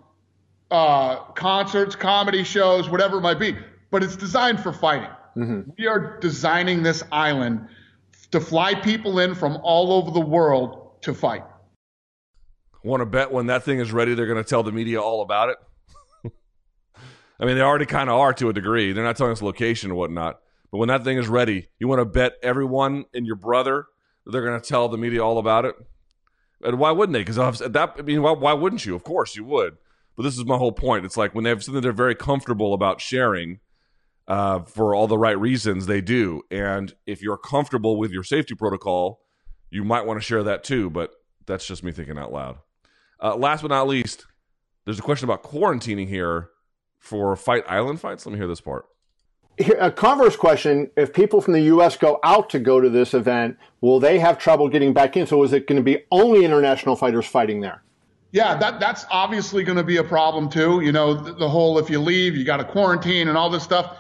uh, 0.71 1.17
concerts, 1.33 1.97
comedy 1.97 2.45
shows, 2.45 2.89
whatever 2.89 3.19
it 3.19 3.23
might 3.23 3.41
be, 3.41 3.57
but 3.91 4.05
it's 4.05 4.17
designed 4.17 4.61
for 4.61 4.73
fighting. 4.73 5.11
Mm-hmm. 5.37 5.71
We 5.77 5.89
are 5.89 6.19
designing 6.21 6.83
this 6.83 7.03
island 7.11 7.67
to 8.31 8.41
fly 8.41 8.75
people 8.75 9.19
in 9.19 9.35
from 9.35 9.59
all 9.63 9.93
over 9.93 10.11
the 10.11 10.21
world 10.21 11.03
to 11.03 11.15
fight. 11.15 11.43
Want 12.85 13.01
to 13.01 13.07
bet 13.07 13.33
when 13.33 13.47
that 13.47 13.65
thing 13.65 13.81
is 13.81 13.93
ready, 13.93 14.15
they're 14.15 14.27
going 14.27 14.43
to 14.43 14.49
tell 14.49 14.63
the 14.63 14.73
media 14.73 15.01
all 15.01 15.23
about 15.23 15.49
it? 15.49 15.57
I 17.41 17.45
mean, 17.45 17.57
they 17.57 17.63
already 17.63 17.87
kind 17.87 18.09
of 18.09 18.19
are 18.19 18.33
to 18.35 18.49
a 18.49 18.53
degree. 18.53 18.93
They're 18.93 19.05
not 19.05 19.17
telling 19.17 19.33
us 19.33 19.43
location 19.43 19.91
and 19.91 19.99
whatnot. 19.99 20.41
But 20.71 20.79
when 20.79 20.89
that 20.89 21.05
thing 21.05 21.19
is 21.19 21.29
ready, 21.29 21.69
you 21.79 21.89
want 21.89 22.01
to 22.01 22.05
bet 22.05 22.35
everyone 22.43 23.05
and 23.15 23.27
your 23.27 23.37
brother 23.37 23.87
that 24.25 24.33
they're 24.33 24.45
going 24.45 24.61
to 24.61 24.67
tell 24.67 24.89
the 24.89 24.99
media 24.99 25.25
all 25.25 25.39
about 25.39 25.65
it. 25.65 25.75
And 26.63 26.79
why 26.79 26.91
wouldn't 26.93 27.13
they? 27.13 27.25
Because 27.25 27.61
that, 27.61 27.95
I 27.99 28.03
mean, 28.03 28.23
why, 28.23 28.33
why 28.33 28.53
wouldn't 28.53 28.87
you? 28.87 28.95
Of 28.95 29.05
course 29.05 29.37
you 29.37 29.45
would. 29.45 29.77
But 30.17 30.23
this 30.23 30.39
is 30.39 30.45
my 30.45 30.57
whole 30.57 30.73
point. 30.73 31.05
It's 31.05 31.17
like 31.17 31.35
when 31.35 31.45
they 31.45 31.51
have 31.51 31.63
something 31.63 31.83
they're 31.83 31.93
very 31.93 32.15
comfortable 32.15 32.73
about 32.73 33.01
sharing 33.01 33.61
uh, 34.27 34.61
for 34.61 34.95
all 34.95 35.07
the 35.07 35.19
right 35.19 35.39
reasons, 35.39 35.87
they 35.87 36.01
do. 36.01 36.43
And 36.51 36.95
if 37.07 37.21
you're 37.21 37.37
comfortable 37.37 37.97
with 37.99 38.13
your 38.13 38.25
safety 38.25 38.55
protocol, 38.55 39.21
you 39.71 39.85
might 39.85 40.07
want 40.07 40.21
to 40.21 40.25
share 40.25 40.45
that 40.45 40.65
too. 40.65 40.89
But 40.89 41.11
that's 41.47 41.67
just 41.67 41.85
me 41.85 41.93
thinking 41.93 42.19
out 42.19 42.33
loud. 42.33 42.59
Uh, 43.23 43.37
last 43.37 43.63
but 43.63 43.69
not 43.69 43.89
least, 43.89 44.25
there's 44.85 44.99
a 44.99 45.03
question 45.03 45.29
about 45.29 45.43
quarantining 45.43 46.09
here 46.09 46.51
for 47.05 47.37
Fight 47.37 47.65
Island 47.69 48.01
fights. 48.01 48.25
Let 48.25 48.33
me 48.33 48.39
hear 48.39 48.49
this 48.49 48.63
part. 48.63 48.87
Here, 49.59 49.77
a 49.79 49.93
converse 49.93 50.37
question: 50.37 50.91
If 50.97 51.13
people 51.13 51.41
from 51.41 51.53
the 51.53 51.61
U.S. 51.61 51.97
go 51.97 52.19
out 52.25 52.51
to 52.51 52.59
go 52.59 52.81
to 52.81 52.89
this 52.89 53.15
event, 53.15 53.57
will 53.83 54.01
they 54.01 54.19
have 54.19 54.39
trouble 54.39 54.69
getting 54.69 54.93
back 54.95 55.17
in? 55.17 55.27
So, 55.27 55.43
is 55.45 55.53
it 55.53 55.67
going 55.67 55.77
to 55.77 55.83
be 55.83 56.05
only 56.11 56.45
international 56.45 56.97
fighters 56.97 57.27
fighting 57.27 57.61
there? 57.61 57.83
Yeah, 58.33 58.57
that 58.57 58.81
that's 58.81 59.05
obviously 59.11 59.63
going 59.63 59.77
to 59.77 59.85
be 59.85 59.99
a 59.99 60.03
problem 60.03 60.49
too. 60.49 60.81
You 60.81 60.91
know, 60.93 61.15
the, 61.15 61.35
the 61.35 61.49
whole 61.49 61.79
if 61.79 61.89
you 61.91 62.01
leave, 62.01 62.37
you 62.37 62.45
got 62.45 62.57
to 62.57 62.65
quarantine 62.65 63.29
and 63.29 63.37
all 63.37 63.51
this 63.51 63.63
stuff. 63.63 63.99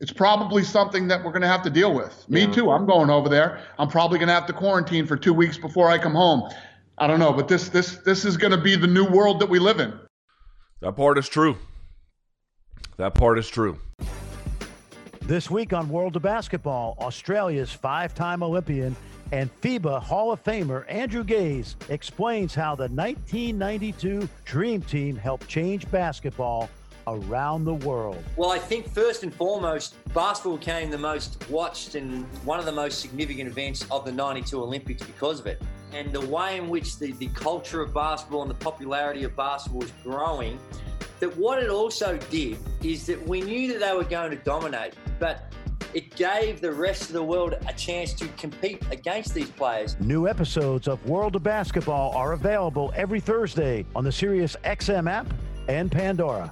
It's 0.00 0.12
probably 0.12 0.64
something 0.64 1.08
that 1.08 1.22
we're 1.22 1.32
going 1.32 1.42
to 1.42 1.48
have 1.48 1.62
to 1.62 1.70
deal 1.70 1.92
with. 1.92 2.28
Me 2.28 2.42
yeah. 2.42 2.52
too. 2.52 2.70
I'm 2.70 2.86
going 2.86 3.10
over 3.10 3.28
there. 3.28 3.60
I'm 3.78 3.88
probably 3.88 4.18
going 4.18 4.28
to 4.28 4.34
have 4.34 4.46
to 4.46 4.52
quarantine 4.52 5.06
for 5.06 5.16
two 5.16 5.34
weeks 5.34 5.58
before 5.58 5.90
I 5.90 5.98
come 5.98 6.14
home. 6.14 6.48
I 6.96 7.06
don't 7.06 7.18
know, 7.20 7.32
but 7.32 7.48
this 7.48 7.68
this 7.68 7.98
this 7.98 8.24
is 8.24 8.36
going 8.36 8.52
to 8.52 8.60
be 8.60 8.76
the 8.76 8.86
new 8.86 9.04
world 9.04 9.40
that 9.40 9.48
we 9.50 9.58
live 9.58 9.78
in. 9.78 10.00
That 10.80 10.92
part 10.92 11.18
is 11.18 11.28
true. 11.28 11.58
That 12.96 13.14
part 13.14 13.38
is 13.38 13.48
true. 13.48 13.78
This 15.22 15.50
week 15.50 15.72
on 15.72 15.88
World 15.88 16.16
of 16.16 16.22
Basketball, 16.22 16.96
Australia's 17.00 17.72
five 17.72 18.14
time 18.14 18.42
Olympian 18.42 18.96
and 19.30 19.50
FIBA 19.60 20.02
Hall 20.02 20.32
of 20.32 20.42
Famer 20.42 20.84
Andrew 20.88 21.22
Gaze 21.22 21.76
explains 21.90 22.54
how 22.54 22.74
the 22.74 22.88
1992 22.88 24.28
Dream 24.44 24.80
Team 24.82 25.16
helped 25.16 25.46
change 25.46 25.90
basketball 25.90 26.70
around 27.06 27.64
the 27.64 27.74
world. 27.74 28.22
Well, 28.36 28.50
I 28.50 28.58
think 28.58 28.92
first 28.92 29.22
and 29.22 29.34
foremost, 29.34 29.96
basketball 30.14 30.56
became 30.56 30.90
the 30.90 30.98
most 30.98 31.48
watched 31.50 31.94
and 31.94 32.24
one 32.44 32.58
of 32.58 32.64
the 32.64 32.72
most 32.72 33.00
significant 33.00 33.48
events 33.48 33.84
of 33.90 34.04
the 34.04 34.12
92 34.12 34.62
Olympics 34.62 35.02
because 35.02 35.40
of 35.40 35.46
it. 35.46 35.60
And 35.92 36.12
the 36.12 36.26
way 36.26 36.58
in 36.58 36.68
which 36.68 36.98
the, 36.98 37.12
the 37.12 37.28
culture 37.28 37.80
of 37.80 37.94
basketball 37.94 38.42
and 38.42 38.50
the 38.50 38.54
popularity 38.54 39.24
of 39.24 39.34
basketball 39.36 39.80
was 39.80 39.92
growing 40.02 40.58
that 41.20 41.36
what 41.36 41.62
it 41.62 41.70
also 41.70 42.18
did 42.30 42.58
is 42.82 43.06
that 43.06 43.26
we 43.28 43.40
knew 43.40 43.72
that 43.72 43.80
they 43.80 43.94
were 43.94 44.04
going 44.04 44.30
to 44.30 44.36
dominate, 44.36 44.94
but 45.18 45.52
it 45.94 46.14
gave 46.16 46.60
the 46.60 46.72
rest 46.72 47.04
of 47.04 47.12
the 47.12 47.22
world 47.22 47.54
a 47.66 47.72
chance 47.72 48.12
to 48.12 48.28
compete 48.36 48.82
against 48.90 49.34
these 49.34 49.50
players. 49.50 49.98
New 50.00 50.28
episodes 50.28 50.86
of 50.86 51.04
World 51.06 51.36
of 51.36 51.42
Basketball 51.42 52.14
are 52.14 52.32
available 52.32 52.92
every 52.94 53.20
Thursday 53.20 53.84
on 53.96 54.04
the 54.04 54.12
Sirius 54.12 54.56
XM 54.64 55.10
app 55.10 55.26
and 55.68 55.90
Pandora. 55.90 56.50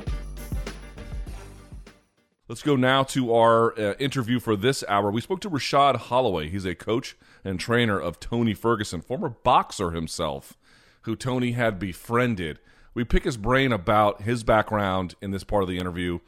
Let's 2.48 2.62
go 2.62 2.76
now 2.76 3.02
to 3.04 3.34
our 3.34 3.78
uh, 3.78 3.94
interview 3.98 4.38
for 4.38 4.54
this 4.54 4.84
hour. 4.88 5.10
We 5.10 5.20
spoke 5.20 5.40
to 5.40 5.50
Rashad 5.50 5.96
Holloway. 5.96 6.48
He's 6.48 6.64
a 6.64 6.76
coach 6.76 7.16
and 7.44 7.58
trainer 7.58 7.98
of 7.98 8.20
Tony 8.20 8.54
Ferguson, 8.54 9.00
former 9.00 9.28
boxer 9.28 9.90
himself, 9.90 10.56
who 11.02 11.16
Tony 11.16 11.52
had 11.52 11.80
befriended 11.80 12.60
we 12.96 13.04
pick 13.04 13.24
his 13.24 13.36
brain 13.36 13.72
about 13.72 14.22
his 14.22 14.42
background 14.42 15.14
in 15.20 15.30
this 15.30 15.44
part 15.44 15.62
of 15.62 15.68
the 15.68 15.78
interview, 15.78 16.18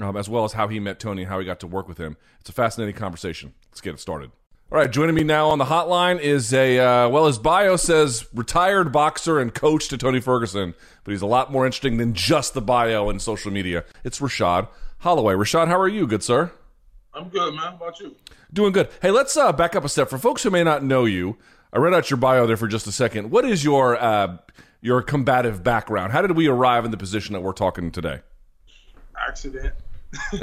um, 0.00 0.16
as 0.16 0.28
well 0.28 0.44
as 0.44 0.54
how 0.54 0.66
he 0.66 0.80
met 0.80 0.98
Tony 0.98 1.22
and 1.22 1.30
how 1.30 1.38
he 1.38 1.46
got 1.46 1.60
to 1.60 1.68
work 1.68 1.86
with 1.86 1.98
him. 1.98 2.16
It's 2.40 2.50
a 2.50 2.52
fascinating 2.52 2.96
conversation. 2.96 3.54
Let's 3.70 3.80
get 3.80 3.94
it 3.94 4.00
started. 4.00 4.32
All 4.72 4.78
right, 4.78 4.90
joining 4.90 5.14
me 5.14 5.22
now 5.22 5.48
on 5.50 5.58
the 5.58 5.66
hotline 5.66 6.18
is 6.18 6.52
a, 6.52 6.80
uh, 6.80 7.08
well, 7.08 7.28
his 7.28 7.38
bio 7.38 7.76
says 7.76 8.26
retired 8.34 8.90
boxer 8.90 9.38
and 9.38 9.54
coach 9.54 9.86
to 9.86 9.96
Tony 9.96 10.18
Ferguson, 10.18 10.74
but 11.04 11.12
he's 11.12 11.22
a 11.22 11.26
lot 11.26 11.52
more 11.52 11.64
interesting 11.64 11.98
than 11.98 12.12
just 12.12 12.54
the 12.54 12.60
bio 12.60 13.08
and 13.08 13.22
social 13.22 13.52
media. 13.52 13.84
It's 14.02 14.18
Rashad 14.18 14.66
Holloway. 14.98 15.34
Rashad, 15.34 15.68
how 15.68 15.78
are 15.78 15.86
you, 15.86 16.08
good 16.08 16.24
sir? 16.24 16.50
I'm 17.14 17.28
good, 17.28 17.54
man. 17.54 17.62
How 17.62 17.76
about 17.76 18.00
you? 18.00 18.16
Doing 18.52 18.72
good. 18.72 18.88
Hey, 19.00 19.12
let's 19.12 19.36
uh, 19.36 19.52
back 19.52 19.76
up 19.76 19.84
a 19.84 19.88
step. 19.88 20.10
For 20.10 20.18
folks 20.18 20.42
who 20.42 20.50
may 20.50 20.64
not 20.64 20.82
know 20.82 21.04
you, 21.04 21.36
I 21.72 21.78
read 21.78 21.94
out 21.94 22.10
your 22.10 22.16
bio 22.16 22.48
there 22.48 22.56
for 22.56 22.66
just 22.66 22.88
a 22.88 22.92
second. 22.92 23.30
What 23.30 23.44
is 23.44 23.62
your 23.62 23.96
uh, 23.96 24.38
your 24.80 25.02
combative 25.02 25.62
background. 25.62 26.12
How 26.12 26.22
did 26.22 26.32
we 26.32 26.48
arrive 26.48 26.84
in 26.84 26.90
the 26.90 26.96
position 26.96 27.32
that 27.34 27.40
we're 27.40 27.52
talking 27.52 27.90
today? 27.90 28.20
Accident. 29.18 29.74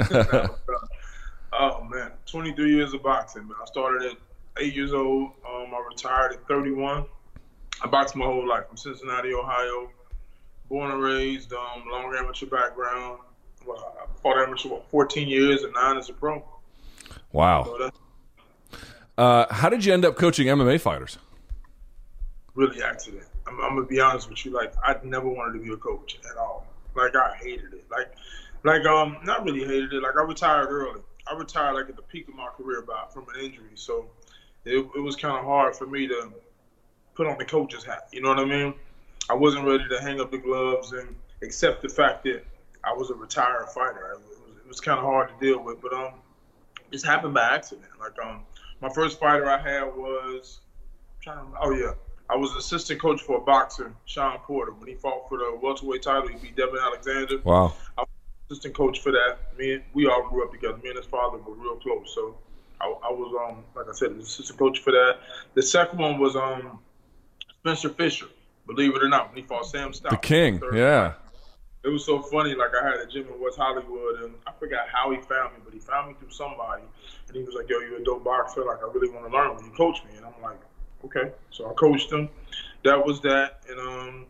oh 1.52 1.84
man, 1.90 2.12
23 2.26 2.74
years 2.74 2.92
of 2.94 3.02
boxing. 3.02 3.46
Man, 3.46 3.56
I 3.60 3.64
started 3.66 4.10
at 4.10 4.16
eight 4.58 4.74
years 4.74 4.92
old. 4.92 5.32
Um, 5.48 5.72
I 5.74 5.84
retired 5.88 6.32
at 6.32 6.46
31. 6.48 7.04
I 7.82 7.86
boxed 7.88 8.16
my 8.16 8.24
whole 8.24 8.46
life. 8.46 8.68
from 8.68 8.76
Cincinnati, 8.76 9.34
Ohio. 9.34 9.90
Born 10.68 10.90
and 10.90 11.02
raised, 11.02 11.52
um, 11.52 11.84
long 11.90 12.14
amateur 12.16 12.46
background. 12.46 13.20
Well, 13.66 13.94
I 14.00 14.06
fought 14.22 14.38
amateur 14.38 14.70
what, 14.70 14.90
14 14.90 15.28
years 15.28 15.62
and 15.62 15.72
nine 15.74 15.98
as 15.98 16.08
a 16.08 16.12
pro. 16.12 16.42
Wow. 17.32 17.64
So 17.64 17.90
uh, 19.16 19.52
how 19.52 19.68
did 19.68 19.84
you 19.84 19.92
end 19.92 20.04
up 20.04 20.16
coaching 20.16 20.48
MMA 20.48 20.80
fighters? 20.80 21.18
Really 22.54 22.82
accident. 22.82 23.26
I'm, 23.54 23.64
I'm, 23.64 23.74
gonna 23.76 23.86
be 23.86 24.00
honest 24.00 24.28
with 24.28 24.44
you. 24.44 24.52
Like 24.52 24.72
I 24.82 24.96
never 25.02 25.28
wanted 25.28 25.58
to 25.58 25.64
be 25.64 25.72
a 25.72 25.76
coach 25.76 26.18
at 26.30 26.36
all. 26.36 26.66
Like 26.94 27.16
I 27.16 27.36
hated 27.40 27.72
it. 27.72 27.84
Like, 27.90 28.12
like 28.62 28.84
um, 28.86 29.18
not 29.24 29.44
really 29.44 29.64
hated 29.64 29.92
it. 29.92 30.02
Like 30.02 30.16
I 30.16 30.22
retired 30.22 30.68
early. 30.68 31.00
I 31.26 31.34
retired 31.34 31.74
like 31.74 31.88
at 31.88 31.96
the 31.96 32.02
peak 32.02 32.28
of 32.28 32.34
my 32.34 32.48
career 32.56 32.80
about 32.80 33.12
from 33.12 33.26
an 33.34 33.40
injury. 33.40 33.70
So 33.74 34.06
it, 34.64 34.78
it 34.78 35.00
was 35.00 35.16
kind 35.16 35.36
of 35.36 35.44
hard 35.44 35.74
for 35.76 35.86
me 35.86 36.06
to 36.08 36.32
put 37.14 37.26
on 37.26 37.38
the 37.38 37.44
coach's 37.44 37.84
hat. 37.84 38.08
You 38.12 38.22
know 38.22 38.28
what 38.28 38.38
I 38.38 38.44
mean? 38.44 38.74
I 39.30 39.34
wasn't 39.34 39.66
ready 39.66 39.88
to 39.88 40.00
hang 40.00 40.20
up 40.20 40.30
the 40.30 40.38
gloves 40.38 40.92
and 40.92 41.14
accept 41.42 41.82
the 41.82 41.88
fact 41.88 42.24
that 42.24 42.44
I 42.82 42.92
was 42.92 43.10
a 43.10 43.14
retired 43.14 43.68
fighter. 43.68 44.12
It 44.12 44.20
was, 44.20 44.56
it 44.64 44.68
was 44.68 44.80
kind 44.80 44.98
of 44.98 45.04
hard 45.04 45.30
to 45.30 45.46
deal 45.46 45.62
with, 45.62 45.80
but 45.80 45.92
um, 45.94 46.14
this 46.90 47.02
happened 47.02 47.34
by 47.34 47.54
accident. 47.54 47.88
Like 47.98 48.18
um, 48.22 48.42
my 48.80 48.90
first 48.90 49.18
fighter 49.18 49.48
I 49.48 49.58
had 49.58 49.84
was 49.84 50.60
trying 51.22 51.38
to, 51.38 51.58
oh 51.60 51.70
yeah, 51.70 51.92
I 52.30 52.36
was 52.36 52.54
assistant 52.56 53.00
coach 53.00 53.20
for 53.20 53.38
a 53.38 53.40
boxer, 53.40 53.92
Shawn 54.06 54.38
Porter. 54.38 54.72
When 54.72 54.88
he 54.88 54.94
fought 54.94 55.28
for 55.28 55.38
the 55.38 55.58
welterweight 55.60 56.02
title, 56.02 56.28
he 56.28 56.36
beat 56.36 56.56
Devon 56.56 56.78
Alexander. 56.80 57.38
Wow. 57.44 57.74
I 57.98 58.02
was 58.02 58.08
assistant 58.50 58.74
coach 58.74 59.00
for 59.00 59.12
that. 59.12 59.38
Me 59.58 59.74
and 59.74 59.82
we 59.92 60.06
all 60.06 60.28
grew 60.28 60.44
up 60.44 60.52
together. 60.52 60.76
Me 60.78 60.88
and 60.88 60.98
his 60.98 61.06
father 61.06 61.38
were 61.38 61.54
real 61.54 61.76
close. 61.76 62.12
So 62.14 62.36
I, 62.80 62.86
I 62.86 63.12
was 63.12 63.34
um 63.46 63.64
like 63.76 63.88
I 63.88 63.92
said, 63.92 64.12
assistant 64.12 64.58
coach 64.58 64.78
for 64.80 64.92
that. 64.92 65.18
The 65.54 65.62
second 65.62 65.98
one 65.98 66.18
was 66.18 66.34
um 66.34 66.78
Spencer 67.60 67.90
Fisher. 67.90 68.26
Believe 68.66 68.94
it 68.96 69.02
or 69.02 69.08
not, 69.08 69.28
when 69.28 69.42
he 69.42 69.46
fought 69.46 69.66
Sam 69.66 69.92
Stout. 69.92 70.10
The 70.10 70.16
King, 70.16 70.60
yeah. 70.72 71.14
It 71.84 71.88
was 71.88 72.06
so 72.06 72.22
funny. 72.22 72.54
Like 72.54 72.70
I 72.74 72.88
had 72.88 73.00
a 73.00 73.06
gym 73.06 73.28
in 73.28 73.38
West 73.38 73.58
Hollywood, 73.58 74.22
and 74.22 74.34
I 74.46 74.52
forgot 74.58 74.88
how 74.90 75.10
he 75.10 75.18
found 75.18 75.52
me, 75.52 75.60
but 75.62 75.74
he 75.74 75.80
found 75.80 76.08
me 76.08 76.14
through 76.18 76.30
somebody, 76.30 76.82
and 77.28 77.36
he 77.36 77.42
was 77.42 77.54
like, 77.54 77.68
"Yo, 77.68 77.78
you're 77.80 77.98
a 77.98 78.04
dope 78.04 78.24
boxer. 78.24 78.64
Like 78.64 78.78
I 78.78 78.90
really 78.90 79.10
want 79.10 79.30
to 79.30 79.32
learn. 79.32 79.54
Will 79.54 79.64
you 79.64 79.70
coach 79.76 80.02
me?" 80.04 80.16
And 80.16 80.24
I'm 80.24 80.32
like, 80.42 80.58
Okay, 81.04 81.32
so 81.50 81.70
I 81.70 81.74
coached 81.74 82.10
him. 82.10 82.30
That 82.82 83.04
was 83.04 83.20
that, 83.22 83.60
and 83.68 83.78
um, 83.78 84.26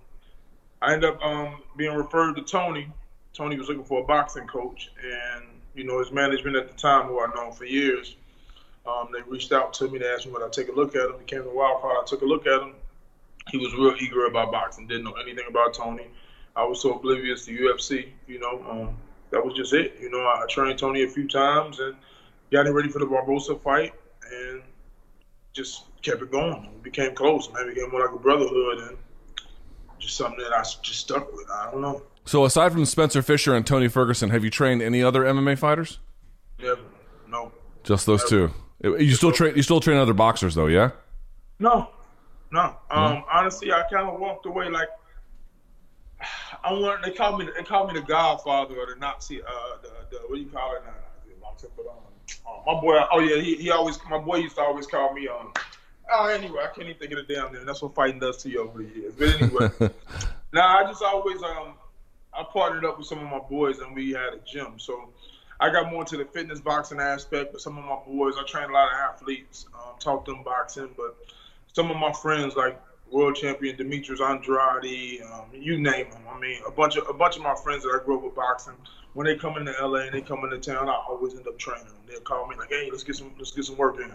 I 0.83 0.93
ended 0.93 1.11
up 1.11 1.23
um, 1.23 1.63
being 1.77 1.95
referred 1.95 2.35
to 2.37 2.43
Tony. 2.43 2.89
Tony 3.33 3.57
was 3.57 3.69
looking 3.69 3.85
for 3.85 4.03
a 4.03 4.05
boxing 4.05 4.47
coach, 4.47 4.91
and 5.03 5.45
you 5.75 5.85
know 5.85 6.01
his 6.01 6.11
management 6.11 6.57
at 6.57 6.69
the 6.69 6.75
time, 6.75 7.07
who 7.07 7.21
I've 7.21 7.35
known 7.35 7.53
for 7.53 7.65
years, 7.65 8.17
um, 8.87 9.09
they 9.13 9.23
reached 9.23 9.53
out 9.53 9.73
to 9.75 9.89
me. 9.89 9.99
They 9.99 10.07
asked 10.07 10.27
me 10.27 10.33
would 10.33 10.43
I 10.43 10.49
take 10.49 10.69
a 10.69 10.73
look 10.73 10.97
at 10.97 11.07
him. 11.07 11.15
He 11.19 11.25
came 11.25 11.43
to 11.43 11.51
Wild 11.51 11.81
Card. 11.81 11.97
I 12.03 12.05
took 12.07 12.23
a 12.23 12.27
look 12.27 12.47
at 12.47 12.61
him. 12.61 12.73
He 13.51 13.59
was 13.59 13.73
real 13.75 13.95
eager 14.01 14.27
about 14.27 14.51
boxing. 14.51 14.87
Didn't 14.87 15.05
know 15.05 15.15
anything 15.15 15.45
about 15.49 15.75
Tony. 15.75 16.07
I 16.57 16.65
was 16.65 16.81
so 16.81 16.95
oblivious 16.95 17.45
to 17.47 17.57
UFC. 17.57 18.09
You 18.27 18.41
know, 18.41 18.65
um, 18.69 18.97
that 19.31 19.45
was 19.45 19.55
just 19.55 19.73
it. 19.73 19.97
You 20.01 20.11
know, 20.11 20.21
I 20.21 20.45
trained 20.49 20.79
Tony 20.79 21.05
a 21.05 21.09
few 21.09 21.29
times 21.29 21.79
and 21.79 21.95
got 22.51 22.67
him 22.67 22.75
ready 22.75 22.89
for 22.89 22.99
the 22.99 23.07
Barboza 23.07 23.57
fight, 23.57 23.95
and 24.33 24.63
just 25.53 25.85
kept 26.05 26.23
it 26.23 26.31
going. 26.31 26.69
We 26.75 26.91
became 26.91 27.15
close, 27.15 27.51
man. 27.53 27.67
We 27.67 27.75
became 27.75 27.91
more 27.91 28.03
like 28.03 28.15
a 28.15 28.19
brotherhood, 28.19 28.79
and 28.79 28.97
just 29.99 30.17
something 30.17 30.39
that 30.39 30.53
I 30.53 30.61
just 30.61 31.01
stuck 31.01 31.33
with. 31.33 31.49
I 31.51 31.71
don't 31.73 31.81
know. 31.81 32.03
So, 32.27 32.45
aside 32.45 32.73
from 32.73 32.85
Spencer 32.85 33.23
Fisher 33.23 33.55
and 33.55 33.67
Tony 33.67 33.89
Ferguson, 33.89 34.31
have 34.31 34.45
you 34.45 34.51
trained 34.51 34.83
any 34.83 35.03
other 35.03 35.23
MMA 35.25 35.59
fighters? 35.59 35.99
Never. 36.61 36.81
No. 37.29 37.53
Just 37.83 38.07
those 38.07 38.31
Never. 38.31 38.53
two. 38.83 38.99
You 39.03 39.15
still 39.15 39.33
train? 39.33 39.57
You 39.57 39.63
still 39.63 39.81
train 39.81 39.97
other 39.97 40.15
boxers, 40.15 40.55
though? 40.55 40.67
Yeah. 40.67 40.91
No. 41.59 41.91
No. 42.53 42.77
Um, 42.91 43.15
no? 43.15 43.25
Honestly, 43.33 43.73
I 43.73 43.83
kind 43.91 44.09
of 44.09 44.21
walked 44.21 44.47
away 44.47 44.69
like. 44.69 44.89
I 46.65 46.73
want. 46.73 47.03
They 47.05 47.11
call 47.13 47.39
me. 47.39 47.49
They 47.57 47.65
call 47.65 47.87
me 47.87 47.99
the 47.99 48.07
Godfather 48.07 48.75
or 48.79 48.87
the 48.87 48.97
Nazi. 49.01 49.43
Uh, 49.43 49.47
the, 49.83 49.89
the 50.11 50.23
what 50.29 50.37
do 50.37 50.43
you 50.43 50.49
call 50.49 50.77
it 50.77 50.83
now? 50.85 50.93
But 51.77 51.87
um, 51.87 51.95
my 52.67 52.81
boy. 52.81 52.99
Oh 53.11 53.21
yeah, 53.21 53.41
he, 53.41 53.55
he 53.57 53.71
always. 53.71 53.99
My 54.11 54.19
boy 54.19 54.37
used 54.37 54.57
to 54.57 54.63
always 54.63 54.87
call 54.87 55.15
me 55.15 55.29
um 55.29 55.53
Oh, 56.13 56.27
anyway, 56.27 56.61
I 56.63 56.67
can't 56.67 56.89
even 56.89 56.99
think 56.99 57.13
of 57.13 57.27
the 57.27 57.35
damn 57.35 57.53
name. 57.53 57.65
That's 57.65 57.83
what 57.83 57.95
fighting 57.95 58.21
does 58.21 58.37
to 58.39 58.51
you 58.51 58.63
over 58.63 58.83
the 58.83 58.89
years. 58.89 59.15
But 59.19 59.41
anyway, 59.41 59.71
now 60.53 60.79
I 60.79 60.85
just 60.85 61.03
always 61.03 61.43
um, 61.43 61.75
I 62.33 62.45
partnered 62.53 62.85
up 62.85 62.99
with 62.99 63.07
some 63.07 63.19
of 63.19 63.31
my 63.31 63.39
boys 63.39 63.79
and 63.79 63.95
we 63.95 64.13
had 64.13 64.35
a 64.35 64.39
gym. 64.45 64.79
So 64.79 65.11
I 65.61 65.71
got 65.71 65.91
more 65.91 66.01
into 66.03 66.17
the 66.17 66.25
fitness 66.25 66.61
boxing 66.61 67.01
aspect, 67.01 67.53
but 67.53 67.61
some 67.61 67.79
of 67.79 67.85
my 67.85 67.99
boys, 68.07 68.35
I 68.39 68.45
train 68.45 68.69
a 68.69 68.73
lot 68.73 68.93
of 68.93 68.99
athletes, 68.99 69.67
um, 69.75 69.95
taught 69.99 70.27
them 70.27 70.43
boxing, 70.43 70.91
but 70.97 71.17
some 71.73 71.91
of 71.91 71.97
my 71.97 72.13
friends 72.13 72.57
like 72.57 72.81
world 73.11 73.37
champion 73.37 73.77
Demetrius 73.77 74.21
Andrade, 74.21 75.23
um, 75.23 75.47
you 75.53 75.79
name 75.79 76.11
them. 76.11 76.23
I 76.29 76.39
mean, 76.39 76.61
a 76.67 76.71
bunch 76.71 76.97
of 76.97 77.09
a 77.09 77.13
bunch 77.13 77.37
of 77.37 77.43
my 77.43 77.55
friends 77.55 77.85
that 77.85 77.91
I 77.91 78.05
grew 78.05 78.17
up 78.17 78.25
with 78.25 78.35
boxing. 78.35 78.75
When 79.13 79.27
they 79.27 79.37
come 79.37 79.57
into 79.57 79.73
LA 79.81 80.01
and 80.01 80.15
they 80.15 80.21
come 80.21 80.43
into 80.45 80.59
town, 80.59 80.89
I 80.89 80.93
always 81.09 81.35
end 81.35 81.47
up 81.47 81.57
training 81.57 81.87
them. 81.87 81.97
They'll 82.09 82.21
call 82.21 82.49
me 82.49 82.57
like, 82.57 82.71
"Hey, 82.71 82.89
let's 82.91 83.05
get 83.05 83.17
some 83.17 83.31
let's 83.39 83.53
get 83.53 83.65
some 83.65 83.77
work 83.77 83.99
in." 84.01 84.13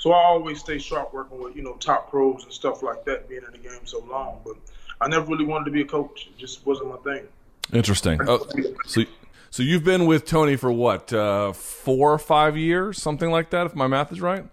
So 0.00 0.12
I 0.12 0.24
always 0.24 0.58
stay 0.60 0.78
sharp 0.78 1.12
working 1.14 1.40
with 1.40 1.54
you 1.54 1.62
know 1.62 1.74
top 1.74 2.10
pros 2.10 2.42
and 2.44 2.52
stuff 2.52 2.82
like 2.82 3.04
that. 3.04 3.28
Being 3.28 3.42
in 3.46 3.52
the 3.52 3.58
game 3.68 3.84
so 3.84 4.00
long, 4.10 4.40
but 4.44 4.56
I 5.00 5.08
never 5.08 5.26
really 5.26 5.44
wanted 5.44 5.66
to 5.66 5.70
be 5.70 5.82
a 5.82 5.86
coach. 5.86 6.28
It 6.32 6.38
just 6.38 6.66
wasn't 6.66 6.88
my 6.88 6.96
thing. 7.12 7.28
Interesting. 7.72 8.18
Oh, 8.28 8.44
so, 8.86 9.02
so 9.50 9.62
you've 9.62 9.84
been 9.84 10.06
with 10.06 10.24
Tony 10.26 10.56
for 10.56 10.72
what, 10.72 11.12
uh, 11.12 11.52
four 11.52 12.12
or 12.12 12.18
five 12.18 12.56
years, 12.56 13.00
something 13.00 13.30
like 13.30 13.50
that, 13.50 13.66
if 13.66 13.74
my 13.74 13.86
math 13.86 14.10
is 14.12 14.20
right? 14.20 14.44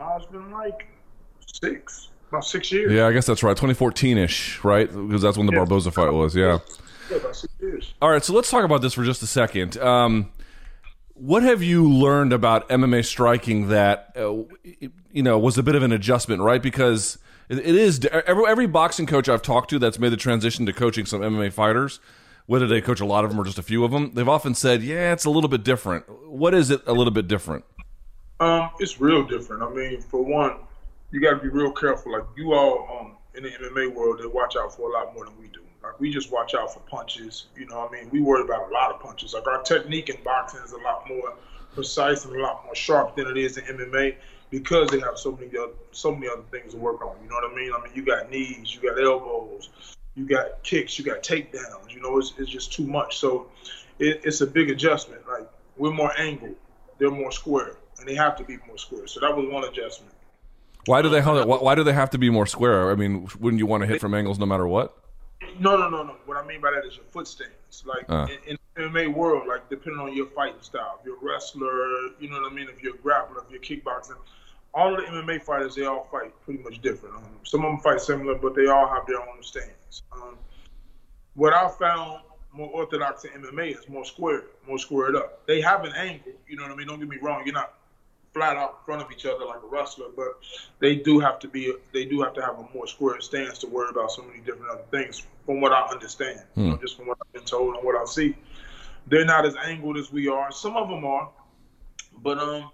Uh, 0.00 0.16
it's 0.16 0.26
been 0.26 0.50
like 0.50 0.86
six, 1.46 2.08
about 2.30 2.44
six 2.44 2.70
years. 2.72 2.92
Yeah, 2.92 3.06
I 3.06 3.12
guess 3.12 3.26
that's 3.26 3.42
right. 3.42 3.52
2014 3.52 4.18
ish, 4.18 4.62
right? 4.64 4.88
Because 4.88 5.22
that's 5.22 5.36
when 5.36 5.46
the 5.46 5.52
Yeah. 5.52 5.58
Barboza 5.60 5.90
fight 5.92 6.12
was. 6.12 6.34
Yeah. 6.34 6.58
Yeah, 7.10 7.16
about 7.18 7.36
six 7.36 7.52
years. 7.60 7.94
All 8.00 8.10
right, 8.10 8.24
so 8.24 8.32
let's 8.32 8.50
talk 8.50 8.64
about 8.64 8.80
this 8.82 8.94
for 8.94 9.04
just 9.04 9.22
a 9.22 9.26
second. 9.26 9.76
Um, 9.78 10.30
what 11.22 11.44
have 11.44 11.62
you 11.62 11.88
learned 11.88 12.32
about 12.32 12.68
MMA 12.68 13.04
striking 13.04 13.68
that 13.68 14.12
uh, 14.16 14.42
you 15.12 15.22
know 15.22 15.38
was 15.38 15.56
a 15.56 15.62
bit 15.62 15.76
of 15.76 15.82
an 15.84 15.92
adjustment, 15.92 16.42
right? 16.42 16.60
Because 16.60 17.16
it, 17.48 17.60
is 17.60 18.04
every, 18.06 18.44
every 18.46 18.66
boxing 18.66 19.06
coach 19.06 19.28
I've 19.28 19.40
talked 19.40 19.70
to 19.70 19.78
that's 19.78 20.00
made 20.00 20.08
the 20.08 20.16
transition 20.16 20.66
to 20.66 20.72
coaching 20.72 21.06
some 21.06 21.20
MMA 21.20 21.52
fighters, 21.52 22.00
whether 22.46 22.66
they 22.66 22.80
coach 22.80 22.98
a 22.98 23.04
lot 23.04 23.22
of 23.22 23.30
them 23.30 23.38
or 23.38 23.44
just 23.44 23.58
a 23.58 23.62
few 23.62 23.84
of 23.84 23.92
them, 23.92 24.10
they've 24.14 24.28
often 24.28 24.52
said, 24.56 24.82
"Yeah, 24.82 25.12
it's 25.12 25.24
a 25.24 25.30
little 25.30 25.48
bit 25.48 25.62
different." 25.62 26.06
What 26.28 26.54
is 26.54 26.70
it 26.70 26.82
a 26.88 26.92
little 26.92 27.12
bit 27.12 27.28
different? 27.28 27.64
Um, 28.40 28.70
it's 28.80 29.00
real 29.00 29.22
different. 29.22 29.62
I 29.62 29.70
mean, 29.70 30.00
for 30.00 30.24
one, 30.24 30.56
you 31.12 31.20
got 31.20 31.34
to 31.34 31.36
be 31.36 31.48
real 31.48 31.70
careful. 31.70 32.12
Like 32.12 32.24
you 32.36 32.52
all 32.52 32.98
um, 33.00 33.16
in 33.36 33.44
the 33.44 33.50
MMA 33.50 33.94
world, 33.94 34.18
they 34.20 34.26
watch 34.26 34.56
out 34.56 34.74
for 34.74 34.90
a 34.90 34.92
lot 34.92 35.14
more 35.14 35.26
than 35.26 35.38
we 35.38 35.46
do. 35.46 35.61
Like 35.82 35.98
we 36.00 36.10
just 36.10 36.30
watch 36.30 36.54
out 36.54 36.72
for 36.72 36.80
punches. 36.80 37.46
You 37.56 37.66
know, 37.66 37.80
what 37.80 37.90
I 37.90 38.00
mean, 38.00 38.10
we 38.10 38.20
worry 38.20 38.42
about 38.42 38.70
a 38.70 38.72
lot 38.72 38.92
of 38.92 39.00
punches. 39.00 39.34
Like 39.34 39.46
our 39.46 39.62
technique 39.62 40.08
in 40.08 40.16
boxing 40.22 40.60
is 40.64 40.72
a 40.72 40.78
lot 40.78 41.08
more 41.08 41.34
precise 41.74 42.24
and 42.24 42.36
a 42.36 42.40
lot 42.40 42.64
more 42.64 42.74
sharp 42.74 43.16
than 43.16 43.26
it 43.26 43.36
is 43.36 43.56
in 43.56 43.64
MMA 43.64 44.16
because 44.50 44.90
they 44.90 45.00
have 45.00 45.18
so 45.18 45.32
many 45.32 45.56
other, 45.58 45.72
so 45.90 46.14
many 46.14 46.28
other 46.28 46.42
things 46.50 46.74
to 46.74 46.78
work 46.78 47.02
on. 47.02 47.16
You 47.22 47.28
know 47.28 47.36
what 47.36 47.50
I 47.50 47.54
mean? 47.54 47.72
I 47.74 47.82
mean, 47.82 47.92
you 47.94 48.04
got 48.04 48.30
knees, 48.30 48.74
you 48.74 48.88
got 48.88 49.02
elbows, 49.02 49.70
you 50.14 50.26
got 50.26 50.62
kicks, 50.62 50.98
you 50.98 51.04
got 51.04 51.22
takedowns. 51.22 51.90
You 51.90 52.00
know, 52.00 52.18
it's, 52.18 52.34
it's 52.38 52.50
just 52.50 52.72
too 52.72 52.86
much. 52.86 53.18
So 53.18 53.48
it, 53.98 54.20
it's 54.24 54.40
a 54.42 54.46
big 54.46 54.70
adjustment. 54.70 55.22
Like 55.26 55.48
we're 55.76 55.92
more 55.92 56.12
angled, 56.18 56.56
they're 56.98 57.10
more 57.10 57.32
square, 57.32 57.76
and 57.98 58.06
they 58.06 58.14
have 58.14 58.36
to 58.36 58.44
be 58.44 58.58
more 58.66 58.78
square. 58.78 59.06
So 59.06 59.20
that 59.20 59.34
was 59.34 59.48
one 59.50 59.64
adjustment. 59.64 60.14
Why 60.86 61.00
do 61.00 61.08
they 61.08 61.22
why, 61.22 61.42
why 61.42 61.74
do 61.74 61.84
they 61.84 61.92
have 61.92 62.10
to 62.10 62.18
be 62.18 62.28
more 62.28 62.46
square? 62.46 62.90
I 62.90 62.94
mean, 62.94 63.28
wouldn't 63.38 63.58
you 63.58 63.66
want 63.66 63.82
to 63.82 63.86
hit 63.86 64.00
from 64.00 64.14
angles 64.14 64.38
no 64.38 64.46
matter 64.46 64.66
what? 64.66 64.96
No, 65.60 65.76
no, 65.76 65.88
no, 65.88 66.02
no. 66.02 66.16
What 66.26 66.36
I 66.36 66.46
mean 66.46 66.60
by 66.60 66.70
that 66.72 66.84
is 66.86 66.96
your 66.96 67.04
foot 67.10 67.26
stance. 67.28 67.84
Like 67.84 68.04
Uh. 68.08 68.26
in, 68.46 68.56
in 68.76 68.90
MMA 68.92 69.12
world, 69.14 69.46
like 69.46 69.68
depending 69.68 70.00
on 70.00 70.14
your 70.16 70.26
fighting 70.26 70.60
style, 70.62 70.98
if 71.00 71.06
you're 71.06 71.16
a 71.16 71.20
wrestler, 71.20 71.86
you 72.18 72.28
know 72.30 72.40
what 72.40 72.50
I 72.50 72.54
mean. 72.54 72.68
If 72.68 72.82
you're 72.82 72.94
a 72.94 72.98
grappler, 72.98 73.44
if 73.44 73.50
you're 73.50 73.60
kickboxing, 73.60 74.16
all 74.74 74.94
of 74.94 75.00
the 75.00 75.06
MMA 75.10 75.42
fighters 75.42 75.74
they 75.74 75.84
all 75.84 76.08
fight 76.10 76.32
pretty 76.44 76.62
much 76.62 76.80
different. 76.80 77.14
Um, 77.16 77.24
some 77.42 77.64
of 77.64 77.70
them 77.72 77.80
fight 77.80 78.00
similar, 78.00 78.34
but 78.34 78.54
they 78.54 78.66
all 78.66 78.88
have 78.88 79.06
their 79.06 79.20
own 79.20 79.42
stance. 79.42 80.02
Um, 80.12 80.36
what 81.34 81.52
I 81.52 81.68
found 81.68 82.22
more 82.52 82.68
orthodox 82.70 83.24
in 83.24 83.30
MMA 83.42 83.78
is 83.78 83.88
more 83.88 84.04
square, 84.04 84.44
more 84.66 84.78
squared 84.78 85.16
up. 85.16 85.46
They 85.46 85.60
have 85.60 85.84
an 85.84 85.92
angle, 85.94 86.32
you 86.48 86.56
know 86.56 86.62
what 86.62 86.72
I 86.72 86.76
mean. 86.76 86.86
Don't 86.86 86.98
get 86.98 87.08
me 87.08 87.16
wrong. 87.20 87.42
You're 87.44 87.54
not 87.54 87.74
flat 88.32 88.56
out 88.56 88.78
in 88.80 88.84
front 88.86 89.02
of 89.02 89.12
each 89.12 89.26
other 89.26 89.44
like 89.44 89.62
a 89.62 89.66
wrestler, 89.66 90.06
but 90.16 90.40
they 90.78 90.96
do 90.96 91.18
have 91.20 91.38
to 91.40 91.48
be 91.48 91.72
they 91.92 92.04
do 92.04 92.20
have 92.22 92.34
to 92.34 92.42
have 92.42 92.58
a 92.58 92.66
more 92.74 92.86
square 92.86 93.20
stance 93.20 93.58
to 93.58 93.66
worry 93.66 93.88
about 93.90 94.10
so 94.10 94.22
many 94.22 94.40
different 94.40 94.70
other 94.70 94.84
things 94.90 95.26
from 95.46 95.60
what 95.60 95.72
I 95.72 95.82
understand. 95.88 96.42
You 96.56 96.70
know, 96.70 96.76
just 96.76 96.96
from 96.96 97.06
what 97.06 97.18
I've 97.24 97.32
been 97.32 97.44
told 97.44 97.76
and 97.76 97.84
what 97.84 97.96
I 97.96 98.04
see. 98.04 98.36
They're 99.08 99.24
not 99.24 99.44
as 99.44 99.56
angled 99.56 99.96
as 99.98 100.12
we 100.12 100.28
are. 100.28 100.52
Some 100.52 100.76
of 100.76 100.88
them 100.88 101.04
are. 101.04 101.28
But 102.22 102.38
um 102.38 102.70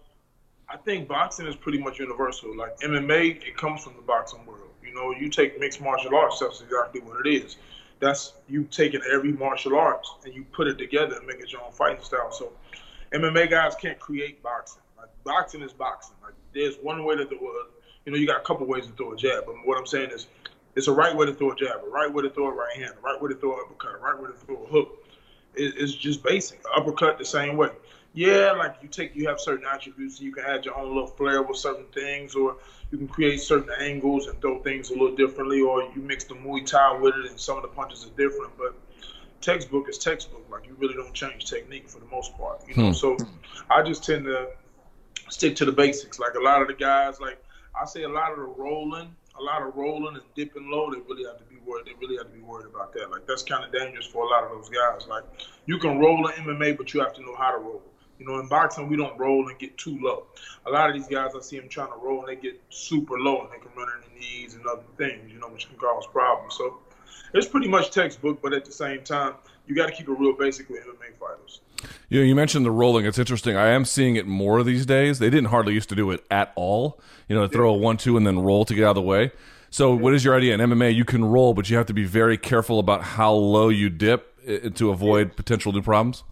I 0.71 0.77
think 0.77 1.09
boxing 1.09 1.47
is 1.47 1.57
pretty 1.57 1.79
much 1.79 1.99
universal. 1.99 2.55
Like 2.55 2.79
MMA, 2.81 3.43
it 3.47 3.57
comes 3.57 3.83
from 3.83 3.95
the 3.97 4.03
boxing 4.03 4.45
world. 4.45 4.69
You 4.85 4.95
know, 4.95 5.13
you 5.13 5.31
take 5.31 5.59
mixed 5.59 5.81
martial 5.81 6.15
arts, 6.15 6.41
that's 6.41 6.61
exactly 6.61 7.01
what 7.01 7.27
it 7.27 7.31
is. 7.31 7.57
That's 8.01 8.35
you 8.49 8.65
taking 8.65 9.01
every 9.11 9.33
martial 9.33 9.77
arts 9.77 10.15
and 10.25 10.35
you 10.35 10.45
put 10.53 10.67
it 10.67 10.79
together 10.79 11.17
and 11.17 11.27
make 11.27 11.41
it 11.41 11.53
your 11.53 11.63
own 11.63 11.73
fighting 11.73 12.05
style. 12.05 12.31
So 12.31 12.53
MMA 13.13 13.51
guys 13.51 13.75
can't 13.77 13.99
create 13.99 14.43
boxing. 14.43 14.83
Boxing 15.29 15.62
is 15.62 15.72
boxing. 15.72 16.14
Like 16.22 16.33
there's 16.55 16.76
one 16.76 17.05
way 17.05 17.14
to 17.14 17.24
do 17.24 17.35
it. 17.35 17.66
You 18.07 18.12
know, 18.12 18.18
you 18.18 18.26
got 18.26 18.39
a 18.39 18.45
couple 18.45 18.66
ways 18.66 18.87
to 18.87 18.93
throw 18.93 19.12
a 19.12 19.16
jab, 19.16 19.45
but 19.45 19.55
what 19.64 19.76
I'm 19.79 19.87
saying 19.87 20.11
is, 20.11 20.26
it's 20.74 20.87
a 20.87 20.93
right 20.93 21.14
way 21.14 21.26
to 21.26 21.35
throw 21.35 21.53
a 21.53 21.57
jab, 21.57 21.83
a 21.85 21.91
right 21.91 22.11
way 22.12 22.22
to 22.22 22.31
throw 22.31 22.47
a 22.47 22.53
right 22.53 22.74
hand, 22.76 22.93
a 22.97 23.01
right 23.01 23.20
way 23.20 23.29
to 23.29 23.35
throw 23.35 23.53
an 23.55 23.61
uppercut, 23.66 23.95
a 23.95 23.99
right 23.99 24.18
way 24.18 24.29
to 24.29 24.33
throw 24.47 24.64
a 24.64 24.66
hook. 24.66 25.05
It, 25.55 25.74
it's 25.76 25.93
just 25.95 26.22
basic. 26.22 26.61
Uppercut 26.74 27.18
the 27.18 27.24
same 27.24 27.57
way. 27.57 27.70
Yeah, 28.14 28.53
like 28.53 28.76
you 28.81 28.89
take, 28.89 29.14
you 29.14 29.29
have 29.29 29.39
certain 29.39 29.66
attributes. 29.66 30.20
You 30.20 30.33
can 30.33 30.45
add 30.45 30.64
your 30.64 30.76
own 30.79 30.89
little 30.89 31.09
flair 31.09 31.43
with 31.43 31.59
certain 31.59 31.85
things, 31.93 32.35
or 32.35 32.57
you 32.91 32.97
can 32.97 33.09
create 33.09 33.41
certain 33.41 33.70
angles 33.79 34.29
and 34.29 34.41
throw 34.41 34.62
things 34.62 34.89
a 34.89 34.95
little 34.95 35.14
differently, 35.14 35.61
or 35.61 35.83
you 35.83 36.01
mix 36.01 36.24
the 36.24 36.35
Muay 36.35 36.64
Thai 36.64 36.97
with 36.99 37.14
it, 37.16 37.26
and 37.31 37.39
some 37.39 37.57
of 37.57 37.62
the 37.62 37.68
punches 37.68 38.07
are 38.07 38.16
different. 38.16 38.57
But 38.57 38.74
textbook 39.41 39.89
is 39.89 39.99
textbook. 39.99 40.45
Like 40.51 40.66
you 40.66 40.74
really 40.79 40.95
don't 40.95 41.12
change 41.12 41.45
technique 41.45 41.89
for 41.89 41.99
the 41.99 42.07
most 42.07 42.37
part. 42.39 42.62
You 42.66 42.76
know, 42.76 42.89
Hmm. 42.89 42.93
so 42.93 43.16
I 43.70 43.83
just 43.83 44.05
tend 44.05 44.24
to 44.24 44.49
stick 45.29 45.57
to 45.57 45.64
the 45.64 45.73
basics. 45.73 46.19
Like 46.19 46.35
a 46.35 46.41
lot 46.41 46.62
of 46.62 46.69
the 46.69 46.75
guys, 46.75 47.21
like 47.21 47.43
I 47.81 47.85
say, 47.87 48.03
a 48.03 48.09
lot 48.09 48.33
of 48.33 48.39
the 48.39 48.45
rolling, 48.45 49.14
a 49.39 49.43
lot 49.43 49.62
of 49.62 49.77
rolling 49.77 50.14
and 50.16 50.25
dipping 50.35 50.71
low, 50.71 50.91
they 50.91 51.01
really 51.01 51.25
have 51.25 51.39
to 51.39 51.45
be 51.45 51.57
worried. 51.64 51.87
They 51.87 51.93
really 52.01 52.16
have 52.16 52.27
to 52.27 52.33
be 52.33 52.41
worried 52.41 52.66
about 52.66 52.93
that. 52.95 53.11
Like 53.11 53.27
that's 53.27 53.43
kind 53.43 53.64
of 53.64 53.73
dangerous 53.73 54.07
for 54.07 54.25
a 54.25 54.29
lot 54.29 54.45
of 54.45 54.51
those 54.51 54.69
guys. 54.69 55.07
Like 55.07 55.25
you 55.66 55.79
can 55.79 55.99
roll 55.99 56.27
in 56.29 56.45
MMA, 56.45 56.77
but 56.77 56.93
you 56.93 57.01
have 57.01 57.14
to 57.14 57.23
know 57.23 57.37
how 57.37 57.53
to 57.53 57.59
roll. 57.59 57.83
You 58.19 58.27
know, 58.27 58.41
in 58.41 58.49
boxing, 58.49 58.89
we 58.89 58.97
don't 58.97 59.16
roll 59.16 59.49
and 59.49 59.57
get 59.61 59.79
too 59.79 59.97
low. 60.01 60.27
A 60.66 60.71
lot 60.71 60.91
of 60.91 60.97
these 60.97 61.07
guys, 61.07 61.33
I 61.37 61.41
see 61.41 61.59
them 61.59 61.69
trying 61.69 61.93
to 61.93 61.99
roll 61.99 62.27
and 62.27 62.29
they 62.29 62.41
get 62.41 62.61
super 62.69 63.16
low 63.16 63.43
and 63.43 63.51
they 63.53 63.59
can 63.59 63.71
run 63.77 63.89
in 63.97 64.12
the 64.12 64.19
knees 64.19 64.55
and 64.55 64.66
other 64.66 64.83
things, 64.97 65.31
you 65.33 65.39
know, 65.39 65.49
which 65.49 65.69
can 65.69 65.77
cause 65.77 66.05
problems. 66.09 66.55
So 66.57 66.79
it's 67.33 67.47
pretty 67.47 67.69
much 67.69 67.93
textbook, 67.93 68.43
but 68.43 68.53
at 68.53 68.64
the 68.64 68.73
same 68.73 69.05
time, 69.05 69.35
you 69.69 69.77
got 69.77 69.87
to 69.87 69.93
keep 69.93 70.09
it 70.09 70.12
real 70.12 70.33
basic 70.33 70.69
with 70.69 70.85
MMA 70.85 71.16
fighters. 71.21 71.61
You 72.09 72.20
know, 72.20 72.26
you 72.26 72.35
mentioned 72.35 72.64
the 72.64 72.70
rolling. 72.70 73.07
It's 73.07 73.18
interesting. 73.18 73.57
I 73.57 73.68
am 73.68 73.85
seeing 73.85 74.16
it 74.16 74.26
more 74.26 74.62
these 74.62 74.87
days. 74.87 75.18
They 75.18 75.31
didn't 75.31 75.49
hardly 75.49 75.74
used 75.74 75.89
to 75.91 75.95
do 75.95 76.11
it 76.11 76.24
at 76.31 76.53
all. 76.57 77.01
You 77.29 77.37
know, 77.37 77.47
to 77.47 77.53
throw 77.53 77.74
a 77.74 77.76
one-two 77.76 78.16
and 78.16 78.26
then 78.26 78.39
roll 78.39 78.64
to 78.64 78.74
get 78.74 78.85
out 78.85 78.91
of 78.91 78.97
the 78.97 79.03
way. 79.03 79.33
So, 79.70 79.95
what 79.95 80.14
is 80.14 80.24
your 80.24 80.35
idea 80.35 80.55
in 80.55 80.61
MMA? 80.61 80.95
You 80.95 81.05
can 81.05 81.24
roll, 81.24 81.53
but 81.53 81.68
you 81.68 81.76
have 81.76 81.87
to 81.87 81.93
be 81.93 82.05
very 82.05 82.39
careful 82.39 82.79
about 82.79 83.03
how 83.03 83.33
low 83.33 83.68
you 83.68 83.91
dip 83.91 84.35
uh, 84.49 84.70
to 84.70 84.91
avoid 84.91 85.37
potential 85.37 85.72
new 85.72 85.83
problems. 85.83 86.24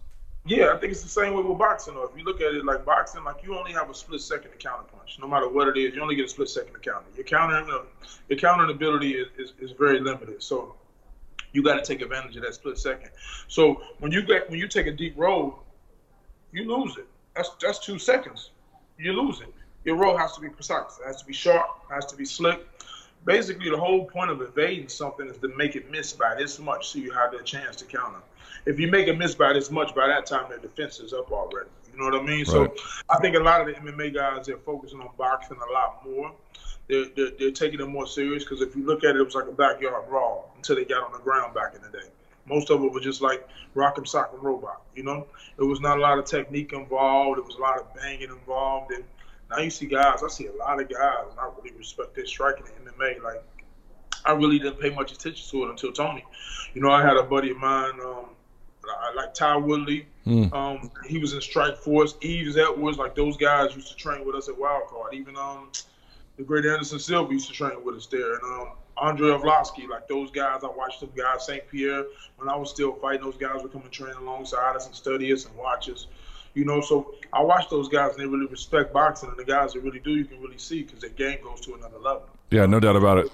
Yeah, 0.47 0.71
I 0.73 0.77
think 0.77 0.93
it's 0.93 1.03
the 1.03 1.09
same 1.09 1.33
way 1.33 1.43
with 1.43 1.57
boxing. 1.57 1.93
Though, 1.93 2.05
if 2.05 2.17
you 2.17 2.23
look 2.23 2.39
at 2.39 2.53
it 2.53 2.63
like 2.63 2.85
boxing, 2.85 3.23
like 3.25 3.43
you 3.43 3.55
only 3.57 3.73
have 3.73 3.89
a 3.89 3.93
split 3.93 4.21
second 4.21 4.51
to 4.51 4.57
counter 4.57 4.85
punch. 4.95 5.17
No 5.19 5.27
matter 5.27 5.47
what 5.49 5.67
it 5.67 5.77
is, 5.77 5.93
you 5.93 6.01
only 6.01 6.15
get 6.15 6.25
a 6.25 6.29
split 6.29 6.49
second 6.49 6.73
to 6.73 6.79
counter. 6.79 7.05
Your 7.15 7.25
countering, 7.25 7.69
uh, 7.69 7.83
your 8.29 8.39
countering 8.39 8.71
ability 8.71 9.15
is, 9.15 9.27
is, 9.37 9.53
is 9.59 9.71
very 9.77 9.99
limited. 9.99 10.41
So 10.41 10.75
you 11.57 11.63
got 11.63 11.83
to 11.83 11.83
take 11.83 12.03
advantage 12.03 12.35
of 12.35 12.43
that 12.43 12.53
split 12.53 12.77
second. 12.77 13.09
So 13.47 13.81
when 13.97 14.11
you 14.11 14.21
get 14.21 14.47
when 14.47 14.59
you 14.59 14.67
take 14.67 14.85
a 14.85 14.91
deep 14.91 15.15
roll, 15.17 15.63
you 16.51 16.71
lose 16.71 16.97
it. 16.97 17.07
That's 17.35 17.49
that's 17.59 17.79
two 17.79 17.97
seconds. 17.97 18.51
You 18.99 19.13
lose 19.13 19.41
it. 19.41 19.51
Your 19.83 19.95
roll 19.95 20.15
has 20.15 20.35
to 20.35 20.41
be 20.41 20.49
precise. 20.49 20.99
It 21.01 21.07
has 21.07 21.19
to 21.21 21.25
be 21.25 21.33
sharp. 21.33 21.65
It 21.89 21.93
has 21.95 22.05
to 22.07 22.15
be 22.15 22.25
slick. 22.25 22.59
Basically, 23.25 23.71
the 23.71 23.77
whole 23.77 24.05
point 24.05 24.29
of 24.29 24.39
evading 24.39 24.87
something 24.87 25.27
is 25.27 25.37
to 25.39 25.47
make 25.57 25.75
it 25.75 25.89
miss 25.89 26.13
by 26.13 26.35
this 26.35 26.59
much, 26.59 26.89
so 26.89 26.99
you 26.99 27.09
have 27.11 27.31
that 27.31 27.43
chance 27.43 27.75
to 27.77 27.85
counter. 27.85 28.21
If 28.67 28.79
you 28.79 28.91
make 28.91 29.07
it 29.07 29.17
miss 29.17 29.33
by 29.33 29.53
this 29.53 29.71
much, 29.71 29.95
by 29.95 30.07
that 30.07 30.27
time 30.27 30.47
their 30.49 30.59
defense 30.59 30.99
is 30.99 31.11
up 31.11 31.31
already. 31.31 31.69
You 31.91 31.99
know 31.99 32.05
what 32.05 32.21
I 32.21 32.23
mean? 32.23 32.45
Right. 32.45 32.47
So 32.47 32.73
I 33.09 33.17
think 33.17 33.35
a 33.35 33.39
lot 33.39 33.61
of 33.61 33.67
the 33.67 33.73
MMA 33.73 34.13
guys 34.13 34.45
they're 34.45 34.57
focusing 34.57 34.99
on 34.99 35.09
boxing 35.17 35.57
a 35.57 35.73
lot 35.73 36.05
more. 36.05 36.31
They're, 36.87 37.05
they're, 37.15 37.31
they're 37.37 37.51
taking 37.51 37.79
it 37.79 37.85
more 37.87 38.07
serious 38.07 38.43
because 38.43 38.61
if 38.61 38.75
you 38.75 38.85
look 38.85 39.03
at 39.03 39.15
it, 39.15 39.19
it 39.19 39.23
was 39.23 39.35
like 39.35 39.47
a 39.47 39.51
backyard 39.51 40.07
brawl 40.07 40.53
until 40.55 40.75
they 40.77 40.85
got 40.85 41.03
on 41.03 41.11
the 41.11 41.19
ground 41.19 41.53
back 41.53 41.75
in 41.75 41.81
the 41.81 41.89
day. 41.89 42.05
Most 42.45 42.69
of 42.69 42.81
it 42.83 42.91
was 42.91 43.03
just 43.03 43.21
like 43.21 43.47
rock'em 43.75 44.05
sock'em 44.05 44.41
robot. 44.41 44.81
You 44.95 45.03
know, 45.03 45.27
it 45.57 45.63
was 45.63 45.81
not 45.81 45.97
a 45.97 46.01
lot 46.01 46.17
of 46.17 46.25
technique 46.25 46.71
involved. 46.71 47.39
It 47.39 47.45
was 47.45 47.55
a 47.55 47.61
lot 47.61 47.79
of 47.79 47.93
banging 47.93 48.29
involved. 48.29 48.91
And 48.91 49.03
now 49.49 49.59
you 49.59 49.69
see 49.69 49.85
guys. 49.85 50.23
I 50.23 50.29
see 50.29 50.47
a 50.47 50.53
lot 50.53 50.81
of 50.81 50.89
guys, 50.89 51.25
and 51.29 51.39
I 51.39 51.49
really 51.57 51.75
respect 51.77 52.15
their 52.15 52.25
striking 52.25 52.65
in 52.65 52.91
MMA. 52.93 53.21
Like 53.21 53.43
I 54.25 54.31
really 54.31 54.59
didn't 54.59 54.79
pay 54.79 54.89
much 54.89 55.11
attention 55.11 55.45
to 55.51 55.65
it 55.65 55.71
until 55.71 55.91
Tony. 55.91 56.23
You 56.73 56.81
know, 56.81 56.89
I 56.89 57.01
had 57.01 57.17
a 57.17 57.23
buddy 57.23 57.51
of 57.51 57.57
mine, 57.57 57.99
um, 58.03 58.27
like 59.15 59.33
Ty 59.33 59.57
Woodley. 59.57 60.07
Hmm. 60.23 60.53
Um, 60.53 60.91
he 61.05 61.17
was 61.17 61.33
in 61.33 61.41
Strike 61.41 61.77
Force. 61.77 62.15
Yves 62.21 62.57
Edwards, 62.57 62.97
like 62.97 63.15
those 63.15 63.37
guys 63.37 63.75
used 63.75 63.89
to 63.89 63.95
train 63.95 64.25
with 64.25 64.35
us 64.35 64.49
at 64.49 64.57
Wild 64.57 64.87
Card. 64.87 65.13
Even 65.13 65.37
um, 65.37 65.69
the 66.37 66.43
great 66.43 66.65
Anderson 66.65 66.99
Silva 66.99 67.33
used 67.33 67.47
to 67.47 67.53
train 67.53 67.83
with 67.83 67.95
us 67.95 68.05
there, 68.05 68.35
and 68.35 68.43
um, 68.43 68.67
Andre 68.97 69.29
Arlovski, 69.29 69.87
like 69.87 70.07
those 70.07 70.31
guys. 70.31 70.61
I 70.63 70.69
watched 70.69 71.01
them 71.01 71.11
guys, 71.15 71.45
St. 71.45 71.67
Pierre, 71.69 72.05
when 72.37 72.49
I 72.49 72.55
was 72.55 72.69
still 72.69 72.93
fighting. 72.93 73.23
Those 73.23 73.37
guys 73.37 73.61
would 73.61 73.71
come 73.71 73.81
and 73.81 73.91
train 73.91 74.13
alongside 74.15 74.75
us 74.75 74.85
and 74.85 74.95
study 74.95 75.31
us 75.33 75.45
and 75.45 75.55
watch 75.55 75.89
us. 75.89 76.07
You 76.53 76.65
know, 76.65 76.81
so 76.81 77.13
I 77.33 77.41
watch 77.43 77.69
those 77.69 77.87
guys 77.87 78.13
and 78.13 78.19
they 78.19 78.25
really 78.25 78.47
respect 78.47 78.93
boxing, 78.93 79.29
and 79.29 79.37
the 79.37 79.45
guys 79.45 79.73
that 79.73 79.81
really 79.81 79.99
do, 79.99 80.11
you 80.11 80.25
can 80.25 80.41
really 80.41 80.57
see 80.57 80.83
because 80.83 81.01
their 81.01 81.11
game 81.11 81.39
goes 81.43 81.61
to 81.61 81.75
another 81.75 81.99
level. 81.99 82.27
Yeah, 82.49 82.65
no 82.65 82.79
doubt 82.79 82.95
about 82.95 83.19
it. 83.19 83.31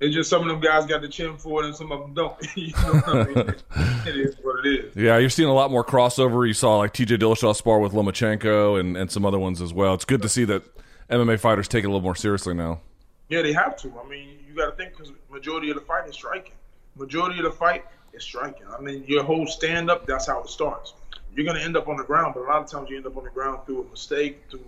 It's 0.00 0.12
just 0.12 0.28
some 0.28 0.42
of 0.42 0.48
them 0.48 0.58
guys 0.58 0.84
got 0.84 1.00
the 1.00 1.08
chin 1.08 1.36
for 1.36 1.62
it, 1.62 1.66
and 1.66 1.76
some 1.76 1.92
of 1.92 2.00
them 2.00 2.14
don't. 2.14 2.34
you 2.56 2.72
know 2.72 2.92
what 2.92 3.08
I 3.08 3.24
mean? 3.24 3.38
it 4.06 4.16
is 4.16 4.36
what 4.42 4.66
it 4.66 4.86
is. 4.86 4.96
Yeah, 4.96 5.18
you're 5.18 5.30
seeing 5.30 5.48
a 5.48 5.54
lot 5.54 5.70
more 5.70 5.84
crossover. 5.84 6.46
You 6.46 6.54
saw 6.54 6.78
like 6.78 6.92
T.J. 6.92 7.18
Dillashaw 7.18 7.54
spar 7.54 7.78
with 7.78 7.92
Lomachenko 7.92 8.80
and 8.80 8.96
and 8.96 9.10
some 9.10 9.24
other 9.24 9.38
ones 9.38 9.62
as 9.62 9.72
well. 9.72 9.94
It's 9.94 10.04
good 10.04 10.22
to 10.22 10.28
see 10.28 10.44
that 10.44 10.64
MMA 11.10 11.38
fighters 11.40 11.68
take 11.68 11.84
it 11.84 11.86
a 11.86 11.90
little 11.90 12.00
more 12.00 12.16
seriously 12.16 12.54
now. 12.54 12.80
Yeah, 13.28 13.42
they 13.42 13.52
have 13.52 13.76
to. 13.78 13.92
I 14.04 14.08
mean, 14.08 14.38
you 14.46 14.54
got 14.54 14.66
to 14.66 14.76
think 14.76 14.96
because 14.96 15.12
majority 15.30 15.70
of 15.70 15.76
the 15.76 15.82
fight 15.82 16.08
is 16.08 16.14
striking. 16.14 16.54
Majority 16.96 17.38
of 17.38 17.44
the 17.44 17.52
fight 17.52 17.84
is 18.12 18.22
striking. 18.22 18.66
I 18.76 18.80
mean, 18.80 19.04
your 19.06 19.22
whole 19.24 19.46
stand 19.46 19.90
up, 19.90 20.06
that's 20.06 20.26
how 20.26 20.42
it 20.42 20.48
starts. 20.48 20.94
You're 21.34 21.46
gonna 21.46 21.60
end 21.60 21.76
up 21.76 21.88
on 21.88 21.96
the 21.96 22.04
ground, 22.04 22.34
but 22.34 22.42
a 22.42 22.48
lot 22.48 22.62
of 22.62 22.70
times 22.70 22.90
you 22.90 22.96
end 22.96 23.06
up 23.06 23.16
on 23.16 23.24
the 23.24 23.30
ground 23.30 23.60
through 23.64 23.82
a 23.82 23.90
mistake, 23.90 24.42
through 24.50 24.66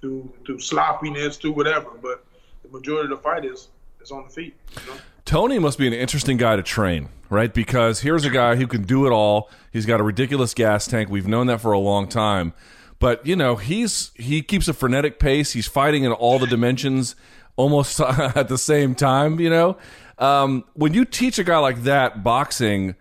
through 0.00 0.30
through 0.44 0.58
sloppiness, 0.58 1.38
through 1.38 1.52
whatever. 1.52 1.90
But 2.00 2.24
the 2.62 2.68
majority 2.68 3.10
of 3.10 3.18
the 3.18 3.22
fight 3.22 3.44
is 3.44 3.68
is 4.02 4.10
on 4.10 4.24
the 4.24 4.30
feet. 4.30 4.54
You 4.82 4.92
know? 4.92 4.98
Tony 5.24 5.58
must 5.58 5.78
be 5.78 5.86
an 5.86 5.94
interesting 5.94 6.36
guy 6.36 6.56
to 6.56 6.62
train, 6.62 7.08
right? 7.30 7.52
Because 7.52 8.00
here's 8.00 8.26
a 8.26 8.30
guy 8.30 8.56
who 8.56 8.66
can 8.66 8.82
do 8.82 9.06
it 9.06 9.10
all. 9.10 9.50
He's 9.72 9.86
got 9.86 9.98
a 9.98 10.02
ridiculous 10.02 10.52
gas 10.52 10.86
tank. 10.86 11.08
We've 11.08 11.26
known 11.26 11.46
that 11.46 11.62
for 11.62 11.72
a 11.72 11.78
long 11.78 12.06
time. 12.06 12.52
But, 12.98 13.26
you 13.26 13.36
know, 13.36 13.56
he's 13.56 14.12
he 14.14 14.42
keeps 14.42 14.68
a 14.68 14.72
frenetic 14.72 15.18
pace. 15.18 15.52
He's 15.52 15.66
fighting 15.66 16.04
in 16.04 16.12
all 16.12 16.38
the 16.38 16.46
dimensions 16.46 17.16
almost 17.56 18.00
at 18.00 18.48
the 18.48 18.58
same 18.58 18.94
time, 18.94 19.40
you 19.40 19.50
know? 19.50 19.76
Um, 20.18 20.64
when 20.74 20.94
you 20.94 21.04
teach 21.04 21.38
a 21.38 21.44
guy 21.44 21.58
like 21.58 21.82
that 21.84 22.22
boxing, 22.22 22.94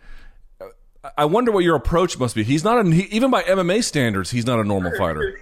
I 1.18 1.26
wonder 1.26 1.52
what 1.52 1.64
your 1.64 1.76
approach 1.76 2.18
must 2.18 2.34
be. 2.36 2.44
He's 2.44 2.64
not 2.64 2.86
a, 2.86 2.90
he, 2.90 3.04
even 3.04 3.30
by 3.30 3.44
MMA 3.44 3.84
standards, 3.84 4.32
he's 4.32 4.46
not 4.46 4.60
a 4.60 4.64
normal 4.64 4.92
fighter. 4.98 5.38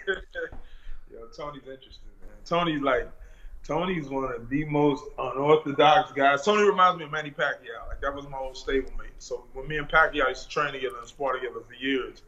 Yo, 1.11 1.19
Tony's 1.37 1.61
interesting, 1.61 2.09
man. 2.21 2.31
Tony's 2.45 2.81
like 2.81 3.09
Tony's 3.63 4.09
one 4.09 4.23
of 4.25 4.49
the 4.49 4.65
most 4.65 5.03
unorthodox 5.17 6.11
guys. 6.13 6.43
Tony 6.43 6.63
reminds 6.63 6.97
me 6.97 7.05
of 7.05 7.11
Manny 7.11 7.31
Pacquiao. 7.31 7.87
Like 7.87 8.01
that 8.01 8.13
was 8.13 8.27
my 8.27 8.37
old 8.37 8.55
stablemate. 8.55 9.11
So 9.19 9.45
when 9.53 9.67
me 9.67 9.77
and 9.77 9.87
Pacquiao 9.87 10.29
used 10.29 10.43
to 10.43 10.49
train 10.49 10.73
together 10.73 10.97
and 10.97 11.07
spar 11.07 11.33
together 11.33 11.61
for 11.65 11.73
years, 11.75 12.23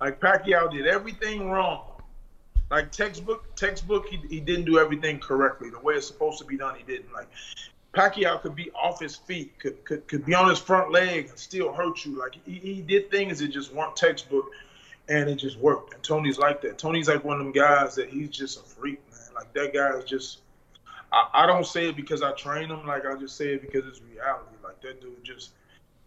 like 0.00 0.20
Pacquiao 0.20 0.70
did 0.70 0.86
everything 0.86 1.50
wrong. 1.50 1.94
Like 2.70 2.90
textbook, 2.90 3.54
textbook, 3.56 4.06
he, 4.06 4.16
he 4.28 4.40
didn't 4.40 4.64
do 4.64 4.78
everything 4.78 5.18
correctly. 5.18 5.70
The 5.70 5.78
way 5.78 5.94
it's 5.94 6.06
supposed 6.06 6.38
to 6.38 6.44
be 6.44 6.56
done, 6.56 6.74
he 6.76 6.82
didn't. 6.82 7.12
Like 7.12 7.28
Pacquiao 7.94 8.40
could 8.40 8.56
be 8.56 8.70
off 8.72 9.00
his 9.00 9.16
feet, 9.16 9.58
could 9.58 9.84
could, 9.84 10.06
could 10.08 10.24
be 10.24 10.34
on 10.34 10.48
his 10.48 10.58
front 10.58 10.90
leg 10.90 11.28
and 11.28 11.38
still 11.38 11.72
hurt 11.72 12.04
you. 12.04 12.18
Like 12.18 12.36
he, 12.44 12.54
he 12.54 12.82
did 12.82 13.10
things 13.10 13.38
that 13.38 13.48
just 13.48 13.72
weren't 13.72 13.94
textbook, 13.96 14.50
and 15.08 15.28
it 15.28 15.36
just 15.36 15.58
worked. 15.58 15.94
And 15.94 16.02
Tony's 16.02 16.38
like 16.38 16.62
that. 16.62 16.78
Tony's 16.78 17.08
like 17.08 17.24
one 17.24 17.38
of 17.38 17.44
them 17.44 17.52
guys 17.52 17.94
that 17.96 18.08
he's 18.08 18.30
just 18.30 18.58
a 18.58 18.62
freak, 18.62 19.00
man. 19.10 19.34
Like 19.34 19.52
that 19.54 19.72
guy 19.72 19.96
is 19.98 20.04
just. 20.04 20.38
I, 21.12 21.44
I 21.44 21.46
don't 21.46 21.66
say 21.66 21.88
it 21.90 21.96
because 21.96 22.22
I 22.22 22.32
train 22.32 22.70
him. 22.70 22.86
Like 22.86 23.06
I 23.06 23.14
just 23.14 23.36
say 23.36 23.54
it 23.54 23.62
because 23.62 23.86
it's 23.86 24.00
reality. 24.02 24.56
Like 24.62 24.80
that 24.82 25.00
dude 25.00 25.22
just. 25.22 25.50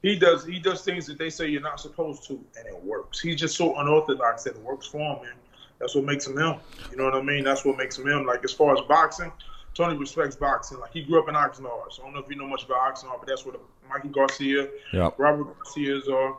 He 0.02 0.16
does 0.18 0.46
he 0.46 0.60
does 0.60 0.84
things 0.84 1.06
that 1.08 1.18
they 1.18 1.30
say 1.30 1.48
you're 1.48 1.62
not 1.62 1.80
supposed 1.80 2.28
to, 2.28 2.34
and 2.58 2.68
it 2.68 2.84
works. 2.84 3.20
He's 3.20 3.40
just 3.40 3.58
so 3.58 3.78
unorthodox 3.78 4.44
that 4.44 4.56
it 4.56 4.62
works 4.62 4.88
for 4.88 5.00
him, 5.00 5.20
and 5.24 5.40
that's 5.80 5.96
what 5.96 6.06
makes 6.06 6.28
him 6.28 6.38
him. 6.38 6.56
You 6.92 6.98
know 6.98 7.06
what 7.06 7.16
I 7.16 7.22
mean? 7.22 7.44
That's 7.44 7.66
what 7.66 7.78
makes 7.78 7.98
him 7.98 8.08
him. 8.08 8.26
Like 8.26 8.44
as 8.44 8.52
far 8.52 8.78
as 8.78 8.82
boxing, 8.88 9.32
Tony 9.74 9.98
respects 9.98 10.36
boxing. 10.36 10.80
Like 10.80 10.92
he 10.92 11.04
grew 11.04 11.20
up 11.22 11.30
in 11.30 11.36
Oxnard, 11.36 11.92
so 11.92 12.04
I 12.04 12.06
don't 12.06 12.14
know 12.14 12.20
if 12.22 12.30
you 12.30 12.36
know 12.36 12.48
much 12.48 12.66
about 12.66 12.96
Oxnard, 12.96 13.20
but 13.20 13.28
that's 13.28 13.46
where 13.46 13.54
the, 13.54 13.60
Mikey 13.90 14.10
Garcia, 14.10 14.68
Yep. 14.94 15.16
Robert 15.18 15.56
Garcia's 15.56 16.08
are. 16.08 16.38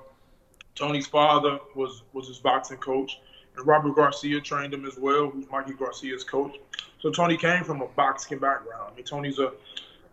Tony's 0.75 1.07
father 1.09 1.59
was 1.75 2.03
was 2.13 2.29
his 2.29 2.39
boxing 2.39 2.79
coach, 2.79 3.21
and 3.57 3.67
Robert 3.67 3.97
Garcia 3.97 4.41
trained 4.41 4.73
him 4.73 4.85
as 4.85 4.97
well, 4.97 5.29
who's 5.29 5.51
Mikey 5.51 5.73
Garcia's 5.73 6.23
coach. 6.23 6.57
So 7.01 7.11
Tony 7.11 7.37
came 7.37 7.65
from 7.65 7.81
a 7.83 7.87
boxing 7.87 8.39
background. 8.39 8.91
I 8.93 8.95
mean, 8.97 9.05
Tony's 9.05 9.39
a 9.41 9.53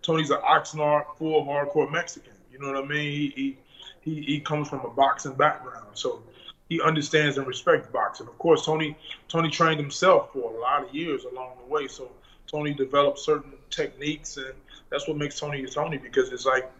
Tony's 0.01 0.29
an 0.31 0.37
Oxnard 0.37 1.05
full 1.17 1.45
hardcore 1.45 1.91
Mexican. 1.91 2.33
You 2.55 2.61
know 2.61 2.71
what 2.71 2.85
I 2.85 2.87
mean? 2.87 3.11
He 3.11 3.33
he 3.35 3.57
he, 4.01 4.21
he 4.21 4.39
comes 4.39 4.69
from 4.69 4.79
a 4.85 4.89
boxing 4.89 5.33
background, 5.33 5.87
so 5.93 6.23
he 6.69 6.79
understands 6.79 7.37
and 7.37 7.45
respects 7.45 7.87
boxing. 7.91 8.27
Of 8.27 8.37
course, 8.37 8.65
Tony 8.65 8.97
Tony 9.27 9.49
trained 9.49 9.79
himself 9.79 10.31
for 10.31 10.55
a 10.55 10.61
lot 10.61 10.87
of 10.87 10.95
years 10.95 11.25
along 11.25 11.57
the 11.59 11.65
way, 11.65 11.87
so 11.87 12.09
Tony 12.47 12.73
developed 12.73 13.19
certain 13.19 13.51
techniques, 13.69 14.37
and 14.37 14.53
that's 14.89 15.05
what 15.05 15.17
makes 15.17 15.37
Tony 15.37 15.65
Tony 15.65 15.97
because 15.97 16.31
it's 16.31 16.45
like 16.45 16.71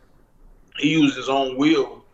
he 0.78 0.92
used 0.92 1.18
his 1.18 1.28
own 1.28 1.58
will 1.58 2.06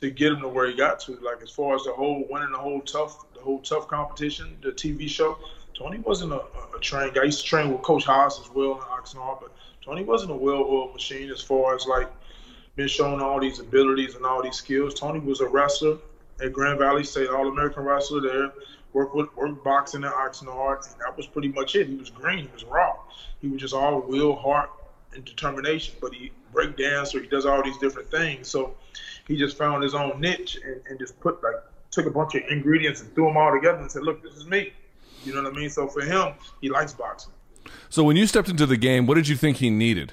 to 0.00 0.10
get 0.10 0.32
him 0.32 0.40
to 0.40 0.48
where 0.48 0.66
he 0.66 0.74
got 0.74 0.98
to. 1.00 1.12
Like 1.22 1.40
as 1.40 1.50
far 1.50 1.76
as 1.76 1.84
the 1.84 1.92
whole 1.92 2.26
winning 2.28 2.50
the 2.50 2.58
whole 2.58 2.80
tough 2.80 3.32
the 3.34 3.40
whole 3.40 3.60
tough 3.60 3.86
competition, 3.86 4.56
the 4.60 4.72
TV 4.72 5.08
show. 5.08 5.38
Tony 5.78 5.98
wasn't 5.98 6.32
a, 6.32 6.40
a 6.40 6.80
trained 6.80 7.14
guy. 7.14 7.22
I 7.22 7.24
used 7.24 7.40
to 7.40 7.46
train 7.46 7.72
with 7.72 7.82
Coach 7.82 8.04
Haas 8.04 8.40
as 8.40 8.48
well 8.50 8.74
in 8.74 8.78
Oxnard, 8.82 9.40
but 9.40 9.50
Tony 9.84 10.04
wasn't 10.04 10.30
a 10.30 10.34
well-oiled 10.34 10.92
machine 10.92 11.30
as 11.30 11.40
far 11.40 11.74
as 11.74 11.84
like 11.84 12.08
been 12.76 12.88
shown 12.88 13.20
all 13.20 13.40
these 13.40 13.60
abilities 13.60 14.14
and 14.14 14.24
all 14.24 14.42
these 14.42 14.56
skills. 14.56 14.94
Tony 14.94 15.20
was 15.20 15.40
a 15.40 15.48
wrestler 15.48 15.98
at 16.42 16.52
Grand 16.52 16.78
Valley 16.78 17.04
State, 17.04 17.28
All-American 17.28 17.84
wrestler 17.84 18.20
there. 18.20 18.52
Worked 18.92 19.16
with 19.16 19.36
worked 19.36 19.64
boxing 19.64 20.04
at 20.04 20.12
Oxnard, 20.12 20.86
and 20.86 21.00
that 21.00 21.16
was 21.16 21.26
pretty 21.26 21.48
much 21.48 21.74
it. 21.74 21.88
He 21.88 21.96
was 21.96 22.10
green, 22.10 22.44
he 22.44 22.50
was 22.52 22.62
raw. 22.64 22.94
He 23.40 23.48
was 23.48 23.60
just 23.60 23.74
all 23.74 24.00
will, 24.00 24.36
heart, 24.36 24.70
and 25.14 25.24
determination. 25.24 25.96
But 26.00 26.14
he 26.14 26.30
break 26.52 26.76
dance 26.76 27.12
or 27.12 27.20
he 27.20 27.26
does 27.26 27.44
all 27.44 27.60
these 27.62 27.76
different 27.78 28.08
things. 28.12 28.46
So 28.46 28.76
he 29.26 29.36
just 29.36 29.58
found 29.58 29.82
his 29.82 29.94
own 29.94 30.20
niche 30.20 30.60
and, 30.64 30.80
and 30.88 30.98
just 30.98 31.18
put 31.18 31.42
like 31.42 31.56
took 31.90 32.06
a 32.06 32.10
bunch 32.10 32.36
of 32.36 32.42
ingredients 32.48 33.00
and 33.00 33.12
threw 33.16 33.26
them 33.26 33.36
all 33.36 33.52
together 33.52 33.78
and 33.78 33.90
said, 33.90 34.04
"Look, 34.04 34.22
this 34.22 34.34
is 34.34 34.46
me." 34.46 34.72
You 35.24 35.34
know 35.34 35.42
what 35.42 35.52
I 35.52 35.56
mean? 35.56 35.70
So 35.70 35.88
for 35.88 36.02
him, 36.02 36.34
he 36.60 36.68
likes 36.68 36.92
boxing. 36.92 37.32
So 37.88 38.04
when 38.04 38.16
you 38.16 38.26
stepped 38.26 38.48
into 38.48 38.66
the 38.66 38.76
game, 38.76 39.06
what 39.06 39.14
did 39.14 39.26
you 39.26 39.36
think 39.36 39.56
he 39.56 39.70
needed? 39.70 40.12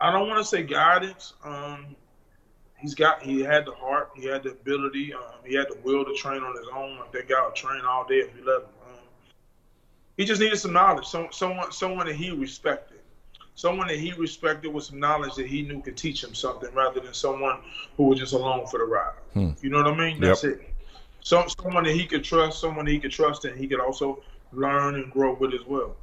I 0.00 0.10
don't 0.10 0.28
want 0.28 0.38
to 0.38 0.44
say 0.44 0.62
guidance. 0.62 1.34
Um, 1.44 1.94
he's 2.78 2.94
got 2.94 3.22
he 3.22 3.40
had 3.40 3.66
the 3.66 3.72
heart, 3.72 4.10
he 4.14 4.26
had 4.26 4.42
the 4.42 4.50
ability, 4.50 5.12
um, 5.12 5.20
he 5.44 5.54
had 5.54 5.68
the 5.68 5.76
will 5.82 6.04
to 6.04 6.14
train 6.14 6.42
on 6.42 6.56
his 6.56 6.66
own. 6.74 6.98
Like 6.98 7.12
that 7.12 7.28
guy 7.28 7.44
would 7.44 7.54
train 7.54 7.82
all 7.84 8.06
day 8.06 8.20
if 8.20 8.34
you 8.36 8.44
let 8.44 8.62
him. 8.62 8.68
Um, 8.86 8.98
he 10.16 10.24
just 10.24 10.40
needed 10.40 10.58
some 10.58 10.72
knowledge, 10.72 11.06
some, 11.06 11.28
someone 11.30 11.70
someone 11.72 12.06
that 12.06 12.16
he 12.16 12.30
respected, 12.30 13.00
someone 13.54 13.88
that 13.88 13.98
he 13.98 14.12
respected 14.12 14.72
with 14.72 14.84
some 14.84 14.98
knowledge 14.98 15.34
that 15.34 15.46
he 15.46 15.62
knew 15.62 15.82
could 15.82 15.96
teach 15.96 16.24
him 16.24 16.34
something, 16.34 16.72
rather 16.74 17.00
than 17.00 17.12
someone 17.12 17.60
who 17.96 18.04
was 18.04 18.18
just 18.18 18.32
along 18.32 18.66
for 18.68 18.78
the 18.78 18.84
ride. 18.84 19.12
Hmm. 19.34 19.50
You 19.60 19.70
know 19.70 19.82
what 19.82 19.92
I 19.92 19.96
mean? 19.96 20.20
That's 20.20 20.44
Yep. 20.44 20.52
it. 20.54 20.74
So 21.22 21.44
someone 21.60 21.84
that 21.84 21.94
he 21.94 22.06
could 22.06 22.24
trust, 22.24 22.60
someone 22.60 22.86
that 22.86 22.92
he 22.92 22.98
could 22.98 23.10
trust, 23.10 23.44
and 23.44 23.58
he 23.58 23.68
could 23.68 23.80
also 23.80 24.22
learn 24.52 24.94
and 24.94 25.12
grow 25.12 25.34
with 25.34 25.52
as 25.52 25.64
well. 25.66 25.94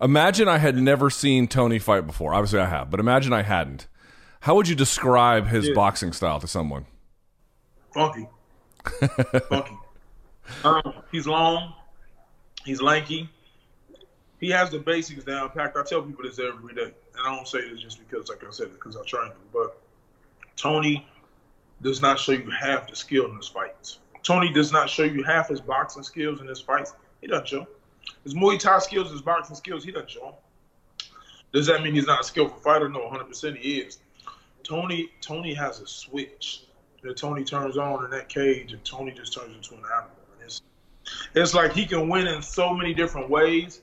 Imagine 0.00 0.48
I 0.48 0.58
had 0.58 0.76
never 0.76 1.10
seen 1.10 1.48
Tony 1.48 1.78
fight 1.78 2.06
before. 2.06 2.34
Obviously, 2.34 2.60
I 2.60 2.66
have, 2.66 2.90
but 2.90 3.00
imagine 3.00 3.32
I 3.32 3.42
hadn't. 3.42 3.86
How 4.40 4.54
would 4.54 4.68
you 4.68 4.76
describe 4.76 5.48
his 5.48 5.70
boxing 5.70 6.12
style 6.12 6.38
to 6.40 6.46
someone? 6.46 6.86
funky, 7.92 8.28
funky. 9.48 9.76
Um, 10.64 10.94
he's 11.10 11.26
long, 11.26 11.74
he's 12.64 12.80
lanky. 12.80 13.28
He 14.40 14.50
has 14.50 14.70
the 14.70 14.78
basics 14.78 15.24
down 15.24 15.50
packed. 15.50 15.76
I 15.76 15.82
tell 15.82 16.02
people 16.02 16.24
this 16.24 16.38
every 16.38 16.74
day, 16.74 16.82
and 16.84 17.26
I 17.26 17.34
don't 17.34 17.48
say 17.48 17.68
this 17.68 17.80
just 17.80 17.98
because, 17.98 18.28
like 18.28 18.44
I 18.44 18.50
said, 18.50 18.72
because 18.72 18.96
I 18.96 19.02
trained 19.04 19.32
him. 19.32 19.38
But 19.52 19.80
Tony 20.56 21.06
does 21.82 22.00
not 22.00 22.20
show 22.20 22.32
you 22.32 22.48
half 22.50 22.88
the 22.88 22.94
skill 22.94 23.26
in 23.26 23.36
his 23.36 23.48
fights. 23.48 23.98
Tony 24.22 24.52
does 24.52 24.70
not 24.72 24.88
show 24.88 25.02
you 25.02 25.24
half 25.24 25.48
his 25.48 25.60
boxing 25.60 26.04
skills 26.04 26.40
in 26.40 26.46
his 26.46 26.60
fights. 26.60 26.94
He 27.20 27.26
doesn't 27.26 27.48
show. 27.48 27.66
His 28.24 28.34
Muay 28.34 28.58
Thai 28.58 28.78
skills, 28.80 29.10
his 29.10 29.22
boxing 29.22 29.56
skills, 29.56 29.84
he 29.84 29.92
doesn't 29.92 30.10
show. 30.10 30.34
Does 31.52 31.66
that 31.66 31.82
mean 31.82 31.94
he's 31.94 32.06
not 32.06 32.20
a 32.20 32.24
skillful 32.24 32.58
fighter? 32.58 32.88
No, 32.88 33.00
100% 33.00 33.56
he 33.56 33.78
is. 33.78 33.98
Tony 34.62 35.10
Tony 35.20 35.54
has 35.54 35.80
a 35.80 35.86
switch 35.86 36.64
that 37.02 37.16
Tony 37.16 37.44
turns 37.44 37.78
on 37.78 38.04
in 38.04 38.10
that 38.10 38.28
cage, 38.28 38.72
and 38.72 38.84
Tony 38.84 39.12
just 39.12 39.32
turns 39.32 39.54
into 39.54 39.74
an 39.74 39.82
animal. 39.90 40.10
It's 40.44 40.62
it's 41.34 41.54
like 41.54 41.72
he 41.72 41.86
can 41.86 42.08
win 42.08 42.26
in 42.26 42.42
so 42.42 42.74
many 42.74 42.92
different 42.92 43.30
ways, 43.30 43.80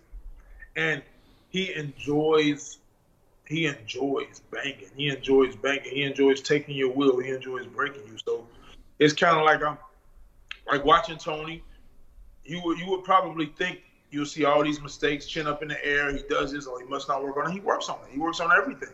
and 0.75 1.01
he 1.49 1.73
enjoys 1.73 2.77
he 3.47 3.67
enjoys 3.67 4.41
banging. 4.51 4.89
He 4.95 5.09
enjoys 5.09 5.55
banging. 5.55 5.91
He 5.91 6.03
enjoys 6.03 6.41
taking 6.41 6.75
your 6.75 6.91
will. 6.91 7.19
He 7.19 7.29
enjoys 7.29 7.65
breaking 7.67 8.03
you. 8.07 8.17
So 8.25 8.45
it's 8.99 9.13
kind 9.13 9.37
of 9.37 9.43
like 9.43 9.63
I'm 9.63 9.77
like 10.71 10.85
watching 10.85 11.17
Tony. 11.17 11.63
You 12.43 12.61
would 12.63 12.77
you 12.77 12.89
would 12.91 13.03
probably 13.03 13.47
think 13.47 13.81
you'll 14.15 14.25
see 14.25 14.45
all 14.45 14.63
these 14.63 14.81
mistakes, 14.81 15.25
chin 15.25 15.45
up 15.45 15.61
in 15.61 15.67
the 15.67 15.85
air. 15.85 16.11
He 16.15 16.23
does 16.29 16.53
this, 16.53 16.65
or 16.65 16.79
he 16.79 16.87
must 16.87 17.09
not 17.09 17.21
work 17.21 17.35
on 17.35 17.51
it. 17.51 17.53
He 17.53 17.59
works 17.59 17.89
on 17.89 17.97
it. 18.07 18.13
He 18.13 18.17
works 18.17 18.39
on 18.39 18.49
everything. 18.51 18.93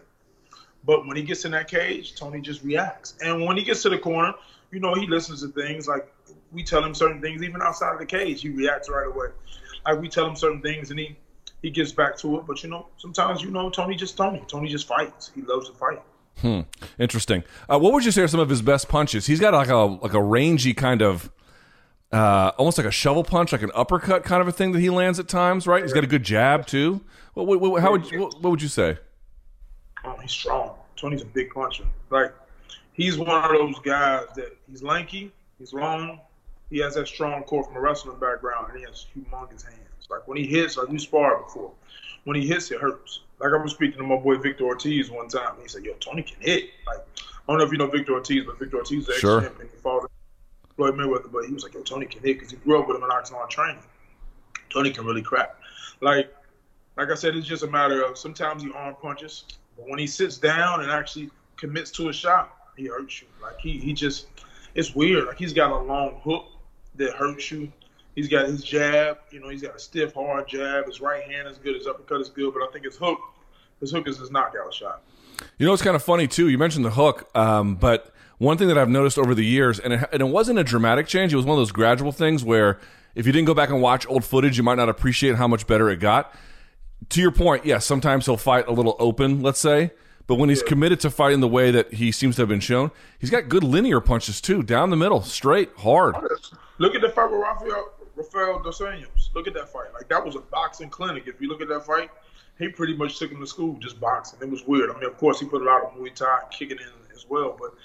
But 0.83 1.05
when 1.05 1.15
he 1.15 1.21
gets 1.21 1.45
in 1.45 1.51
that 1.51 1.67
cage, 1.69 2.15
Tony 2.15 2.41
just 2.41 2.63
reacts. 2.63 3.13
And 3.21 3.45
when 3.45 3.55
he 3.55 3.63
gets 3.63 3.83
to 3.83 3.89
the 3.89 3.99
corner, 3.99 4.33
you 4.71 4.79
know, 4.79 4.95
he 4.95 5.05
listens 5.05 5.41
to 5.41 5.49
things 5.49 5.87
like 5.87 6.11
we 6.51 6.63
tell 6.63 6.83
him 6.83 6.95
certain 6.95 7.21
things, 7.21 7.43
even 7.43 7.61
outside 7.61 7.93
of 7.93 7.99
the 7.99 8.05
cage, 8.05 8.41
he 8.41 8.49
reacts 8.49 8.89
right 8.89 9.07
away. 9.07 9.27
Like 9.85 10.01
we 10.01 10.09
tell 10.09 10.25
him 10.25 10.35
certain 10.35 10.61
things 10.61 10.89
and 10.89 10.99
he 10.99 11.15
he 11.61 11.69
gets 11.69 11.91
back 11.91 12.17
to 12.17 12.39
it. 12.39 12.47
But 12.47 12.63
you 12.63 12.69
know, 12.69 12.87
sometimes 12.97 13.43
you 13.43 13.51
know 13.51 13.69
Tony 13.69 13.95
just 13.95 14.17
Tony. 14.17 14.43
Tony 14.47 14.69
just 14.69 14.87
fights. 14.87 15.31
He 15.35 15.41
loves 15.43 15.69
to 15.69 15.75
fight. 15.75 16.01
Hmm. 16.39 16.61
Interesting. 16.97 17.43
Uh, 17.69 17.77
what 17.77 17.93
would 17.93 18.03
you 18.03 18.11
say 18.11 18.23
are 18.23 18.27
some 18.27 18.39
of 18.39 18.49
his 18.49 18.63
best 18.63 18.89
punches? 18.89 19.27
He's 19.27 19.39
got 19.39 19.53
like 19.53 19.69
a 19.69 19.75
like 19.75 20.13
a 20.13 20.21
rangy 20.21 20.73
kind 20.73 21.03
of, 21.03 21.31
uh, 22.11 22.51
almost 22.57 22.77
like 22.77 22.87
a 22.87 22.91
shovel 22.91 23.23
punch, 23.23 23.51
like 23.51 23.61
an 23.61 23.71
uppercut 23.73 24.23
kind 24.23 24.41
of 24.41 24.47
a 24.47 24.51
thing 24.51 24.71
that 24.73 24.79
he 24.79 24.89
lands 24.89 25.19
at 25.19 25.27
times. 25.27 25.67
Right? 25.67 25.83
He's 25.83 25.93
got 25.93 26.03
a 26.03 26.07
good 26.07 26.23
jab 26.23 26.67
too. 26.67 27.01
What, 27.33 27.47
what, 27.47 27.61
what 27.61 27.81
how 27.81 27.91
would 27.91 28.09
you, 28.11 28.19
what, 28.19 28.33
what 28.41 28.49
would 28.49 28.61
you 28.61 28.67
say? 28.67 28.97
Oh, 30.03 30.17
he's 30.17 30.31
strong. 30.31 30.75
Tony's 30.97 31.21
a 31.21 31.25
big 31.25 31.51
puncher. 31.53 31.85
Like 32.09 32.33
he's 32.93 33.17
one 33.17 33.29
of 33.29 33.51
those 33.51 33.79
guys 33.79 34.27
that 34.35 34.57
he's 34.69 34.83
lanky, 34.83 35.31
he's 35.57 35.73
long, 35.73 36.19
he 36.69 36.79
has 36.79 36.95
that 36.95 37.07
strong 37.07 37.43
core 37.43 37.63
from 37.63 37.75
a 37.75 37.81
wrestling 37.81 38.17
background, 38.19 38.69
and 38.69 38.79
he 38.79 38.85
has 38.85 39.05
humongous 39.15 39.63
hands. 39.63 40.07
Like 40.09 40.27
when 40.27 40.37
he 40.37 40.47
hits, 40.47 40.77
like 40.77 40.87
we 40.87 40.99
sparred 40.99 41.45
before, 41.45 41.71
when 42.23 42.35
he 42.35 42.47
hits, 42.47 42.71
it 42.71 42.79
hurts. 42.79 43.21
Like 43.39 43.53
I 43.53 43.57
was 43.57 43.73
speaking 43.73 43.97
to 43.97 44.03
my 44.03 44.17
boy 44.17 44.37
Victor 44.37 44.65
Ortiz 44.65 45.09
one 45.09 45.27
time. 45.27 45.55
He 45.61 45.67
said, 45.67 45.83
"Yo, 45.83 45.93
Tony 45.99 46.23
can 46.23 46.39
hit." 46.39 46.69
Like 46.87 46.99
I 46.99 47.23
don't 47.47 47.57
know 47.57 47.65
if 47.65 47.71
you 47.71 47.77
know 47.77 47.87
Victor 47.87 48.13
Ortiz, 48.13 48.45
but 48.45 48.57
Victor 48.59 48.77
Ortiz 48.77 49.07
is 49.07 49.17
sure. 49.17 49.41
champion. 49.41 49.69
He 49.71 49.77
fought 49.79 50.09
Floyd 50.81 50.95
Mayweather, 50.95 51.31
but 51.31 51.45
he 51.45 51.53
was 51.53 51.63
like, 51.63 51.75
"Yo, 51.75 51.81
Tony 51.81 52.07
can 52.07 52.23
hit" 52.23 52.39
because 52.39 52.49
he 52.49 52.57
grew 52.57 52.79
up 52.79 52.87
with 52.87 52.97
him 52.97 53.03
in 53.03 53.09
Oxnard 53.09 53.49
training. 53.49 53.83
Tony 54.71 54.89
can 54.89 55.05
really 55.05 55.21
crack. 55.21 55.55
Like, 55.99 56.33
like 56.97 57.11
I 57.11 57.13
said, 57.13 57.35
it's 57.35 57.45
just 57.45 57.61
a 57.61 57.67
matter 57.67 58.01
of 58.01 58.17
sometimes 58.17 58.63
he 58.63 58.71
arm 58.71 58.95
punches, 58.99 59.43
but 59.77 59.87
when 59.87 59.99
he 59.99 60.07
sits 60.07 60.39
down 60.39 60.81
and 60.81 60.91
actually 60.91 61.29
commits 61.55 61.91
to 61.91 62.09
a 62.09 62.13
shot, 62.13 62.71
he 62.75 62.87
hurts 62.87 63.21
you. 63.21 63.27
Like 63.43 63.59
he 63.59 63.77
he 63.77 63.93
just, 63.93 64.25
it's 64.73 64.95
weird. 64.95 65.27
Like 65.27 65.37
he's 65.37 65.53
got 65.53 65.71
a 65.71 65.77
long 65.77 66.19
hook 66.23 66.45
that 66.95 67.13
hurts 67.13 67.51
you. 67.51 67.71
He's 68.15 68.27
got 68.27 68.47
his 68.47 68.63
jab. 68.63 69.19
You 69.29 69.39
know, 69.39 69.49
he's 69.49 69.61
got 69.61 69.75
a 69.75 69.79
stiff, 69.79 70.15
hard 70.15 70.47
jab. 70.47 70.87
His 70.87 70.99
right 70.99 71.23
hand 71.29 71.47
is 71.47 71.59
good. 71.59 71.75
His 71.75 71.85
uppercut 71.85 72.21
is 72.21 72.29
good. 72.29 72.55
But 72.55 72.63
I 72.63 72.71
think 72.71 72.85
his 72.85 72.97
hook, 72.97 73.19
his 73.79 73.91
hook 73.91 74.07
is 74.07 74.17
his 74.17 74.31
knockout 74.31 74.73
shot. 74.73 75.03
You 75.59 75.67
know, 75.67 75.73
it's 75.73 75.83
kind 75.83 75.95
of 75.95 76.03
funny 76.03 76.27
too. 76.27 76.49
You 76.49 76.57
mentioned 76.57 76.85
the 76.85 76.89
hook, 76.91 77.29
um, 77.35 77.75
but 77.75 78.10
one 78.41 78.57
thing 78.57 78.69
that 78.69 78.77
I've 78.77 78.89
noticed 78.89 79.19
over 79.19 79.35
the 79.35 79.45
years, 79.45 79.77
and 79.77 79.93
it, 79.93 80.09
and 80.11 80.19
it 80.19 80.25
wasn't 80.25 80.57
a 80.57 80.63
dramatic 80.63 81.05
change. 81.05 81.31
It 81.31 81.35
was 81.35 81.45
one 81.45 81.53
of 81.53 81.61
those 81.61 81.71
gradual 81.71 82.11
things 82.11 82.43
where 82.43 82.79
if 83.13 83.27
you 83.27 83.31
didn't 83.31 83.45
go 83.45 83.53
back 83.53 83.69
and 83.69 83.83
watch 83.83 84.07
old 84.07 84.25
footage, 84.25 84.57
you 84.57 84.63
might 84.63 84.79
not 84.79 84.89
appreciate 84.89 85.35
how 85.35 85.47
much 85.47 85.67
better 85.67 85.91
it 85.91 85.97
got. 85.99 86.33
To 87.09 87.21
your 87.21 87.31
point, 87.31 87.67
yes, 87.67 87.85
sometimes 87.85 88.25
he'll 88.25 88.37
fight 88.37 88.67
a 88.67 88.71
little 88.71 88.95
open, 88.97 89.43
let's 89.43 89.59
say, 89.59 89.91
but 90.25 90.35
when 90.35 90.49
he's 90.49 90.63
committed 90.63 90.99
to 91.01 91.11
fighting 91.11 91.39
the 91.39 91.47
way 91.47 91.69
that 91.69 91.93
he 91.93 92.11
seems 92.11 92.35
to 92.37 92.41
have 92.41 92.49
been 92.49 92.61
shown, 92.61 92.89
he's 93.19 93.29
got 93.29 93.47
good 93.47 93.63
linear 93.63 94.01
punches 94.01 94.41
too, 94.41 94.63
down 94.63 94.89
the 94.89 94.97
middle, 94.97 95.21
straight, 95.21 95.69
hard. 95.77 96.15
Look 96.79 96.95
at 96.95 97.01
the 97.01 97.09
fight 97.09 97.29
with 97.29 97.41
Rafael 97.41 97.91
Rafael 98.15 98.63
Dos 98.63 98.79
Anjos. 98.79 99.29
Look 99.35 99.47
at 99.47 99.53
that 99.53 99.69
fight. 99.69 99.93
Like 99.93 100.09
that 100.09 100.25
was 100.25 100.35
a 100.35 100.39
boxing 100.39 100.89
clinic. 100.89 101.27
If 101.27 101.39
you 101.41 101.47
look 101.47 101.61
at 101.61 101.67
that 101.67 101.85
fight, 101.85 102.09
he 102.57 102.69
pretty 102.69 102.95
much 102.95 103.19
took 103.19 103.31
him 103.31 103.39
to 103.39 103.45
school 103.45 103.77
just 103.79 103.99
boxing. 103.99 104.39
It 104.41 104.49
was 104.49 104.65
weird. 104.65 104.89
I 104.89 104.95
mean, 104.95 105.03
of 105.03 105.17
course, 105.17 105.39
he 105.39 105.45
put 105.45 105.61
a 105.61 105.65
lot 105.65 105.83
of 105.83 105.91
Muay 105.91 106.15
Thai 106.15 106.39
kicking 106.49 106.77
in 106.77 107.15
as 107.15 107.27
well, 107.29 107.55
but 107.59 107.75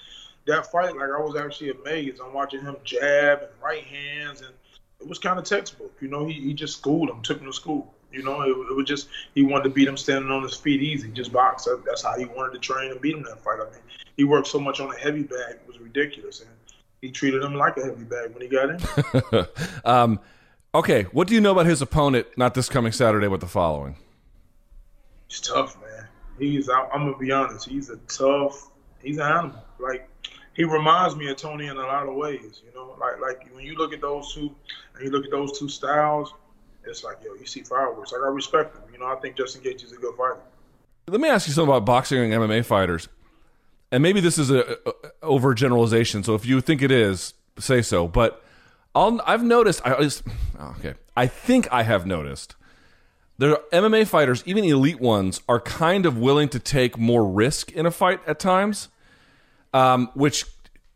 that 0.47 0.71
fight, 0.71 0.95
like 0.95 1.09
I 1.09 1.21
was 1.21 1.35
actually 1.35 1.71
amazed. 1.71 2.19
I'm 2.23 2.33
watching 2.33 2.61
him 2.61 2.75
jab 2.83 3.39
and 3.41 3.51
right 3.63 3.83
hands, 3.83 4.41
and 4.41 4.51
it 4.99 5.07
was 5.07 5.19
kind 5.19 5.37
of 5.37 5.45
textbook. 5.45 5.93
You 6.01 6.07
know, 6.07 6.25
he, 6.25 6.33
he 6.33 6.53
just 6.53 6.77
schooled 6.77 7.09
him, 7.09 7.21
took 7.21 7.39
him 7.39 7.45
to 7.45 7.53
school. 7.53 7.93
You 8.11 8.23
know, 8.23 8.41
it, 8.41 8.49
it 8.49 8.75
was 8.75 8.87
just 8.87 9.09
he 9.35 9.43
wanted 9.43 9.65
to 9.65 9.69
beat 9.69 9.87
him 9.87 9.97
standing 9.97 10.31
on 10.31 10.41
his 10.41 10.55
feet 10.55 10.81
easy, 10.81 11.09
just 11.11 11.31
box. 11.31 11.67
That's 11.85 12.01
how 12.01 12.17
he 12.17 12.25
wanted 12.25 12.53
to 12.53 12.59
train 12.59 12.91
and 12.91 12.99
beat 13.01 13.15
him 13.15 13.23
that 13.23 13.43
fight. 13.43 13.59
I 13.61 13.65
mean, 13.65 13.81
he 14.15 14.23
worked 14.23 14.47
so 14.47 14.59
much 14.59 14.79
on 14.79 14.93
a 14.93 14.97
heavy 14.97 15.23
bag, 15.23 15.55
it 15.55 15.67
was 15.67 15.79
ridiculous. 15.79 16.41
And 16.41 16.49
he 17.01 17.11
treated 17.11 17.43
him 17.43 17.53
like 17.53 17.77
a 17.77 17.83
heavy 17.83 18.03
bag 18.03 18.33
when 18.33 18.41
he 18.41 18.47
got 18.47 18.69
in. 18.69 19.47
um, 19.85 20.19
okay, 20.73 21.03
what 21.03 21.27
do 21.27 21.35
you 21.35 21.41
know 21.41 21.51
about 21.51 21.65
his 21.65 21.81
opponent? 21.81 22.27
Not 22.37 22.53
this 22.53 22.69
coming 22.69 22.91
Saturday, 22.91 23.27
but 23.27 23.41
the 23.41 23.47
following. 23.47 23.95
He's 25.27 25.41
tough, 25.41 25.77
man. 25.81 26.07
He's. 26.39 26.69
I'm 26.69 26.89
gonna 26.91 27.17
be 27.17 27.31
honest. 27.31 27.67
He's 27.67 27.89
a 27.89 27.97
tough. 28.07 28.69
He's 29.03 29.17
an 29.17 29.23
animal. 29.23 29.63
Like 29.79 30.09
he 30.57 30.65
reminds 30.65 31.15
me 31.15 31.29
of 31.29 31.37
Tony 31.37 31.67
in 31.67 31.77
a 31.77 31.81
lot 31.81 32.05
of 32.05 32.15
ways. 32.15 32.61
You 32.65 32.73
know, 32.75 32.97
like 32.99 33.21
like 33.21 33.49
when 33.53 33.63
you 33.63 33.75
look 33.75 33.93
at 33.93 34.01
those 34.01 34.33
two, 34.33 34.53
and 34.95 35.05
you 35.05 35.09
look 35.09 35.23
at 35.23 35.31
those 35.31 35.57
two 35.57 35.69
styles, 35.69 36.33
it's 36.83 37.05
like 37.05 37.19
yo, 37.23 37.33
you 37.35 37.45
see 37.45 37.61
fireworks. 37.61 38.11
Like 38.11 38.21
I 38.21 38.27
respect 38.27 38.75
him. 38.75 38.83
You 38.91 38.99
know, 38.99 39.05
I 39.05 39.15
think 39.15 39.37
Justin 39.37 39.61
Gaethje 39.61 39.85
is 39.85 39.93
a 39.93 39.97
good 39.97 40.15
fighter. 40.17 40.41
Let 41.07 41.21
me 41.21 41.29
ask 41.29 41.47
you 41.47 41.53
something 41.53 41.69
about 41.69 41.85
boxing 41.85 42.19
and 42.19 42.43
MMA 42.43 42.65
fighters 42.65 43.07
and 43.91 44.03
maybe 44.03 44.19
this 44.19 44.37
is 44.37 44.49
a, 44.49 44.77
a 44.85 44.93
overgeneralization. 45.23 46.25
So 46.25 46.35
if 46.35 46.45
you 46.45 46.61
think 46.61 46.81
it 46.81 46.91
is, 46.91 47.33
say 47.57 47.81
so. 47.81 48.07
But 48.07 48.43
i 48.95 49.19
have 49.27 49.43
noticed. 49.43 49.85
I 49.85 50.01
just, 50.01 50.23
oh, 50.59 50.75
okay. 50.79 50.95
I 51.15 51.27
think 51.27 51.71
I 51.71 51.83
have 51.83 52.05
noticed. 52.05 52.55
There 53.37 53.57
MMA 53.71 54.07
fighters, 54.07 54.43
even 54.45 54.63
elite 54.63 54.99
ones, 54.99 55.41
are 55.47 55.59
kind 55.59 56.05
of 56.05 56.17
willing 56.17 56.49
to 56.49 56.59
take 56.59 56.97
more 56.97 57.25
risk 57.25 57.71
in 57.71 57.85
a 57.85 57.91
fight 57.91 58.19
at 58.27 58.39
times, 58.39 58.89
um, 59.77 60.09
which 60.13 60.45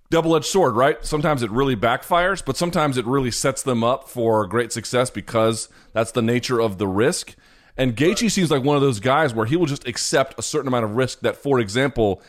double 0.10 0.36
edged 0.36 0.46
sword, 0.46 0.76
right? 0.76 1.04
Sometimes 1.06 1.44
it 1.44 1.52
really 1.52 1.76
backfires, 1.76 2.44
but 2.44 2.58
sometimes 2.58 2.98
it 2.98 3.06
really 3.06 3.32
sets 3.32 3.62
them 3.64 3.84
up 3.84 4.10
for 4.10 4.46
great 4.48 4.72
success 4.72 5.10
because 5.10 5.70
that's 5.94 6.12
the 6.12 6.22
nature 6.22 6.60
of 6.60 6.78
the 6.78 6.88
risk. 6.88 7.36
And 7.78 7.96
Gaethje 7.96 8.30
seems 8.30 8.52
like 8.52 8.64
one 8.64 8.76
of 8.76 8.82
those 8.82 9.00
guys 9.00 9.34
where 9.34 9.46
he 9.46 9.56
will 9.56 9.66
just 9.66 9.88
accept 9.88 10.38
a 10.38 10.42
certain 10.42 10.68
amount 10.68 10.86
of 10.86 10.96
risk 10.96 11.22
that, 11.22 11.38
for 11.38 11.60
example, 11.60 12.22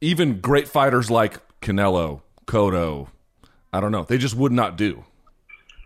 even 0.00 0.40
great 0.40 0.68
fighters 0.68 1.10
like 1.10 1.40
Canelo, 1.60 2.22
Cotto, 2.46 3.08
I 3.72 3.80
don't 3.80 3.92
know, 3.92 4.04
they 4.04 4.18
just 4.18 4.34
would 4.34 4.52
not 4.52 4.76
do. 4.76 5.04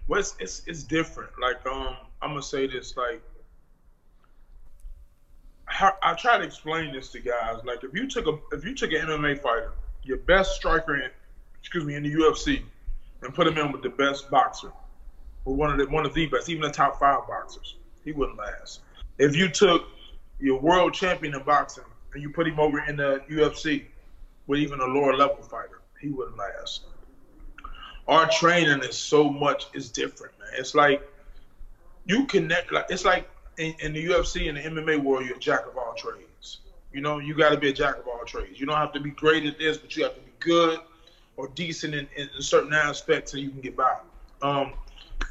Well, 0.08 0.18
it's, 0.18 0.34
it's, 0.40 0.62
it's 0.66 0.82
different. 0.82 1.30
Like 1.40 1.64
um, 1.66 1.96
I'm 2.20 2.30
gonna 2.30 2.42
say 2.42 2.66
this. 2.66 2.96
Like 2.96 3.22
I, 5.68 5.92
I 6.02 6.14
try 6.14 6.38
to 6.38 6.42
explain 6.44 6.92
this 6.92 7.10
to 7.12 7.20
guys. 7.20 7.58
Like 7.64 7.84
if 7.84 7.94
you 7.94 8.08
took 8.08 8.26
a 8.26 8.38
if 8.52 8.64
you 8.64 8.74
took 8.74 8.90
an 8.92 9.06
MMA 9.06 9.40
fighter, 9.40 9.72
your 10.02 10.18
best 10.18 10.54
striker 10.54 10.96
in 10.96 11.10
excuse 11.58 11.84
me 11.84 11.94
in 11.94 12.02
the 12.02 12.12
UFC, 12.14 12.62
and 13.22 13.34
put 13.34 13.46
him 13.46 13.58
in 13.58 13.70
with 13.72 13.82
the 13.82 13.90
best 13.90 14.30
boxer, 14.30 14.72
or 15.44 15.54
one 15.54 15.70
of 15.70 15.78
the 15.78 15.92
one 15.92 16.06
of 16.06 16.14
the 16.14 16.26
best, 16.26 16.48
even 16.48 16.62
the 16.62 16.70
top 16.70 16.98
five 16.98 17.26
boxers, 17.28 17.76
he 18.04 18.12
wouldn't 18.12 18.38
last. 18.38 18.80
If 19.18 19.36
you 19.36 19.48
took 19.48 19.84
your 20.38 20.58
world 20.58 20.94
champion 20.94 21.34
in 21.34 21.42
boxing 21.42 21.84
and 22.14 22.22
you 22.22 22.30
put 22.30 22.46
him 22.46 22.58
over 22.58 22.80
in 22.80 22.96
the 22.96 23.22
UFC, 23.30 23.84
with 24.50 24.58
even 24.58 24.80
a 24.80 24.84
lower 24.84 25.16
level 25.16 25.42
fighter. 25.42 25.80
He 26.00 26.08
wouldn't 26.08 26.36
last. 26.36 26.82
Our 28.08 28.28
training 28.28 28.80
is 28.80 28.96
so 28.96 29.30
much 29.30 29.66
is 29.74 29.90
different, 29.90 30.36
man. 30.40 30.48
It's 30.58 30.74
like 30.74 31.08
you 32.04 32.26
connect 32.26 32.72
like 32.72 32.86
it's 32.88 33.04
like 33.04 33.28
in, 33.58 33.74
in 33.78 33.92
the 33.92 34.04
UFC 34.06 34.48
and 34.48 34.58
the 34.58 34.62
MMA 34.62 35.00
world, 35.02 35.26
you're 35.26 35.36
a 35.36 35.40
jack 35.40 35.66
of 35.66 35.76
all 35.76 35.94
trades. 35.94 36.24
You 36.92 37.00
know, 37.00 37.18
you 37.18 37.34
got 37.34 37.50
to 37.50 37.56
be 37.56 37.68
a 37.68 37.72
jack 37.72 37.98
of 37.98 38.08
all 38.08 38.24
trades. 38.24 38.58
You 38.58 38.66
don't 38.66 38.76
have 38.76 38.92
to 38.92 39.00
be 39.00 39.10
great 39.10 39.46
at 39.46 39.58
this, 39.58 39.78
but 39.78 39.96
you 39.96 40.04
have 40.04 40.14
to 40.14 40.20
be 40.20 40.32
good 40.40 40.80
or 41.36 41.48
decent 41.48 41.94
in, 41.94 42.08
in 42.16 42.28
certain 42.40 42.72
aspects, 42.72 43.32
so 43.32 43.38
you 43.38 43.50
can 43.50 43.60
get 43.60 43.76
by. 43.76 43.98
Um, 44.42 44.72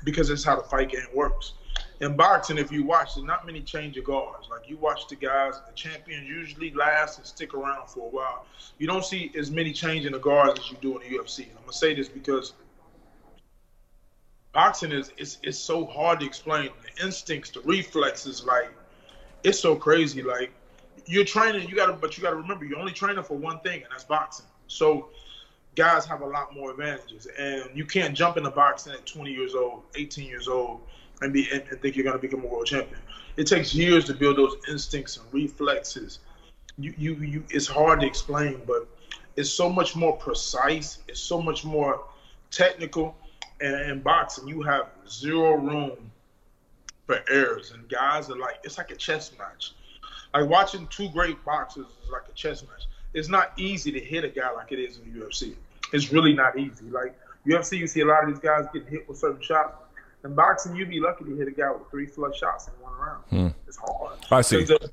because 0.03 0.29
that's 0.29 0.43
how 0.43 0.55
the 0.55 0.63
fight 0.63 0.89
game 0.89 1.07
works 1.13 1.53
in 2.01 2.15
boxing, 2.15 2.57
if 2.57 2.71
you 2.71 2.83
watch, 2.83 3.15
there's 3.15 3.25
not 3.25 3.45
many 3.45 3.61
change 3.61 3.97
of 3.97 4.05
guards. 4.05 4.47
Like 4.49 4.69
you 4.69 4.77
watch 4.77 5.07
the 5.07 5.15
guys, 5.15 5.55
the 5.67 5.73
champions 5.73 6.27
usually 6.27 6.71
last 6.71 7.17
and 7.17 7.27
stick 7.27 7.53
around 7.53 7.89
for 7.89 8.07
a 8.07 8.09
while. 8.09 8.45
You 8.77 8.87
don't 8.87 9.03
see 9.03 9.31
as 9.37 9.51
many 9.51 9.73
changing 9.73 10.13
the 10.13 10.19
guards 10.19 10.59
as 10.59 10.71
you 10.71 10.77
do 10.81 10.97
in 10.97 11.09
the 11.09 11.17
UFC. 11.17 11.49
And 11.49 11.57
I'm 11.57 11.63
gonna 11.63 11.73
say 11.73 11.93
this 11.93 12.07
because 12.07 12.53
boxing 14.53 14.91
is 14.91 15.11
it's, 15.17 15.39
it's 15.43 15.59
so 15.59 15.85
hard 15.85 16.21
to 16.21 16.25
explain. 16.25 16.69
The 16.95 17.05
instincts, 17.05 17.49
the 17.51 17.61
reflexes, 17.61 18.45
like 18.45 18.71
it's 19.43 19.59
so 19.59 19.75
crazy. 19.75 20.21
Like 20.21 20.51
you're 21.09 21.25
training, 21.25 21.67
you 21.67 21.75
gotta, 21.75 21.93
but 21.93 22.17
you 22.17 22.23
gotta 22.23 22.35
remember 22.35 22.65
you're 22.65 22.79
only 22.79 22.93
training 22.93 23.23
for 23.23 23.37
one 23.37 23.59
thing, 23.61 23.81
and 23.81 23.91
that's 23.91 24.03
boxing. 24.03 24.45
So 24.67 25.09
guys 25.75 26.05
have 26.05 26.21
a 26.21 26.25
lot 26.25 26.53
more 26.53 26.71
advantages, 26.71 27.27
and 27.37 27.69
you 27.73 27.85
can't 27.85 28.15
jump 28.15 28.37
in 28.37 28.43
the 28.43 28.51
boxing 28.51 28.93
at 28.93 29.05
20 29.05 29.31
years 29.31 29.55
old, 29.55 29.83
18 29.95 30.27
years 30.27 30.47
old 30.47 30.81
and 31.21 31.33
be 31.33 31.49
and, 31.51 31.63
and 31.69 31.81
think 31.81 31.95
you're 31.95 32.11
to 32.11 32.19
become 32.19 32.43
a 32.43 32.47
world 32.47 32.67
champion. 32.67 32.99
It 33.37 33.47
takes 33.47 33.73
years 33.73 34.05
to 34.05 34.13
build 34.13 34.37
those 34.37 34.55
instincts 34.67 35.17
and 35.17 35.25
reflexes. 35.33 36.19
You, 36.77 36.93
you, 36.97 37.15
you. 37.15 37.43
It's 37.49 37.67
hard 37.67 38.01
to 38.01 38.07
explain, 38.07 38.61
but 38.65 38.87
it's 39.35 39.49
so 39.49 39.69
much 39.69 39.95
more 39.95 40.15
precise. 40.15 40.99
It's 41.07 41.19
so 41.19 41.41
much 41.41 41.65
more 41.65 42.03
technical. 42.51 43.15
And 43.61 43.91
in 43.91 43.99
boxing, 44.01 44.47
you 44.47 44.61
have 44.61 44.87
zero 45.09 45.55
room 45.55 46.11
for 47.05 47.21
errors. 47.29 47.71
And 47.71 47.87
guys 47.89 48.29
are 48.29 48.37
like, 48.37 48.59
it's 48.63 48.77
like 48.77 48.91
a 48.91 48.95
chess 48.95 49.31
match. 49.37 49.73
Like 50.33 50.49
watching 50.49 50.87
two 50.87 51.09
great 51.09 51.43
boxers 51.43 51.87
is 52.03 52.09
like 52.11 52.23
a 52.29 52.33
chess 52.33 52.61
match. 52.63 52.87
It's 53.13 53.29
not 53.29 53.53
easy 53.57 53.91
to 53.91 53.99
hit 53.99 54.23
a 54.23 54.29
guy 54.29 54.51
like 54.51 54.71
it 54.71 54.79
is 54.79 54.97
in 54.97 55.11
the 55.11 55.19
UFC. 55.19 55.55
It's 55.91 56.11
really 56.11 56.33
not 56.33 56.57
easy. 56.57 56.85
Like 56.85 57.17
UFC, 57.45 57.79
you 57.79 57.87
see 57.87 58.01
a 58.01 58.05
lot 58.05 58.23
of 58.23 58.29
these 58.29 58.39
guys 58.39 58.65
getting 58.71 58.89
hit 58.89 59.09
with 59.09 59.17
certain 59.17 59.41
shots 59.41 59.73
in 60.23 60.35
boxing, 60.35 60.75
you'd 60.75 60.89
be 60.89 60.99
lucky 60.99 61.25
to 61.25 61.35
hit 61.35 61.47
a 61.47 61.51
guy 61.51 61.71
with 61.71 61.89
three 61.89 62.05
flush 62.05 62.39
shots 62.39 62.67
in 62.67 62.73
one 62.83 62.93
round. 62.93 63.23
Hmm. 63.29 63.47
It's 63.67 63.77
hard. 63.77 64.17
I 64.31 64.41
see. 64.41 64.63
The, 64.63 64.89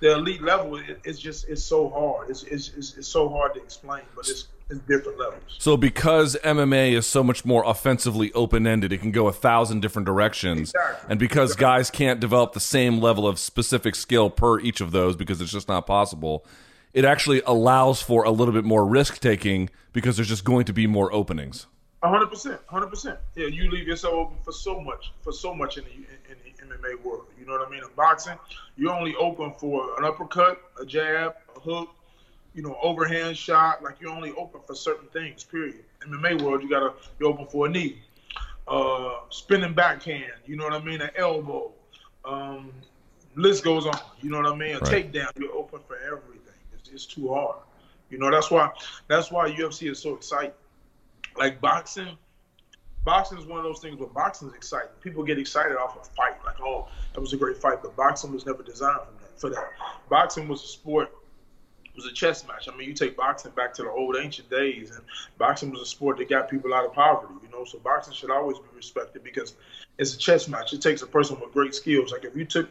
the 0.00 0.12
elite 0.12 0.42
level, 0.42 0.76
it, 0.76 1.00
it's 1.04 1.18
just 1.18 1.48
it's 1.48 1.62
so 1.62 1.88
hard. 1.88 2.30
It's, 2.30 2.42
it's 2.44 2.70
it's 2.76 2.96
it's 2.96 3.08
so 3.08 3.28
hard 3.28 3.54
to 3.54 3.62
explain, 3.62 4.02
but 4.14 4.28
it's 4.28 4.48
it's 4.68 4.80
different 4.80 5.18
levels. 5.18 5.42
So 5.58 5.76
because 5.76 6.36
MMA 6.42 6.92
is 6.92 7.06
so 7.06 7.22
much 7.22 7.44
more 7.44 7.62
offensively 7.64 8.32
open 8.32 8.66
ended, 8.66 8.92
it 8.92 8.98
can 8.98 9.12
go 9.12 9.28
a 9.28 9.32
thousand 9.32 9.80
different 9.80 10.06
directions, 10.06 10.70
Exactly. 10.70 11.06
and 11.10 11.18
because 11.20 11.54
guys 11.54 11.90
can't 11.90 12.18
develop 12.20 12.52
the 12.52 12.60
same 12.60 13.00
level 13.00 13.26
of 13.28 13.38
specific 13.38 13.94
skill 13.94 14.28
per 14.28 14.58
each 14.60 14.80
of 14.80 14.90
those 14.92 15.14
because 15.16 15.40
it's 15.40 15.52
just 15.52 15.68
not 15.68 15.86
possible. 15.86 16.44
It 16.92 17.04
actually 17.04 17.42
allows 17.46 18.00
for 18.02 18.24
a 18.24 18.30
little 18.30 18.54
bit 18.54 18.64
more 18.64 18.84
risk 18.86 19.20
taking 19.20 19.70
because 19.92 20.16
there's 20.16 20.28
just 20.28 20.44
going 20.44 20.64
to 20.64 20.72
be 20.72 20.86
more 20.86 21.12
openings. 21.12 21.66
A 22.02 22.08
hundred 22.08 22.26
percent, 22.28 22.60
hundred 22.66 22.88
percent. 22.88 23.18
Yeah, 23.34 23.46
you 23.46 23.70
leave 23.70 23.86
yourself 23.86 24.14
open 24.14 24.36
for 24.44 24.52
so 24.52 24.80
much, 24.80 25.12
for 25.22 25.32
so 25.32 25.54
much 25.54 25.76
in 25.78 25.84
the 25.84 25.90
in 25.92 26.36
the 26.68 26.74
MMA 26.74 27.02
world. 27.04 27.26
You 27.46 27.52
know 27.52 27.58
what 27.60 27.68
I 27.68 27.70
mean? 27.70 27.84
In 27.84 27.90
boxing, 27.94 28.36
you're 28.76 28.92
only 28.92 29.14
open 29.14 29.52
for 29.52 29.96
an 29.98 30.04
uppercut, 30.04 30.60
a 30.80 30.84
jab, 30.84 31.36
a 31.54 31.60
hook, 31.60 31.90
you 32.54 32.62
know, 32.62 32.76
overhand 32.82 33.36
shot. 33.36 33.84
Like 33.84 34.00
you're 34.00 34.10
only 34.10 34.32
open 34.32 34.62
for 34.66 34.74
certain 34.74 35.06
things. 35.10 35.44
Period. 35.44 35.84
MMA 36.08 36.42
world, 36.42 36.62
you 36.62 36.68
gotta 36.68 36.94
you're 37.20 37.28
open 37.28 37.46
for 37.46 37.66
a 37.66 37.70
knee, 37.70 38.02
uh, 38.66 39.20
spinning 39.30 39.74
backhand. 39.74 40.32
You 40.44 40.56
know 40.56 40.64
what 40.64 40.72
I 40.74 40.84
mean? 40.84 41.00
An 41.00 41.10
elbow. 41.16 41.70
Um, 42.24 42.72
list 43.36 43.62
goes 43.62 43.86
on. 43.86 43.98
You 44.20 44.30
know 44.30 44.38
what 44.38 44.52
I 44.52 44.56
mean? 44.56 44.74
A 44.74 44.80
Right. 44.80 45.12
takedown. 45.12 45.28
You're 45.38 45.54
open 45.54 45.80
for 45.86 45.96
everything. 45.98 46.54
It's, 46.74 46.88
it's 46.88 47.06
too 47.06 47.32
hard. 47.32 47.58
You 48.10 48.18
know 48.18 48.28
that's 48.30 48.50
why 48.50 48.70
that's 49.06 49.30
why 49.30 49.48
UFC 49.50 49.88
is 49.88 50.00
so 50.00 50.16
exciting 50.16 50.50
like 51.36 51.60
boxing 51.60 52.16
boxing 53.04 53.38
is 53.38 53.46
one 53.46 53.58
of 53.58 53.64
those 53.64 53.78
things 53.78 53.96
where 53.98 54.08
boxing 54.08 54.48
is 54.48 54.54
exciting 54.54 54.90
people 55.00 55.22
get 55.22 55.38
excited 55.38 55.76
off 55.76 55.96
a 55.96 56.04
fight 56.16 56.34
like 56.44 56.60
oh 56.60 56.88
that 57.16 57.22
was 57.22 57.32
a 57.32 57.36
great 57.36 57.56
fight 57.56 57.78
but 57.82 57.96
boxing 57.96 58.32
was 58.32 58.44
never 58.44 58.62
designed 58.62 59.00
for 59.36 59.50
that 59.50 59.72
boxing 60.08 60.46
was 60.46 60.62
a 60.62 60.66
sport 60.66 61.10
it 61.84 61.96
was 61.96 62.04
a 62.04 62.12
chess 62.12 62.46
match. 62.46 62.68
I 62.70 62.76
mean 62.76 62.88
you 62.88 62.94
take 62.94 63.16
boxing 63.16 63.52
back 63.52 63.72
to 63.74 63.82
the 63.82 63.90
old 63.90 64.16
ancient 64.16 64.50
days 64.50 64.90
and 64.90 65.00
boxing 65.38 65.70
was 65.70 65.80
a 65.80 65.86
sport 65.86 66.18
that 66.18 66.28
got 66.28 66.50
people 66.50 66.74
out 66.74 66.84
of 66.84 66.92
poverty 66.92 67.32
you 67.42 67.48
know? 67.50 67.64
So 67.64 67.78
boxing 67.78 68.12
should 68.12 68.30
always 68.30 68.58
be 68.58 68.66
respected 68.74 69.24
because 69.24 69.54
it's 69.98 70.14
a 70.14 70.18
chess 70.18 70.46
match. 70.46 70.74
It 70.74 70.82
takes 70.82 71.00
a 71.00 71.06
person 71.06 71.40
with 71.40 71.54
great 71.54 71.74
skills. 71.74 72.12
Like 72.12 72.24
if 72.24 72.36
you 72.36 72.44
took 72.44 72.68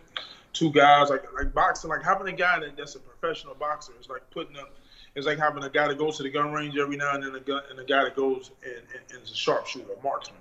two 0.53 0.71
guys 0.71 1.09
like 1.09 1.23
like 1.33 1.53
boxing 1.55 1.89
like 1.89 2.03
having 2.03 2.31
a 2.31 2.37
guy 2.37 2.59
that, 2.59 2.77
that's 2.77 2.93
a 2.93 2.99
professional 2.99 3.55
boxer 3.55 3.93
is 3.99 4.07
like 4.07 4.21
putting 4.29 4.53
them 4.53 4.67
it's 5.15 5.25
like 5.25 5.39
having 5.39 5.63
a 5.63 5.69
guy 5.69 5.87
that 5.87 5.97
goes 5.97 6.17
to 6.17 6.23
the 6.23 6.29
gun 6.29 6.51
range 6.51 6.77
every 6.77 6.97
now 6.97 7.15
and 7.15 7.23
then, 7.23 7.33
a 7.33 7.39
gun, 7.39 7.63
and 7.69 7.79
a 7.79 7.85
guy 7.85 8.03
that 8.03 8.15
goes 8.15 8.51
and, 8.63 8.75
and, 8.75 9.11
and 9.13 9.23
is 9.23 9.31
a 9.31 9.35
sharpshooter, 9.35 9.93
a 9.97 10.03
marksman. 10.03 10.37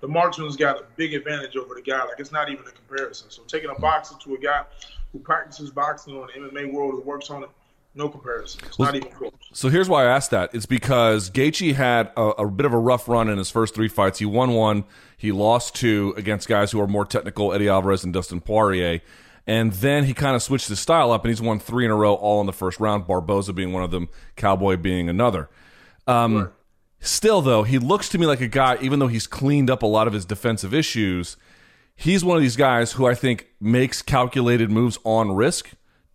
The 0.00 0.08
marksman's 0.08 0.56
got 0.56 0.78
a 0.78 0.84
big 0.96 1.14
advantage 1.14 1.56
over 1.56 1.74
the 1.74 1.82
guy. 1.82 2.04
Like 2.04 2.18
it's 2.20 2.32
not 2.32 2.50
even 2.50 2.64
a 2.66 2.70
comparison. 2.70 3.30
So 3.30 3.42
taking 3.46 3.70
a 3.70 3.78
boxer 3.80 4.14
to 4.22 4.34
a 4.34 4.38
guy 4.38 4.62
who 5.12 5.18
practices 5.18 5.70
boxing 5.70 6.16
on 6.16 6.28
the 6.28 6.40
MMA 6.40 6.72
world 6.72 6.92
who 6.94 7.00
works 7.00 7.30
on 7.30 7.42
it, 7.42 7.50
no 7.94 8.08
comparison. 8.08 8.60
It's 8.66 8.78
not 8.78 8.94
even 8.94 9.10
close. 9.10 9.32
So 9.52 9.68
here's 9.68 9.88
why 9.88 10.04
I 10.04 10.06
asked 10.06 10.30
that. 10.30 10.54
It's 10.54 10.66
because 10.66 11.30
Gaethje 11.30 11.74
had 11.74 12.12
a, 12.16 12.22
a 12.22 12.50
bit 12.50 12.66
of 12.66 12.72
a 12.72 12.78
rough 12.78 13.08
run 13.08 13.28
in 13.28 13.38
his 13.38 13.50
first 13.50 13.74
three 13.74 13.88
fights. 13.88 14.18
He 14.18 14.26
won 14.26 14.52
one, 14.52 14.84
he 15.16 15.32
lost 15.32 15.74
two 15.74 16.14
against 16.16 16.48
guys 16.48 16.70
who 16.70 16.80
are 16.80 16.86
more 16.86 17.04
technical, 17.04 17.52
Eddie 17.52 17.68
Alvarez 17.68 18.04
and 18.04 18.12
Dustin 18.12 18.40
Poirier. 18.40 19.00
And 19.46 19.72
then 19.72 20.04
he 20.04 20.12
kind 20.12 20.36
of 20.36 20.42
switched 20.42 20.68
his 20.68 20.78
style 20.78 21.10
up, 21.10 21.24
and 21.24 21.30
he's 21.30 21.40
won 21.40 21.58
three 21.58 21.86
in 21.86 21.90
a 21.90 21.96
row, 21.96 22.14
all 22.14 22.40
in 22.40 22.46
the 22.46 22.52
first 22.52 22.78
round. 22.78 23.06
Barboza 23.06 23.54
being 23.54 23.72
one 23.72 23.82
of 23.82 23.90
them, 23.90 24.10
Cowboy 24.36 24.76
being 24.76 25.08
another. 25.08 25.48
Um, 26.06 26.52
Still, 27.00 27.42
though, 27.42 27.62
he 27.62 27.78
looks 27.78 28.08
to 28.10 28.18
me 28.18 28.26
like 28.26 28.40
a 28.40 28.48
guy, 28.48 28.76
even 28.80 28.98
though 28.98 29.06
he's 29.06 29.26
cleaned 29.26 29.70
up 29.70 29.82
a 29.82 29.86
lot 29.86 30.06
of 30.06 30.12
his 30.12 30.24
defensive 30.24 30.74
issues, 30.74 31.36
he's 31.94 32.24
one 32.24 32.36
of 32.36 32.42
these 32.42 32.56
guys 32.56 32.92
who 32.92 33.06
I 33.06 33.14
think 33.14 33.46
makes 33.60 34.02
calculated 34.02 34.70
moves 34.70 34.98
on 35.04 35.32
risk, 35.34 35.70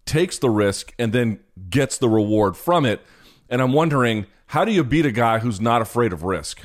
takes 0.06 0.38
the 0.40 0.50
risk, 0.50 0.94
and 1.00 1.14
then 1.14 1.40
gets 1.70 1.98
the 1.98 2.10
reward 2.10 2.58
from 2.58 2.86
it. 2.86 3.02
And 3.50 3.62
I'm 3.62 3.72
wondering, 3.72 4.26
how 4.48 4.66
do 4.66 4.72
you 4.72 4.84
beat 4.84 5.06
a 5.06 5.12
guy 5.12 5.40
who's 5.40 5.62
not 5.62 5.82
afraid 5.82 6.12
of 6.12 6.24
risk? 6.24 6.60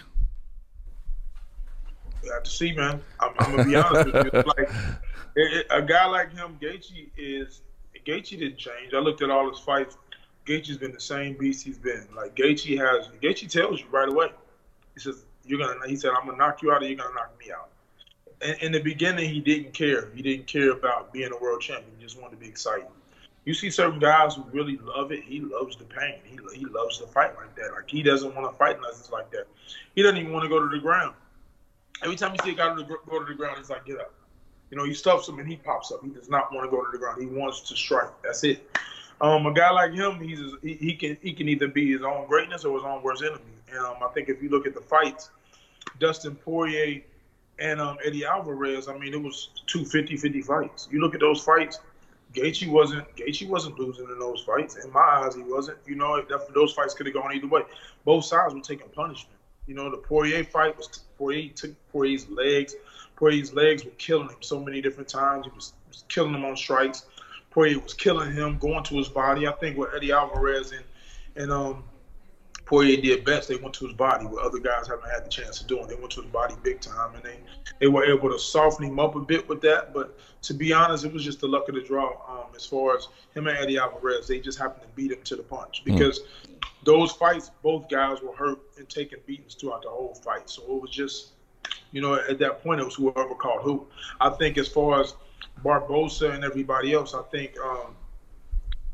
You 2.25 2.33
have 2.33 2.43
to 2.43 2.51
see, 2.51 2.73
man. 2.73 3.01
I'm, 3.21 3.33
I'm 3.39 3.51
gonna 3.57 3.65
be 3.65 3.77
honest 3.77 4.13
with 4.13 4.25
you. 4.35 4.43
Like 4.43 4.69
it, 5.37 5.57
it- 5.59 5.67
a 5.71 5.81
guy 5.83 6.07
like 6.07 6.33
him, 6.35 6.59
Gaethje 6.61 7.09
is 7.17 7.63
Gaethje 8.07 8.31
didn't 8.39 8.59
change. 8.59 8.93
I 8.95 8.99
looked 8.99 9.23
at 9.23 9.31
all 9.31 9.49
his 9.49 9.59
fights. 9.61 9.97
Gaethje's 10.49 10.79
been 10.79 10.93
the 10.93 11.01
same 11.01 11.37
beast 11.37 11.65
he's 11.65 11.79
been. 11.79 12.09
Like 12.17 12.35
Gaethje 12.35 12.79
has, 12.79 13.09
Gaethje 13.21 13.51
tells 13.51 13.81
you 13.81 13.87
right 13.91 14.09
away. 14.09 14.29
He 14.95 15.01
says 15.01 15.25
you're 15.45 15.59
gonna. 15.59 15.87
He 15.87 15.97
said 15.97 16.13
I'm 16.19 16.27
gonna 16.27 16.39
knock 16.39 16.63
you 16.63 16.73
out, 16.73 16.83
or 16.83 16.87
you're 16.87 16.97
gonna 16.97 17.15
knock 17.15 17.35
me 17.39 17.53
out. 17.53 17.69
In, 18.41 18.67
in 18.67 18.73
the 18.73 18.81
beginning, 18.81 19.29
he 19.29 19.41
didn't 19.41 19.75
care. 19.75 20.09
He 20.15 20.23
didn't 20.23 20.47
care 20.47 20.71
about 20.71 21.13
being 21.13 21.31
a 21.33 21.37
world 21.37 21.61
champion. 21.61 21.91
He 21.99 22.03
just 22.03 22.21
wanted 22.21 22.37
to 22.37 22.41
be 22.41 22.49
exciting. 22.49 22.87
You 23.45 23.55
see 23.55 23.71
certain 23.71 23.99
guys 23.99 24.35
who 24.35 24.45
really 24.53 24.79
love 24.79 25.13
it. 25.13 25.23
He 25.23 25.41
loves 25.41 25.77
the 25.77 25.85
pain. 25.85 26.17
He 26.25 26.39
he 26.59 26.65
loves 26.67 26.99
to 26.99 27.07
fight 27.07 27.35
like 27.37 27.55
that. 27.57 27.73
Like 27.73 27.89
he 27.89 28.03
doesn't 28.03 28.35
want 28.35 28.51
to 28.51 28.57
fight 28.59 28.77
it's 28.89 29.11
like 29.11 29.31
that. 29.33 29.47
He 29.95 30.03
doesn't 30.03 30.19
even 30.19 30.33
want 30.33 30.45
to 30.45 30.49
go 30.49 30.61
to 30.61 30.69
the 30.69 30.81
ground. 30.81 31.15
Every 32.03 32.17
time 32.17 32.33
you 32.33 32.39
see 32.45 32.53
a 32.53 32.55
guy 32.55 32.75
to 32.75 32.85
go 32.85 33.19
to 33.19 33.25
the 33.25 33.35
ground, 33.35 33.59
he's 33.59 33.71
like, 33.71 33.85
get 33.85 33.99
up. 33.99 34.15
You 34.71 34.77
know, 34.77 34.85
he 34.85 34.95
stuffs 34.95 35.29
him 35.29 35.39
and 35.39 35.49
he 35.49 35.57
pops 35.57 35.91
up. 35.91 36.03
He 36.03 36.11
does 36.11 36.29
not 36.29 36.53
want 36.53 36.67
to 36.67 36.71
go 36.71 36.85
to 36.85 36.91
the 36.93 36.99
ground. 36.99 37.21
He 37.21 37.27
wants 37.27 37.63
to 37.69 37.77
strike. 37.77 38.11
That's 38.23 38.45
it. 38.45 38.71
Um, 39.21 39.47
a 39.47 39.53
guy 39.53 39.71
like 39.71 39.93
him, 39.93 40.21
he's 40.21 40.39
he, 40.63 40.75
he 40.75 40.95
can 40.95 41.17
he 41.21 41.33
can 41.33 41.49
either 41.49 41.69
be 41.69 41.93
his 41.93 42.03
own 42.03 42.27
greatness 42.29 42.65
or 42.65 42.77
his 42.77 42.85
own 42.85 43.03
worst 43.03 43.23
enemy. 43.23 43.43
And 43.71 43.81
um, 43.81 43.97
I 44.03 44.09
think 44.09 44.29
if 44.29 44.43
you 44.43 44.49
look 44.49 44.67
at 44.67 44.75
the 44.75 44.81
fights, 44.81 45.31
Dustin 45.99 46.37
Poirier 46.37 47.03
and 47.59 47.81
um, 47.81 47.99
Eddie 48.05 48.25
Alvarez, 48.25 48.89
I 48.89 48.97
mean, 48.97 49.13
it 49.13 49.21
was 49.21 49.51
two 49.67 49.81
50-50 49.81 50.45
fights. 50.45 50.89
You 50.91 51.01
look 51.01 51.15
at 51.15 51.21
those 51.21 51.43
fights, 51.43 51.81
Gaethje 52.33 52.71
wasn't 52.71 53.05
Gaethje 53.17 53.49
wasn't 53.49 53.79
losing 53.79 54.07
in 54.07 54.19
those 54.19 54.43
fights. 54.43 54.77
In 54.85 54.93
my 54.93 55.01
eyes, 55.01 55.35
he 55.35 55.43
wasn't. 55.43 55.79
You 55.87 55.97
know, 55.97 56.23
that, 56.23 56.55
those 56.55 56.73
fights 56.73 56.95
could 56.95 57.07
have 57.07 57.15
gone 57.15 57.35
either 57.35 57.49
way. 57.49 57.63
Both 58.05 58.27
sides 58.27 58.55
were 58.55 58.61
taking 58.61 58.89
punishment. 58.91 59.35
You 59.67 59.75
know, 59.75 59.91
the 59.91 59.97
Poirier 59.97 60.45
fight 60.45 60.77
was 60.77 60.89
Poirier 61.17 61.51
took 61.51 61.75
Poirier's 61.91 62.29
legs. 62.29 62.75
Poirier's 63.17 63.53
legs 63.53 63.85
were 63.85 63.91
killing 63.99 64.29
him 64.29 64.37
so 64.41 64.61
many 64.61 64.81
different 64.81 65.09
times. 65.09 65.47
He 65.47 65.53
was, 65.55 65.73
was 65.89 66.05
killing 66.09 66.35
him 66.35 66.45
on 66.45 66.57
strikes. 66.57 67.07
Poirier 67.59 67.81
was 67.81 67.93
killing 67.93 68.31
him, 68.31 68.57
going 68.59 68.85
to 68.85 68.95
his 68.99 69.09
body. 69.09 69.49
I 69.49 69.51
think 69.51 69.77
what 69.77 69.93
Eddie 69.93 70.13
Alvarez 70.13 70.71
and 70.71 70.85
and 71.35 71.51
um, 71.51 71.83
Poirier 72.67 73.01
did 73.01 73.25
best. 73.25 73.49
They 73.49 73.57
went 73.57 73.75
to 73.75 73.87
his 73.89 73.97
body, 73.97 74.27
what 74.27 74.45
other 74.45 74.61
guys 74.61 74.87
haven't 74.87 75.11
had 75.11 75.25
the 75.25 75.29
chance 75.29 75.59
to 75.59 75.67
do. 75.67 75.81
And 75.81 75.91
they 75.91 75.97
went 75.97 76.13
to 76.13 76.23
his 76.23 76.31
body 76.31 76.55
big 76.63 76.81
time, 76.81 77.17
and 77.17 77.25
they 77.25 77.41
they 77.81 77.89
were 77.89 78.05
able 78.05 78.31
to 78.31 78.39
soften 78.39 78.87
him 78.87 79.01
up 79.01 79.17
a 79.17 79.21
bit 79.21 79.49
with 79.49 79.61
that. 79.63 79.93
But 79.93 80.17
to 80.43 80.55
be 80.55 80.73
honest, 80.73 81.05
it 81.05 81.13
was 81.13 81.25
just 81.25 81.41
the 81.41 81.49
luck 81.49 81.69
of 81.69 81.75
the 81.75 81.81
draw. 81.81 82.13
Um, 82.29 82.55
as 82.55 82.65
far 82.65 82.97
as 82.97 83.09
him 83.35 83.49
and 83.49 83.59
Eddie 83.59 83.77
Alvarez, 83.79 84.29
they 84.29 84.39
just 84.39 84.57
happened 84.57 84.83
to 84.83 84.89
beat 84.95 85.11
him 85.11 85.23
to 85.25 85.35
the 85.35 85.43
punch 85.43 85.83
because 85.85 86.21
those 86.85 87.11
fights, 87.11 87.51
both 87.65 87.89
guys 87.89 88.23
were 88.23 88.37
hurt 88.37 88.61
and 88.77 88.89
taking 88.89 89.19
beatings 89.27 89.57
throughout 89.57 89.83
the 89.83 89.91
whole 89.91 90.15
fight. 90.15 90.49
So 90.49 90.63
it 90.63 90.81
was 90.81 90.93
just, 90.93 91.31
you 91.91 92.03
know, 92.03 92.15
at 92.15 92.39
that 92.39 92.63
point, 92.63 92.81
it 92.81 92.85
was 92.85 92.95
whoever 92.95 93.35
called 93.35 93.63
who. 93.63 93.85
I 94.21 94.31
think 94.31 94.59
as 94.59 94.69
far 94.69 95.01
as 95.01 95.15
Barboza 95.63 96.31
and 96.31 96.45
everybody 96.45 96.93
else, 96.93 97.15
I 97.15 97.23
think, 97.31 97.59
um, 97.59 97.95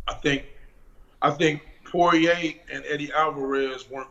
I 0.08 0.14
think, 0.14 0.44
I 1.22 1.30
think 1.30 1.62
Poirier 1.84 2.54
and 2.72 2.84
Eddie 2.86 3.12
Alvarez 3.12 3.88
weren't. 3.88 4.08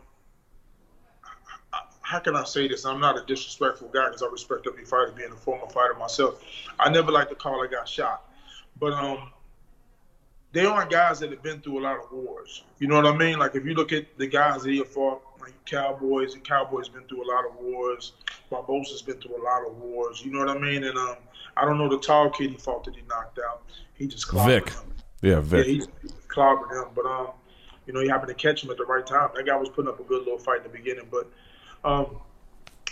How 2.00 2.18
can 2.18 2.36
I 2.36 2.44
say 2.44 2.68
this? 2.68 2.84
I'm 2.84 3.00
not 3.00 3.16
a 3.16 3.24
disrespectful 3.24 3.88
guy 3.88 4.06
because 4.06 4.22
I 4.22 4.26
respect 4.26 4.66
every 4.66 4.84
fighter, 4.84 5.12
being 5.16 5.32
a 5.32 5.36
former 5.36 5.66
fighter 5.68 5.94
myself. 5.94 6.42
I 6.78 6.90
never 6.90 7.10
like 7.10 7.30
to 7.30 7.34
call 7.34 7.62
a 7.62 7.68
guy 7.68 7.84
shot, 7.84 8.30
but 8.78 8.92
um, 8.92 9.30
they 10.52 10.66
aren't 10.66 10.90
guys 10.90 11.18
that 11.20 11.30
have 11.30 11.42
been 11.42 11.60
through 11.60 11.80
a 11.80 11.82
lot 11.82 11.98
of 11.98 12.12
wars. 12.12 12.62
You 12.78 12.88
know 12.88 12.96
what 12.96 13.06
I 13.06 13.16
mean? 13.16 13.38
Like 13.38 13.54
if 13.54 13.64
you 13.64 13.74
look 13.74 13.92
at 13.92 14.06
the 14.18 14.26
guys 14.26 14.62
that 14.62 14.70
he 14.70 14.84
fought, 14.84 15.22
like 15.40 15.52
Cowboys, 15.66 16.34
and 16.34 16.44
Cowboys 16.44 16.88
been 16.88 17.02
through 17.04 17.24
a 17.24 17.30
lot 17.30 17.44
of 17.44 17.56
wars. 17.56 18.12
Barboza's 18.50 19.02
been 19.02 19.20
through 19.20 19.36
a 19.36 19.44
lot 19.44 19.66
of 19.66 19.76
wars. 19.76 20.22
You 20.24 20.32
know 20.32 20.38
what 20.38 20.48
I 20.48 20.58
mean? 20.58 20.84
And 20.84 20.96
um, 20.96 21.16
I 21.56 21.64
don't 21.64 21.78
know 21.78 21.88
the 21.88 21.98
tall 21.98 22.30
kid 22.30 22.50
he 22.50 22.56
fought 22.56 22.84
that 22.84 22.94
he 22.94 23.02
knocked 23.08 23.38
out. 23.38 23.62
He 23.94 24.06
just 24.06 24.28
clobbered 24.28 24.46
Vick. 24.46 24.68
him. 24.70 24.94
Yeah, 25.22 25.30
Yeah, 25.34 25.40
Vick. 25.40 25.66
he 25.66 25.82
clobbered 26.28 26.70
him, 26.72 26.88
but 26.94 27.06
um, 27.06 27.28
you 27.86 27.92
know, 27.92 28.00
he 28.00 28.08
happened 28.08 28.28
to 28.28 28.34
catch 28.34 28.64
him 28.64 28.70
at 28.70 28.76
the 28.76 28.84
right 28.84 29.06
time. 29.06 29.30
That 29.34 29.46
guy 29.46 29.56
was 29.56 29.68
putting 29.68 29.88
up 29.88 30.00
a 30.00 30.04
good 30.04 30.20
little 30.24 30.38
fight 30.38 30.58
in 30.58 30.62
the 30.64 30.68
beginning, 30.70 31.06
but 31.10 31.30
um, 31.84 32.18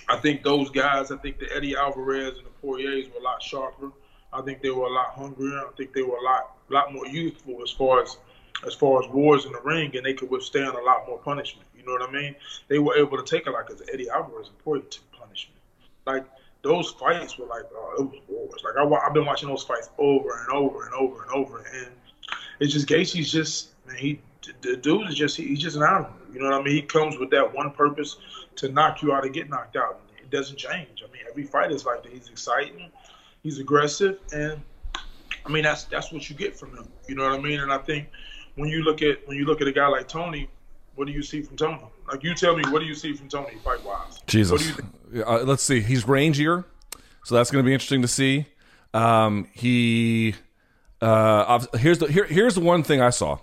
I 0.08 0.16
think 0.18 0.42
those 0.42 0.70
guys, 0.70 1.10
I 1.10 1.16
think 1.16 1.38
the 1.38 1.54
Eddie 1.54 1.76
Alvarez 1.76 2.36
and 2.36 2.46
the 2.46 2.50
Poiriers 2.60 3.08
were 3.08 3.20
a 3.20 3.22
lot 3.22 3.42
sharper. 3.42 3.90
I 4.32 4.42
think 4.42 4.62
they 4.62 4.70
were 4.70 4.86
a 4.86 4.92
lot 4.92 5.10
hungrier. 5.14 5.58
I 5.58 5.70
think 5.76 5.92
they 5.92 6.02
were 6.02 6.16
a 6.16 6.22
lot, 6.22 6.56
lot 6.68 6.92
more 6.92 7.06
youthful 7.06 7.62
as 7.62 7.70
far 7.70 8.02
as, 8.02 8.16
as 8.66 8.74
far 8.74 9.02
as 9.02 9.08
wars 9.10 9.44
in 9.44 9.52
the 9.52 9.60
ring, 9.60 9.94
and 9.96 10.04
they 10.04 10.14
could 10.14 10.30
withstand 10.30 10.74
a 10.74 10.82
lot 10.82 11.06
more 11.06 11.18
punishment. 11.18 11.66
You 11.76 11.84
know 11.84 11.92
what 11.92 12.08
I 12.08 12.12
mean? 12.12 12.34
They 12.68 12.78
were 12.78 12.96
able 12.96 13.22
to 13.22 13.24
take 13.24 13.46
it 13.46 13.50
like 13.50 13.66
because 13.66 13.82
Eddie 13.92 14.08
Alvarez 14.08 14.48
and 14.48 14.58
Poirier 14.58 14.84
took 14.84 15.10
punishment. 15.12 15.60
Like 16.06 16.24
those 16.62 16.90
fights 16.92 17.38
were 17.38 17.46
like, 17.46 17.64
oh, 17.74 17.94
it 17.98 18.02
was 18.04 18.20
wars. 18.28 18.62
Like 18.64 18.76
I, 18.76 19.06
I've 19.06 19.14
been 19.14 19.26
watching 19.26 19.48
those 19.48 19.64
fights 19.64 19.90
over 19.98 20.40
and 20.40 20.48
over 20.50 20.84
and 20.84 20.94
over 20.94 21.22
and 21.22 21.30
over, 21.32 21.64
and 21.74 21.88
it's 22.60 22.72
just 22.72 22.88
Gaethje's 22.88 23.30
just 23.30 23.70
man, 23.86 23.96
he 23.96 24.20
the 24.62 24.76
dude 24.76 25.08
is 25.08 25.14
just 25.14 25.36
he, 25.36 25.48
he's 25.48 25.60
just 25.60 25.76
an 25.76 25.82
animal. 25.82 26.10
You 26.32 26.40
know 26.40 26.50
what 26.50 26.60
I 26.60 26.64
mean? 26.64 26.74
He 26.74 26.82
comes 26.82 27.18
with 27.18 27.30
that 27.30 27.54
one 27.54 27.70
purpose 27.70 28.16
to 28.56 28.68
knock 28.68 29.02
you 29.02 29.12
out 29.12 29.24
or 29.24 29.28
get 29.28 29.48
knocked 29.50 29.76
out. 29.76 30.00
It 30.18 30.30
doesn't 30.30 30.56
change. 30.56 31.02
I 31.06 31.12
mean, 31.12 31.22
every 31.28 31.44
fight 31.44 31.72
is 31.72 31.84
like 31.84 32.02
that. 32.04 32.12
He's 32.12 32.28
exciting, 32.28 32.90
he's 33.42 33.58
aggressive, 33.58 34.18
and 34.32 34.60
I 35.44 35.48
mean, 35.50 35.64
that's 35.64 35.84
that's 35.84 36.12
what 36.12 36.28
you 36.28 36.36
get 36.36 36.56
from 36.56 36.76
him. 36.76 36.88
You 37.08 37.16
know 37.16 37.24
what 37.24 37.38
I 37.38 37.42
mean? 37.42 37.60
And 37.60 37.72
I 37.72 37.78
think 37.78 38.08
when 38.54 38.68
you 38.68 38.82
look 38.82 39.02
at 39.02 39.26
when 39.26 39.36
you 39.36 39.44
look 39.44 39.60
at 39.60 39.66
a 39.66 39.72
guy 39.72 39.86
like 39.88 40.08
Tony, 40.08 40.48
what 40.94 41.06
do 41.06 41.12
you 41.12 41.22
see 41.22 41.42
from 41.42 41.56
Tony? 41.56 41.80
Like 42.12 42.22
you 42.24 42.34
tell 42.34 42.54
me, 42.54 42.62
what 42.68 42.80
do 42.80 42.84
you 42.84 42.94
see 42.94 43.14
from 43.14 43.30
Tony 43.30 43.56
fight 43.64 43.82
wise? 43.82 44.20
Jesus. 44.26 44.70
Uh, 45.26 45.44
let's 45.44 45.62
see. 45.62 45.80
He's 45.80 46.04
rangier, 46.04 46.64
so 47.24 47.34
that's 47.34 47.50
going 47.50 47.64
to 47.64 47.66
be 47.66 47.72
interesting 47.72 48.02
to 48.02 48.08
see. 48.08 48.46
Um, 48.92 49.48
he 49.54 50.34
uh, 51.00 51.64
here's 51.74 51.98
the 51.98 52.06
here, 52.06 52.24
here's 52.24 52.54
the 52.54 52.60
one 52.60 52.82
thing 52.82 53.00
I 53.00 53.08
saw. 53.08 53.38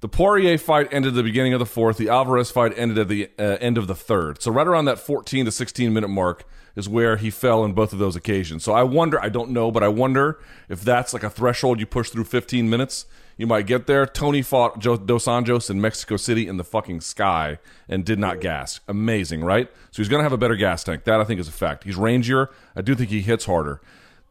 The 0.00 0.08
Poirier 0.08 0.58
fight 0.58 0.88
ended 0.92 1.12
at 1.12 1.14
the 1.14 1.22
beginning 1.22 1.54
of 1.54 1.60
the 1.60 1.66
fourth. 1.66 1.96
The 1.96 2.08
Alvarez 2.08 2.50
fight 2.50 2.76
ended 2.76 2.98
at 2.98 3.08
the 3.08 3.30
uh, 3.38 3.56
end 3.60 3.78
of 3.78 3.86
the 3.86 3.94
third. 3.94 4.42
So 4.42 4.50
right 4.50 4.66
around 4.66 4.86
that 4.86 4.98
14 4.98 5.44
to 5.44 5.52
16 5.52 5.92
minute 5.92 6.08
mark 6.08 6.44
is 6.74 6.88
where 6.88 7.16
he 7.16 7.30
fell 7.30 7.64
in 7.64 7.72
both 7.72 7.92
of 7.92 7.98
those 8.00 8.14
occasions. 8.14 8.62
So 8.64 8.72
I 8.72 8.82
wonder, 8.82 9.20
I 9.20 9.28
don't 9.28 9.50
know, 9.50 9.70
but 9.70 9.82
I 9.82 9.88
wonder 9.88 10.40
if 10.68 10.82
that's 10.82 11.12
like 11.12 11.24
a 11.24 11.30
threshold 11.30 11.80
you 11.80 11.86
push 11.86 12.10
through 12.10 12.24
15 12.24 12.68
minutes. 12.68 13.06
You 13.38 13.46
might 13.46 13.66
get 13.66 13.86
there. 13.86 14.04
Tony 14.04 14.42
fought 14.42 14.80
Dos 14.80 14.98
Anjos 15.04 15.70
in 15.70 15.80
Mexico 15.80 16.16
City 16.16 16.48
in 16.48 16.56
the 16.56 16.64
fucking 16.64 17.00
sky 17.00 17.58
and 17.88 18.04
did 18.04 18.18
not 18.18 18.40
gas. 18.40 18.80
Amazing, 18.88 19.44
right? 19.44 19.70
So 19.92 20.02
he's 20.02 20.08
going 20.08 20.18
to 20.18 20.24
have 20.24 20.32
a 20.32 20.36
better 20.36 20.56
gas 20.56 20.82
tank. 20.82 21.04
That 21.04 21.20
I 21.20 21.24
think 21.24 21.38
is 21.38 21.46
a 21.46 21.52
fact. 21.52 21.84
He's 21.84 21.94
rangier. 21.94 22.48
I 22.74 22.82
do 22.82 22.96
think 22.96 23.10
he 23.10 23.20
hits 23.20 23.44
harder. 23.44 23.80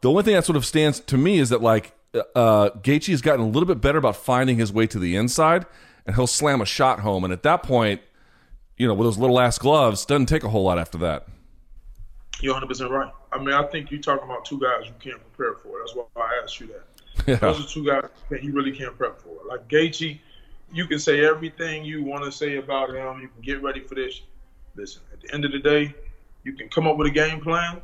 The 0.02 0.10
only 0.10 0.22
thing 0.22 0.34
that 0.34 0.44
sort 0.44 0.56
of 0.56 0.66
stands 0.66 1.00
to 1.00 1.16
me 1.16 1.38
is 1.38 1.48
that 1.48 1.62
like 1.62 1.94
uh, 2.14 2.68
Gaethje 2.82 3.08
has 3.08 3.22
gotten 3.22 3.40
a 3.40 3.48
little 3.48 3.66
bit 3.66 3.80
better 3.80 3.96
about 3.96 4.14
finding 4.14 4.58
his 4.58 4.72
way 4.72 4.86
to 4.86 4.98
the 4.98 5.16
inside, 5.16 5.64
and 6.06 6.14
he'll 6.14 6.26
slam 6.26 6.60
a 6.60 6.66
shot 6.66 7.00
home. 7.00 7.24
And 7.24 7.32
at 7.32 7.42
that 7.44 7.62
point, 7.62 8.02
you 8.76 8.86
know, 8.86 8.92
with 8.92 9.06
those 9.06 9.18
little 9.18 9.40
ass 9.40 9.58
gloves, 9.58 10.04
doesn't 10.04 10.26
take 10.26 10.44
a 10.44 10.50
whole 10.50 10.64
lot 10.64 10.78
after 10.78 10.98
that. 10.98 11.26
You're 12.40 12.52
100 12.52 12.66
percent 12.68 12.90
right. 12.90 13.10
I 13.32 13.38
mean, 13.38 13.54
I 13.54 13.62
think 13.64 13.90
you're 13.90 14.00
talking 14.00 14.24
about 14.24 14.44
two 14.44 14.60
guys 14.60 14.84
you 14.84 14.92
can't 15.00 15.20
prepare 15.34 15.54
for. 15.62 15.78
That's 15.80 15.94
why 15.94 16.04
I 16.16 16.40
asked 16.42 16.60
you 16.60 16.66
that. 16.68 16.84
Yeah. 17.28 17.36
Those 17.36 17.62
are 17.62 17.68
two 17.68 17.84
guys 17.84 18.08
that 18.30 18.42
you 18.42 18.52
really 18.52 18.72
can't 18.72 18.96
prep 18.96 19.20
for. 19.20 19.36
Like 19.46 19.68
Gaethje, 19.68 20.18
you 20.72 20.86
can 20.86 20.98
say 20.98 21.26
everything 21.26 21.84
you 21.84 22.02
want 22.02 22.24
to 22.24 22.32
say 22.32 22.56
about 22.56 22.88
him. 22.88 23.20
You 23.20 23.28
can 23.28 23.42
get 23.42 23.62
ready 23.62 23.80
for 23.80 23.94
this. 23.94 24.22
Listen, 24.76 25.02
at 25.12 25.20
the 25.20 25.34
end 25.34 25.44
of 25.44 25.52
the 25.52 25.58
day, 25.58 25.94
you 26.44 26.54
can 26.54 26.70
come 26.70 26.86
up 26.86 26.96
with 26.96 27.06
a 27.06 27.10
game 27.10 27.40
plan, 27.40 27.82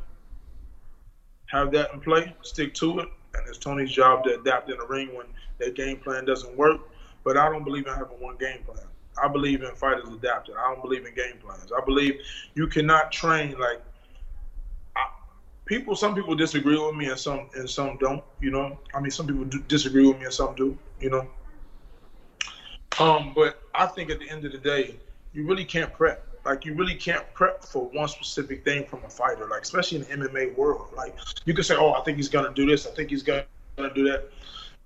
have 1.47 1.70
that 1.72 1.92
in 1.92 2.01
play, 2.01 2.34
stick 2.40 2.72
to 2.74 3.01
it, 3.01 3.09
and 3.34 3.47
it's 3.47 3.59
Tony's 3.59 3.90
job 3.90 4.24
to 4.24 4.40
adapt 4.40 4.70
in 4.70 4.78
the 4.78 4.86
ring 4.86 5.14
when 5.14 5.26
that 5.59 5.74
game 5.74 5.99
plan 5.99 6.24
doesn't 6.24 6.57
work. 6.57 6.80
But 7.22 7.36
I 7.36 7.51
don't 7.51 7.64
believe 7.64 7.86
in 7.86 7.92
having 7.92 8.20
one 8.20 8.36
game 8.38 8.62
plan. 8.64 8.86
I 9.22 9.28
believe 9.28 9.62
in 9.62 9.74
fighters 9.74 10.09
adapting. 10.09 10.55
I 10.57 10.72
don't 10.72 10.80
believe 10.80 11.05
in 11.05 11.14
game 11.14 11.36
plans. 11.45 11.70
I 11.70 11.84
believe 11.84 12.18
you 12.55 12.66
cannot 12.66 13.12
train 13.12 13.59
like 13.59 13.82
people. 15.65 15.95
Some 15.97 16.15
people 16.15 16.35
disagree 16.35 16.79
with 16.79 16.95
me, 16.95 17.07
and 17.07 17.19
some 17.19 17.49
and 17.55 17.69
some 17.69 17.97
don't. 17.99 18.23
You 18.41 18.51
know, 18.51 18.79
I 18.95 19.01
mean, 19.01 19.11
some 19.11 19.27
people 19.27 19.45
disagree 19.69 20.07
with 20.07 20.19
me, 20.19 20.25
and 20.25 20.35
some 20.35 20.55
do. 20.55 20.77
You 21.01 21.11
know, 21.11 21.29
um, 22.99 23.33
but 23.35 23.61
I 23.75 23.87
think 23.87 24.11
at 24.11 24.19
the 24.19 24.29
end 24.29 24.45
of 24.45 24.53
the 24.53 24.59
day, 24.59 24.97
you 25.33 25.47
really 25.47 25.65
can't 25.65 25.93
prep. 25.93 26.27
Like 26.45 26.65
you 26.65 26.75
really 26.75 26.95
can't 26.95 27.25
prep 27.33 27.65
for 27.65 27.89
one 27.89 28.09
specific 28.09 28.65
thing 28.65 28.85
from 28.85 29.03
a 29.05 29.09
fighter, 29.09 29.47
like 29.49 29.62
especially 29.62 29.99
in 29.99 30.21
the 30.21 30.29
MMA 30.29 30.57
world. 30.57 30.89
Like 30.95 31.17
you 31.45 31.55
can 31.55 31.65
say, 31.65 31.75
"Oh, 31.77 31.93
I 31.93 32.03
think 32.03 32.17
he's 32.17 32.29
gonna 32.29 32.53
do 32.53 32.67
this. 32.67 32.87
I 32.87 32.91
think 32.91 33.11
he's 33.11 33.23
gonna 33.23 33.47
do 33.95 34.05
that." 34.11 34.31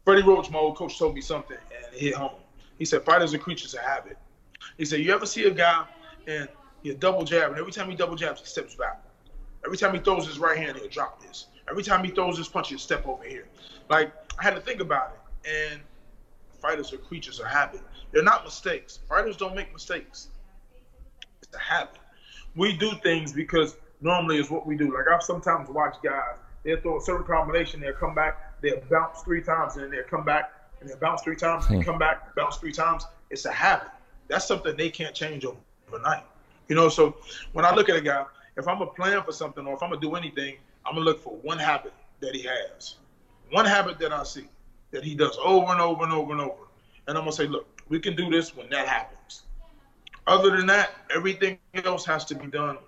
Freddie 0.05 0.23
Roach, 0.23 0.51
my 0.51 0.59
old 0.59 0.77
coach, 0.77 0.99
told 0.99 1.15
me 1.15 1.21
something, 1.21 1.57
and 1.77 1.95
it 1.95 2.01
hit 2.01 2.15
home. 2.15 2.31
He 2.79 2.85
said, 2.85 3.05
"Fighters 3.05 3.35
are 3.35 3.39
creatures 3.39 3.75
of 3.75 3.81
habit." 3.81 4.17
He 4.77 4.85
said, 4.85 5.01
"You 5.01 5.13
ever 5.13 5.27
see 5.27 5.45
a 5.45 5.51
guy 5.51 5.85
and 6.29 6.49
he 6.83 6.95
double 6.95 7.25
jab, 7.25 7.51
and 7.51 7.59
every 7.59 7.73
time 7.73 7.91
he 7.91 7.97
double 7.97 8.15
jabs, 8.15 8.41
he 8.41 8.47
steps 8.47 8.75
back. 8.75 9.03
Every 9.65 9.77
time 9.77 9.95
he 9.95 10.01
throws 10.01 10.27
his 10.27 10.39
right 10.39 10.57
hand, 10.57 10.77
he'll 10.77 10.89
drop 10.89 11.23
this. 11.23 11.47
Every 11.69 11.83
time 11.83 12.05
he 12.05 12.11
throws 12.11 12.39
his 12.39 12.49
punch, 12.49 12.69
he'll 12.69 12.79
step 12.79 13.07
over 13.07 13.25
here." 13.25 13.47
Like 13.89 14.13
I 14.39 14.43
had 14.43 14.55
to 14.55 14.61
think 14.61 14.81
about 14.81 15.15
it, 15.15 15.51
and 15.51 15.81
fighters 16.61 16.93
are 16.93 16.99
creatures 16.99 17.41
of 17.41 17.47
habit. 17.47 17.81
They're 18.13 18.23
not 18.23 18.45
mistakes. 18.45 19.01
Fighters 19.09 19.37
don't 19.37 19.55
make 19.55 19.73
mistakes 19.73 20.29
to 21.51 21.59
happen. 21.59 22.01
We 22.57 22.77
do 22.77 22.93
things 23.03 23.33
because 23.33 23.77
normally 24.01 24.39
is 24.39 24.51
what 24.51 24.67
we 24.67 24.77
do. 24.77 24.95
Like 24.95 25.07
I've 25.13 25.23
sometimes 25.23 25.69
watched 25.69 26.03
guys, 26.03 26.37
they'll 26.65 26.81
throw 26.81 26.99
a 26.99 27.01
certain 27.01 27.27
combination, 27.27 27.81
they'll 27.81 27.93
come 27.93 28.15
back, 28.15 28.61
they'll 28.61 28.81
bounce 28.91 29.23
three 29.23 29.43
times, 29.43 29.75
and 29.75 29.85
then 29.85 29.91
they'll 29.91 30.05
come 30.05 30.25
back, 30.25 30.53
and 30.81 30.89
they'll 30.89 30.99
bounce 30.99 31.23
three 31.23 31.37
times, 31.37 31.67
and 31.67 31.83
hmm. 31.83 31.91
come 31.91 31.99
back, 31.99 32.35
bounce 32.35 32.57
three 32.57 32.73
times. 32.73 33.05
It's 33.31 33.45
a 33.45 33.53
habit. 33.53 33.89
That's 34.29 34.47
something 34.47 34.77
they 34.77 34.91
can't 34.91 35.15
change 35.15 35.45
overnight. 35.91 36.25
You 36.69 36.77
know, 36.77 36.89
so 36.89 37.17
when 37.53 37.65
I 37.65 37.75
look 37.75 37.89
at 37.89 37.97
a 37.97 38.01
guy, 38.01 38.25
if 38.59 38.67
I'm 38.67 38.83
a 38.83 38.87
plan 38.87 39.23
for 39.23 39.33
something 39.33 39.67
or 39.67 39.75
if 39.75 39.83
I'm 39.83 39.91
gonna 39.91 40.01
do 40.01 40.17
anything, 40.17 40.57
I'm 40.85 40.95
gonna 40.95 41.05
look 41.05 41.23
for 41.23 41.37
one 41.37 41.59
habit 41.59 41.93
that 42.21 42.35
he 42.35 42.43
has, 42.43 42.97
one 43.51 43.65
habit 43.65 43.99
that 44.01 44.13
I 44.13 44.25
see 44.25 44.49
that 44.91 45.05
he 45.05 45.15
does 45.15 45.39
over 45.43 45.71
and 45.73 45.81
over 45.81 46.03
and 46.03 46.13
over 46.13 46.33
and 46.33 46.41
over, 46.41 46.65
and 47.07 47.17
I'm 47.17 47.23
gonna 47.23 47.33
say, 47.33 47.47
look, 47.47 47.83
we 47.89 48.01
can 48.01 48.17
do 48.17 48.29
this 48.31 48.57
when 48.57 48.69
that 48.71 48.89
happens. 48.89 49.43
Other 50.27 50.55
than 50.55 50.67
that, 50.67 50.91
everything 51.15 51.59
else 51.85 52.05
has 52.05 52.25
to 52.27 52.35
be 52.35 52.49
done 52.49 52.79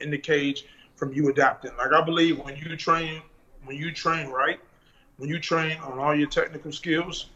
in 0.00 0.10
the 0.10 0.18
cage 0.18 0.66
from 0.96 1.12
you 1.12 1.28
adapting. 1.30 1.76
Like 1.78 1.92
I 1.92 2.02
believe 2.02 2.38
when 2.40 2.56
you 2.56 2.76
train, 2.76 3.22
when 3.64 3.76
you 3.76 3.92
train 3.92 4.28
right, 4.28 4.60
when 5.16 5.28
you 5.28 5.38
train 5.38 5.78
on 5.78 5.98
all 5.98 6.14
your 6.14 6.28
technical 6.28 6.72
skills, 6.72 7.26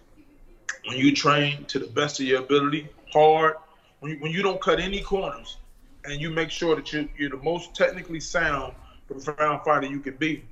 when 0.86 0.98
you 0.98 1.14
train 1.14 1.64
to 1.66 1.78
the 1.78 1.86
best 1.86 2.18
of 2.20 2.26
your 2.26 2.40
ability, 2.40 2.88
hard, 3.12 3.54
when 4.00 4.12
you, 4.12 4.18
when 4.18 4.32
you 4.32 4.42
don't 4.42 4.60
cut 4.60 4.80
any 4.80 5.00
corners, 5.00 5.58
and 6.04 6.20
you 6.20 6.30
make 6.30 6.50
sure 6.50 6.76
that 6.76 6.92
you're, 6.92 7.06
you're 7.16 7.30
the 7.30 7.36
most 7.38 7.74
technically 7.74 8.20
sound, 8.20 8.74
profound 9.06 9.62
fighter 9.64 9.86
you 9.86 10.00
can 10.00 10.16
be, 10.16 10.44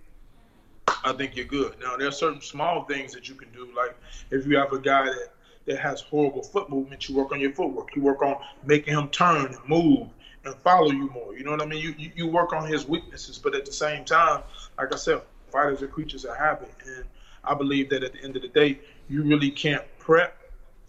I 1.05 1.13
think 1.13 1.37
you're 1.37 1.47
good. 1.47 1.77
Now 1.83 1.97
there 1.97 2.09
are 2.09 2.13
certain 2.13 2.41
small 2.41 2.85
things 2.85 3.13
that 3.13 3.29
you 3.29 3.35
can 3.35 3.51
do, 3.53 3.69
like 3.77 3.97
if 4.31 4.47
you 4.47 4.57
have 4.57 4.73
a 4.73 4.79
guy 4.79 5.05
that 5.07 5.33
that 5.67 5.79
has 5.79 6.01
horrible 6.01 6.43
foot 6.43 6.71
movement, 6.71 7.09
you 7.09 7.17
work 7.17 7.33
on 7.33 7.41
your 7.41 7.53
footwork. 7.53 7.95
You 7.95 8.03
work 8.03 8.23
on 8.23 8.37
making 8.65 8.95
him 8.95 9.09
turn 9.09 9.47
and 9.47 9.69
move 9.69 10.09
and 10.45 10.55
follow 10.57 10.91
you 10.91 11.09
more. 11.11 11.37
You 11.37 11.45
know 11.45 11.53
what 11.53 11.63
I 11.63 11.67
mean? 11.67 11.83
You, 11.83 11.95
you, 11.97 12.13
you 12.17 12.27
work 12.27 12.53
on 12.53 12.67
his 12.67 12.87
weaknesses, 12.87 13.39
but 13.39 13.55
at 13.55 13.65
the 13.65 13.73
same 13.73 14.05
time, 14.05 14.43
like 14.77 14.93
I 14.93 14.97
said, 14.97 15.21
fighters 15.51 15.83
are 15.83 15.89
creatures 15.89 16.25
of 16.25 16.37
habit. 16.37 16.73
And 16.87 17.05
I 17.45 17.55
believe 17.55 17.91
that 17.91 18.03
at 18.03 18.13
the 18.13 18.23
end 18.23 18.37
of 18.37 18.43
the 18.43 18.49
day, 18.49 18.81
you 19.09 19.23
really 19.23 19.51
can't 19.51 19.85
prep 19.99 20.37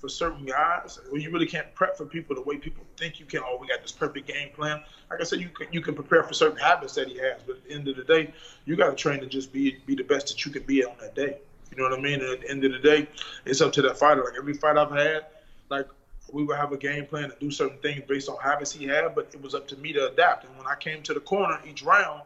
for 0.03 0.09
certain 0.09 0.45
guys, 0.45 0.99
or 1.09 1.17
you 1.17 1.31
really 1.31 1.45
can't 1.45 1.73
prep 1.75 1.95
for 1.95 2.05
people 2.05 2.35
the 2.35 2.41
way 2.41 2.57
people 2.57 2.83
think 2.97 3.21
you 3.21 3.25
can. 3.25 3.39
Oh, 3.41 3.57
we 3.57 3.67
got 3.67 3.81
this 3.81 3.93
perfect 3.93 4.27
game 4.27 4.49
plan. 4.49 4.83
Like 5.09 5.21
I 5.21 5.23
said, 5.23 5.39
you 5.39 5.47
can 5.47 5.67
you 5.71 5.79
can 5.79 5.95
prepare 5.95 6.23
for 6.23 6.33
certain 6.33 6.57
habits 6.57 6.95
that 6.95 7.07
he 7.07 7.17
has, 7.19 7.41
but 7.47 7.55
at 7.55 7.63
the 7.63 7.71
end 7.71 7.87
of 7.87 7.95
the 7.95 8.03
day, 8.03 8.33
you 8.65 8.75
got 8.75 8.89
to 8.89 8.95
train 8.97 9.21
to 9.21 9.27
just 9.27 9.53
be 9.53 9.77
be 9.85 9.95
the 9.95 10.03
best 10.03 10.27
that 10.27 10.43
you 10.45 10.51
can 10.51 10.63
be 10.63 10.83
on 10.83 10.91
that 10.99 11.15
day. 11.15 11.37
You 11.71 11.77
know 11.77 11.89
what 11.89 11.97
I 11.97 12.01
mean? 12.01 12.19
And 12.19 12.31
at 12.31 12.41
the 12.41 12.49
end 12.49 12.65
of 12.65 12.73
the 12.73 12.79
day, 12.79 13.07
it's 13.45 13.61
up 13.61 13.71
to 13.73 13.81
that 13.83 13.97
fighter. 13.97 14.25
Like 14.25 14.33
every 14.37 14.55
fight 14.55 14.75
I've 14.75 14.91
had, 14.91 15.27
like 15.69 15.87
we 16.33 16.43
would 16.43 16.57
have 16.57 16.73
a 16.73 16.77
game 16.77 17.05
plan 17.05 17.29
to 17.29 17.35
do 17.39 17.49
certain 17.49 17.77
things 17.77 18.03
based 18.05 18.27
on 18.27 18.35
habits 18.41 18.73
he 18.73 18.85
had, 18.85 19.15
but 19.15 19.29
it 19.33 19.41
was 19.41 19.55
up 19.55 19.69
to 19.69 19.77
me 19.77 19.93
to 19.93 20.11
adapt. 20.11 20.43
And 20.43 20.57
when 20.57 20.67
I 20.67 20.75
came 20.75 21.01
to 21.03 21.13
the 21.13 21.21
corner 21.21 21.61
each 21.65 21.81
round, 21.81 22.23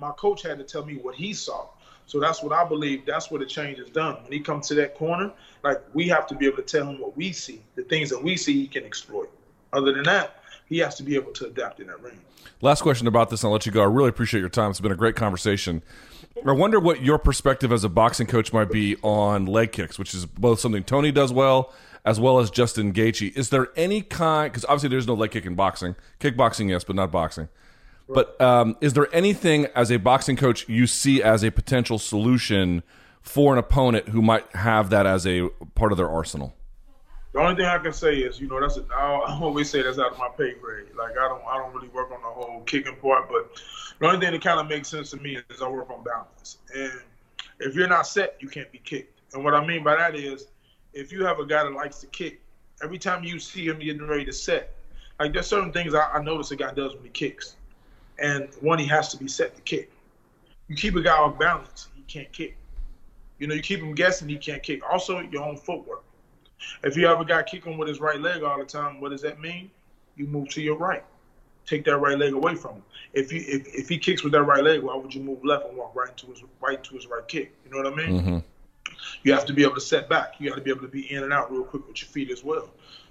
my 0.00 0.10
coach 0.16 0.42
had 0.42 0.58
to 0.58 0.64
tell 0.64 0.84
me 0.84 0.96
what 0.96 1.14
he 1.14 1.32
saw. 1.32 1.68
So 2.10 2.18
that's 2.18 2.42
what 2.42 2.52
I 2.52 2.64
believe. 2.64 3.06
That's 3.06 3.30
where 3.30 3.38
the 3.38 3.46
change 3.46 3.78
is 3.78 3.88
done. 3.88 4.16
When 4.24 4.32
he 4.32 4.40
comes 4.40 4.66
to 4.66 4.74
that 4.74 4.96
corner, 4.96 5.30
like 5.62 5.80
we 5.94 6.08
have 6.08 6.26
to 6.26 6.34
be 6.34 6.44
able 6.44 6.56
to 6.56 6.62
tell 6.64 6.88
him 6.88 6.98
what 6.98 7.16
we 7.16 7.30
see, 7.30 7.62
the 7.76 7.84
things 7.84 8.10
that 8.10 8.20
we 8.20 8.36
see 8.36 8.52
he 8.54 8.66
can 8.66 8.82
exploit. 8.82 9.30
Other 9.72 9.92
than 9.92 10.02
that, 10.02 10.42
he 10.68 10.78
has 10.78 10.96
to 10.96 11.04
be 11.04 11.14
able 11.14 11.30
to 11.34 11.46
adapt 11.46 11.78
in 11.78 11.86
that 11.86 12.02
ring. 12.02 12.18
Last 12.62 12.82
question 12.82 13.06
about 13.06 13.30
this, 13.30 13.44
and 13.44 13.48
I'll 13.48 13.52
let 13.52 13.64
you 13.64 13.70
go. 13.70 13.80
I 13.80 13.84
really 13.84 14.08
appreciate 14.08 14.40
your 14.40 14.48
time. 14.48 14.70
It's 14.70 14.80
been 14.80 14.90
a 14.90 14.96
great 14.96 15.14
conversation. 15.14 15.84
I 16.44 16.50
wonder 16.50 16.80
what 16.80 17.00
your 17.00 17.16
perspective 17.16 17.70
as 17.70 17.84
a 17.84 17.88
boxing 17.88 18.26
coach 18.26 18.52
might 18.52 18.72
be 18.72 18.96
on 19.04 19.46
leg 19.46 19.70
kicks, 19.70 19.96
which 19.96 20.12
is 20.12 20.26
both 20.26 20.58
something 20.58 20.82
Tony 20.82 21.12
does 21.12 21.32
well 21.32 21.72
as 22.04 22.18
well 22.18 22.40
as 22.40 22.50
Justin 22.50 22.92
Gaethje. 22.92 23.36
Is 23.36 23.50
there 23.50 23.68
any 23.76 24.02
kind? 24.02 24.50
Because 24.50 24.64
obviously 24.64 24.88
there's 24.88 25.06
no 25.06 25.14
leg 25.14 25.30
kick 25.30 25.46
in 25.46 25.54
boxing, 25.54 25.94
kickboxing 26.18 26.70
yes, 26.70 26.82
but 26.82 26.96
not 26.96 27.12
boxing. 27.12 27.48
But 28.12 28.40
um, 28.40 28.76
is 28.80 28.94
there 28.94 29.08
anything 29.14 29.66
as 29.74 29.90
a 29.90 29.98
boxing 29.98 30.36
coach 30.36 30.68
you 30.68 30.86
see 30.86 31.22
as 31.22 31.44
a 31.44 31.50
potential 31.50 31.98
solution 31.98 32.82
for 33.22 33.52
an 33.52 33.58
opponent 33.58 34.08
who 34.08 34.20
might 34.22 34.50
have 34.54 34.90
that 34.90 35.06
as 35.06 35.26
a 35.26 35.48
part 35.74 35.92
of 35.92 35.98
their 35.98 36.08
arsenal? 36.08 36.54
The 37.32 37.38
only 37.38 37.54
thing 37.54 37.66
I 37.66 37.78
can 37.78 37.92
say 37.92 38.16
is, 38.16 38.40
you 38.40 38.48
know, 38.48 38.60
that's 38.60 38.76
a, 38.76 38.84
I 38.92 39.38
always 39.40 39.70
say 39.70 39.82
that's 39.82 40.00
out 40.00 40.12
of 40.12 40.18
my 40.18 40.28
pay 40.36 40.54
grade. 40.54 40.88
Like 40.96 41.12
I 41.12 41.28
don't, 41.28 41.42
I 41.48 41.58
don't 41.58 41.72
really 41.72 41.88
work 41.88 42.10
on 42.10 42.20
the 42.20 42.28
whole 42.28 42.62
kicking 42.62 42.96
part, 42.96 43.28
but 43.28 43.52
the 44.00 44.06
only 44.06 44.18
thing 44.18 44.32
that 44.32 44.42
kind 44.42 44.58
of 44.58 44.66
makes 44.66 44.88
sense 44.88 45.10
to 45.10 45.16
me 45.18 45.38
is 45.48 45.62
I 45.62 45.68
work 45.68 45.88
on 45.90 46.02
balance. 46.02 46.58
And 46.74 46.92
if 47.60 47.76
you're 47.76 47.86
not 47.86 48.08
set, 48.08 48.36
you 48.40 48.48
can't 48.48 48.70
be 48.72 48.78
kicked. 48.78 49.20
And 49.34 49.44
what 49.44 49.54
I 49.54 49.64
mean 49.64 49.84
by 49.84 49.94
that 49.94 50.16
is, 50.16 50.48
if 50.92 51.12
you 51.12 51.24
have 51.24 51.38
a 51.38 51.46
guy 51.46 51.62
that 51.62 51.72
likes 51.72 52.00
to 52.00 52.08
kick, 52.08 52.40
every 52.82 52.98
time 52.98 53.22
you 53.22 53.38
see 53.38 53.66
him 53.66 53.78
getting 53.78 54.04
ready 54.04 54.24
to 54.24 54.32
set, 54.32 54.74
like 55.20 55.32
there's 55.32 55.46
certain 55.46 55.72
things 55.72 55.94
I, 55.94 56.10
I 56.10 56.22
notice 56.22 56.50
a 56.50 56.56
guy 56.56 56.72
does 56.72 56.94
when 56.94 57.04
he 57.04 57.10
kicks, 57.10 57.54
and 58.20 58.48
one 58.60 58.78
he 58.78 58.86
has 58.86 59.08
to 59.10 59.16
be 59.16 59.28
set 59.28 59.54
to 59.56 59.62
kick. 59.62 59.90
You 60.68 60.76
keep 60.76 60.94
a 60.94 61.02
guy 61.02 61.16
off 61.16 61.38
balance, 61.38 61.88
he 61.94 62.02
can't 62.02 62.30
kick. 62.32 62.56
You 63.38 63.46
know, 63.46 63.54
you 63.54 63.62
keep 63.62 63.80
him 63.80 63.94
guessing, 63.94 64.28
he 64.28 64.36
can't 64.36 64.62
kick. 64.62 64.82
Also, 64.88 65.20
your 65.20 65.42
own 65.42 65.56
footwork. 65.56 66.04
If 66.84 66.96
you 66.96 67.06
have 67.06 67.20
a 67.20 67.24
guy 67.24 67.42
kicking 67.42 67.78
with 67.78 67.88
his 67.88 68.00
right 68.00 68.20
leg 68.20 68.42
all 68.42 68.58
the 68.58 68.66
time, 68.66 69.00
what 69.00 69.10
does 69.10 69.22
that 69.22 69.40
mean? 69.40 69.70
You 70.16 70.26
move 70.26 70.50
to 70.50 70.60
your 70.60 70.76
right. 70.76 71.02
Take 71.66 71.84
that 71.86 71.98
right 71.98 72.18
leg 72.18 72.34
away 72.34 72.54
from 72.54 72.74
him. 72.76 72.82
If 73.12 73.32
you 73.32 73.42
if, 73.46 73.66
if 73.74 73.88
he 73.88 73.98
kicks 73.98 74.22
with 74.22 74.32
that 74.32 74.42
right 74.42 74.62
leg, 74.62 74.82
why 74.82 74.94
would 74.94 75.14
you 75.14 75.22
move 75.22 75.44
left 75.44 75.66
and 75.66 75.76
walk 75.76 75.94
right 75.94 76.10
into 76.10 76.26
his 76.26 76.42
right 76.60 76.82
to 76.84 76.94
his 76.94 77.06
right 77.06 77.26
kick? 77.26 77.54
You 77.64 77.70
know 77.70 77.82
what 77.82 77.92
I 77.92 77.96
mean? 77.96 78.20
Mm-hmm. 78.20 78.38
You 79.22 79.32
have 79.32 79.46
to 79.46 79.52
be 79.52 79.62
able 79.62 79.74
to 79.74 79.80
set 79.80 80.08
back. 80.08 80.34
You 80.38 80.50
got 80.50 80.56
to 80.56 80.62
be 80.62 80.70
able 80.70 80.82
to 80.82 80.88
be 80.88 81.10
in 81.12 81.22
and 81.22 81.32
out 81.32 81.50
real 81.50 81.64
quick 81.64 81.86
with 81.86 82.00
your 82.02 82.08
feet 82.08 82.30
as 82.30 82.44
well. 82.44 82.68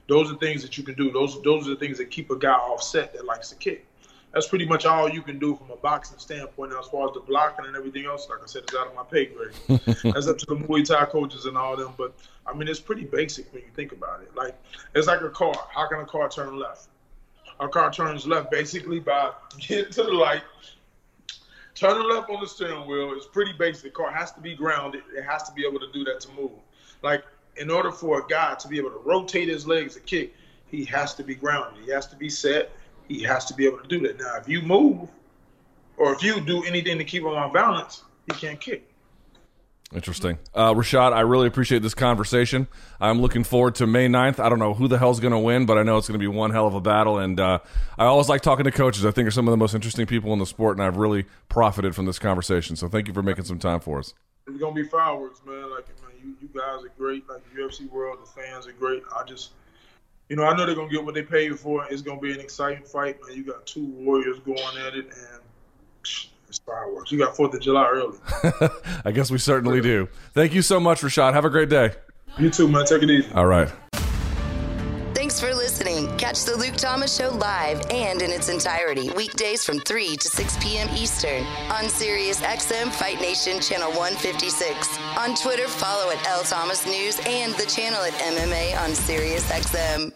Those 0.07 0.31
are 0.31 0.35
things 0.35 0.61
that 0.63 0.77
you 0.77 0.83
can 0.83 0.95
do. 0.95 1.11
Those 1.11 1.41
those 1.41 1.67
are 1.67 1.71
the 1.71 1.75
things 1.75 1.97
that 1.97 2.11
keep 2.11 2.29
a 2.31 2.35
guy 2.35 2.53
offset 2.53 3.13
that 3.13 3.25
likes 3.25 3.49
to 3.49 3.55
kick. 3.55 3.85
That's 4.33 4.47
pretty 4.47 4.65
much 4.65 4.85
all 4.85 5.09
you 5.09 5.23
can 5.23 5.39
do 5.39 5.55
from 5.55 5.71
a 5.71 5.75
boxing 5.75 6.19
standpoint. 6.19 6.71
Now, 6.71 6.79
as 6.79 6.87
far 6.87 7.07
as 7.07 7.13
the 7.15 7.19
blocking 7.21 7.65
and 7.65 7.75
everything 7.75 8.05
else, 8.05 8.27
like 8.29 8.39
I 8.43 8.45
said, 8.45 8.63
it's 8.63 8.75
out 8.75 8.87
of 8.87 8.95
my 8.95 9.03
pay 9.03 9.25
grade. 9.25 9.55
That's 10.13 10.27
up 10.27 10.37
to 10.37 10.45
the 10.45 10.55
Muay 10.55 10.85
Thai 10.85 11.05
coaches 11.05 11.45
and 11.45 11.57
all 11.57 11.75
them. 11.75 11.93
But 11.97 12.13
I 12.45 12.53
mean, 12.53 12.67
it's 12.67 12.79
pretty 12.79 13.05
basic 13.05 13.51
when 13.51 13.63
you 13.63 13.69
think 13.75 13.91
about 13.91 14.21
it. 14.21 14.35
Like 14.35 14.55
it's 14.93 15.07
like 15.07 15.21
a 15.21 15.29
car. 15.29 15.55
How 15.73 15.87
can 15.87 15.99
a 15.99 16.05
car 16.05 16.29
turn 16.29 16.59
left? 16.59 16.89
A 17.59 17.67
car 17.67 17.91
turns 17.91 18.27
left 18.27 18.51
basically 18.51 18.99
by 18.99 19.31
getting 19.59 19.91
to 19.93 20.03
the 20.03 20.11
light, 20.11 20.43
turning 21.73 22.07
left 22.07 22.29
on 22.29 22.39
the 22.39 22.47
steering 22.47 22.87
wheel. 22.87 23.13
It's 23.15 23.25
pretty 23.25 23.53
basic. 23.53 23.83
The 23.83 23.89
car 23.89 24.11
has 24.11 24.31
to 24.33 24.41
be 24.41 24.55
grounded. 24.55 25.01
It 25.15 25.23
has 25.23 25.43
to 25.43 25.51
be 25.53 25.65
able 25.65 25.79
to 25.79 25.91
do 25.91 26.03
that 26.03 26.19
to 26.21 26.31
move. 26.33 26.51
Like 27.01 27.23
in 27.57 27.69
order 27.71 27.91
for 27.91 28.19
a 28.19 28.27
guy 28.27 28.55
to 28.55 28.67
be 28.67 28.77
able 28.77 28.91
to 28.91 28.99
rotate 28.99 29.49
his 29.49 29.67
legs 29.67 29.95
to 29.95 29.99
kick, 30.01 30.33
he 30.67 30.85
has 30.85 31.13
to 31.15 31.23
be 31.23 31.35
grounded. 31.35 31.83
He 31.83 31.91
has 31.91 32.07
to 32.07 32.15
be 32.15 32.29
set. 32.29 32.71
He 33.09 33.23
has 33.23 33.43
to 33.45 33.53
be 33.53 33.65
able 33.65 33.79
to 33.79 33.87
do 33.87 33.99
that. 34.07 34.19
Now, 34.19 34.37
if 34.37 34.47
you 34.47 34.61
move 34.61 35.09
or 35.97 36.13
if 36.13 36.23
you 36.23 36.39
do 36.39 36.63
anything 36.63 36.97
to 36.97 37.03
keep 37.03 37.23
him 37.23 37.29
on 37.29 37.51
balance, 37.51 38.03
he 38.27 38.33
can't 38.33 38.61
kick. 38.61 38.89
Interesting. 39.91 40.37
Uh, 40.53 40.71
Rashad, 40.75 41.13
I 41.13 41.21
really 41.21 41.47
appreciate 41.47 41.81
this 41.81 41.95
conversation. 41.95 42.67
I'm 43.01 43.21
looking 43.21 43.43
forward 43.43 43.73
to 43.75 43.87
May 43.87 44.07
9th. 44.07 44.39
I 44.39 44.47
don't 44.47 44.59
know 44.59 44.75
who 44.75 44.87
the 44.87 44.99
hell's 44.99 45.19
going 45.19 45.31
to 45.31 45.39
win, 45.39 45.65
but 45.65 45.79
I 45.79 45.83
know 45.83 45.97
it's 45.97 46.07
going 46.07 46.19
to 46.19 46.23
be 46.23 46.27
one 46.27 46.51
hell 46.51 46.67
of 46.67 46.75
a 46.75 46.81
battle. 46.81 47.17
And 47.17 47.39
uh, 47.39 47.57
I 47.97 48.05
always 48.05 48.29
like 48.29 48.41
talking 48.41 48.65
to 48.65 48.71
coaches. 48.71 49.03
I 49.03 49.09
think 49.09 49.27
are 49.27 49.31
some 49.31 49.47
of 49.47 49.51
the 49.51 49.57
most 49.57 49.73
interesting 49.73 50.05
people 50.05 50.31
in 50.31 50.37
the 50.37 50.45
sport, 50.45 50.77
and 50.77 50.85
I've 50.85 50.97
really 50.97 51.25
profited 51.49 51.95
from 51.95 52.05
this 52.05 52.19
conversation. 52.19 52.75
So 52.75 52.87
thank 52.87 53.07
you 53.07 53.15
for 53.15 53.23
making 53.23 53.45
some 53.45 53.57
time 53.57 53.79
for 53.79 53.97
us. 53.97 54.13
It's 54.47 54.59
going 54.59 54.75
to 54.75 54.83
be 54.83 54.87
fireworks, 54.87 55.41
man. 55.43 55.71
Like, 55.71 55.87
man, 56.03 56.11
you, 56.23 56.35
you 56.39 56.49
guys 56.49 56.83
are 56.83 56.91
great. 56.95 57.27
Like, 57.27 57.41
the 57.51 57.59
UFC 57.59 57.89
world, 57.89 58.19
the 58.21 58.27
fans 58.27 58.67
are 58.67 58.73
great. 58.73 59.01
I 59.17 59.23
just, 59.23 59.53
you 60.29 60.35
know, 60.35 60.43
I 60.43 60.55
know 60.55 60.65
they're 60.65 60.75
going 60.75 60.89
to 60.89 60.95
get 60.95 61.03
what 61.03 61.15
they 61.15 61.23
paid 61.23 61.59
for. 61.59 61.85
It's 61.89 62.03
going 62.03 62.19
to 62.19 62.21
be 62.21 62.31
an 62.31 62.39
exciting 62.39 62.83
fight, 62.83 63.17
man. 63.25 63.35
You 63.35 63.43
got 63.43 63.65
two 63.65 63.85
warriors 63.85 64.39
going 64.45 64.77
at 64.85 64.93
it, 64.93 65.05
and 65.05 65.41
it's 66.47 66.59
fireworks. 66.65 67.11
You 67.11 67.17
got 67.17 67.35
Fourth 67.35 67.53
of 67.55 67.61
July 67.61 67.87
early. 67.87 68.17
I 69.05 69.11
guess 69.11 69.31
we 69.31 69.39
certainly 69.39 69.81
do. 69.81 70.07
Thank 70.33 70.53
you 70.53 70.61
so 70.61 70.79
much, 70.79 71.01
Rashad. 71.01 71.33
Have 71.33 71.45
a 71.45 71.49
great 71.49 71.69
day. 71.69 71.93
You 72.37 72.51
too, 72.51 72.67
man. 72.67 72.85
Take 72.85 73.01
it 73.01 73.09
easy. 73.09 73.31
All 73.33 73.47
right. 73.47 73.71
Thanks 75.15 75.39
for 75.39 75.53
listening. 75.53 76.15
Catch 76.17 76.45
the 76.45 76.55
Luke 76.55 76.75
Thomas 76.75 77.15
Show 77.15 77.29
live 77.29 77.81
and 77.91 78.21
in 78.21 78.31
its 78.31 78.49
entirety 78.49 79.11
weekdays 79.11 79.65
from 79.65 79.79
3 79.79 80.15
to 80.15 80.27
6 80.27 80.57
p.m. 80.63 80.89
Eastern 80.95 81.43
on 81.71 81.89
Sirius 81.89 82.39
XM 82.41 82.91
Fight 82.91 83.19
Nation 83.19 83.59
Channel 83.59 83.89
156. 83.89 84.99
On 85.17 85.35
Twitter, 85.35 85.67
follow 85.67 86.11
at 86.11 86.25
L 86.27 86.43
Thomas 86.43 86.85
News 86.85 87.19
and 87.25 87.53
the 87.55 87.65
channel 87.65 88.01
at 88.01 88.13
MMA 88.13 88.79
on 88.81 88.95
Sirius 88.95 89.47
XM. 89.51 90.11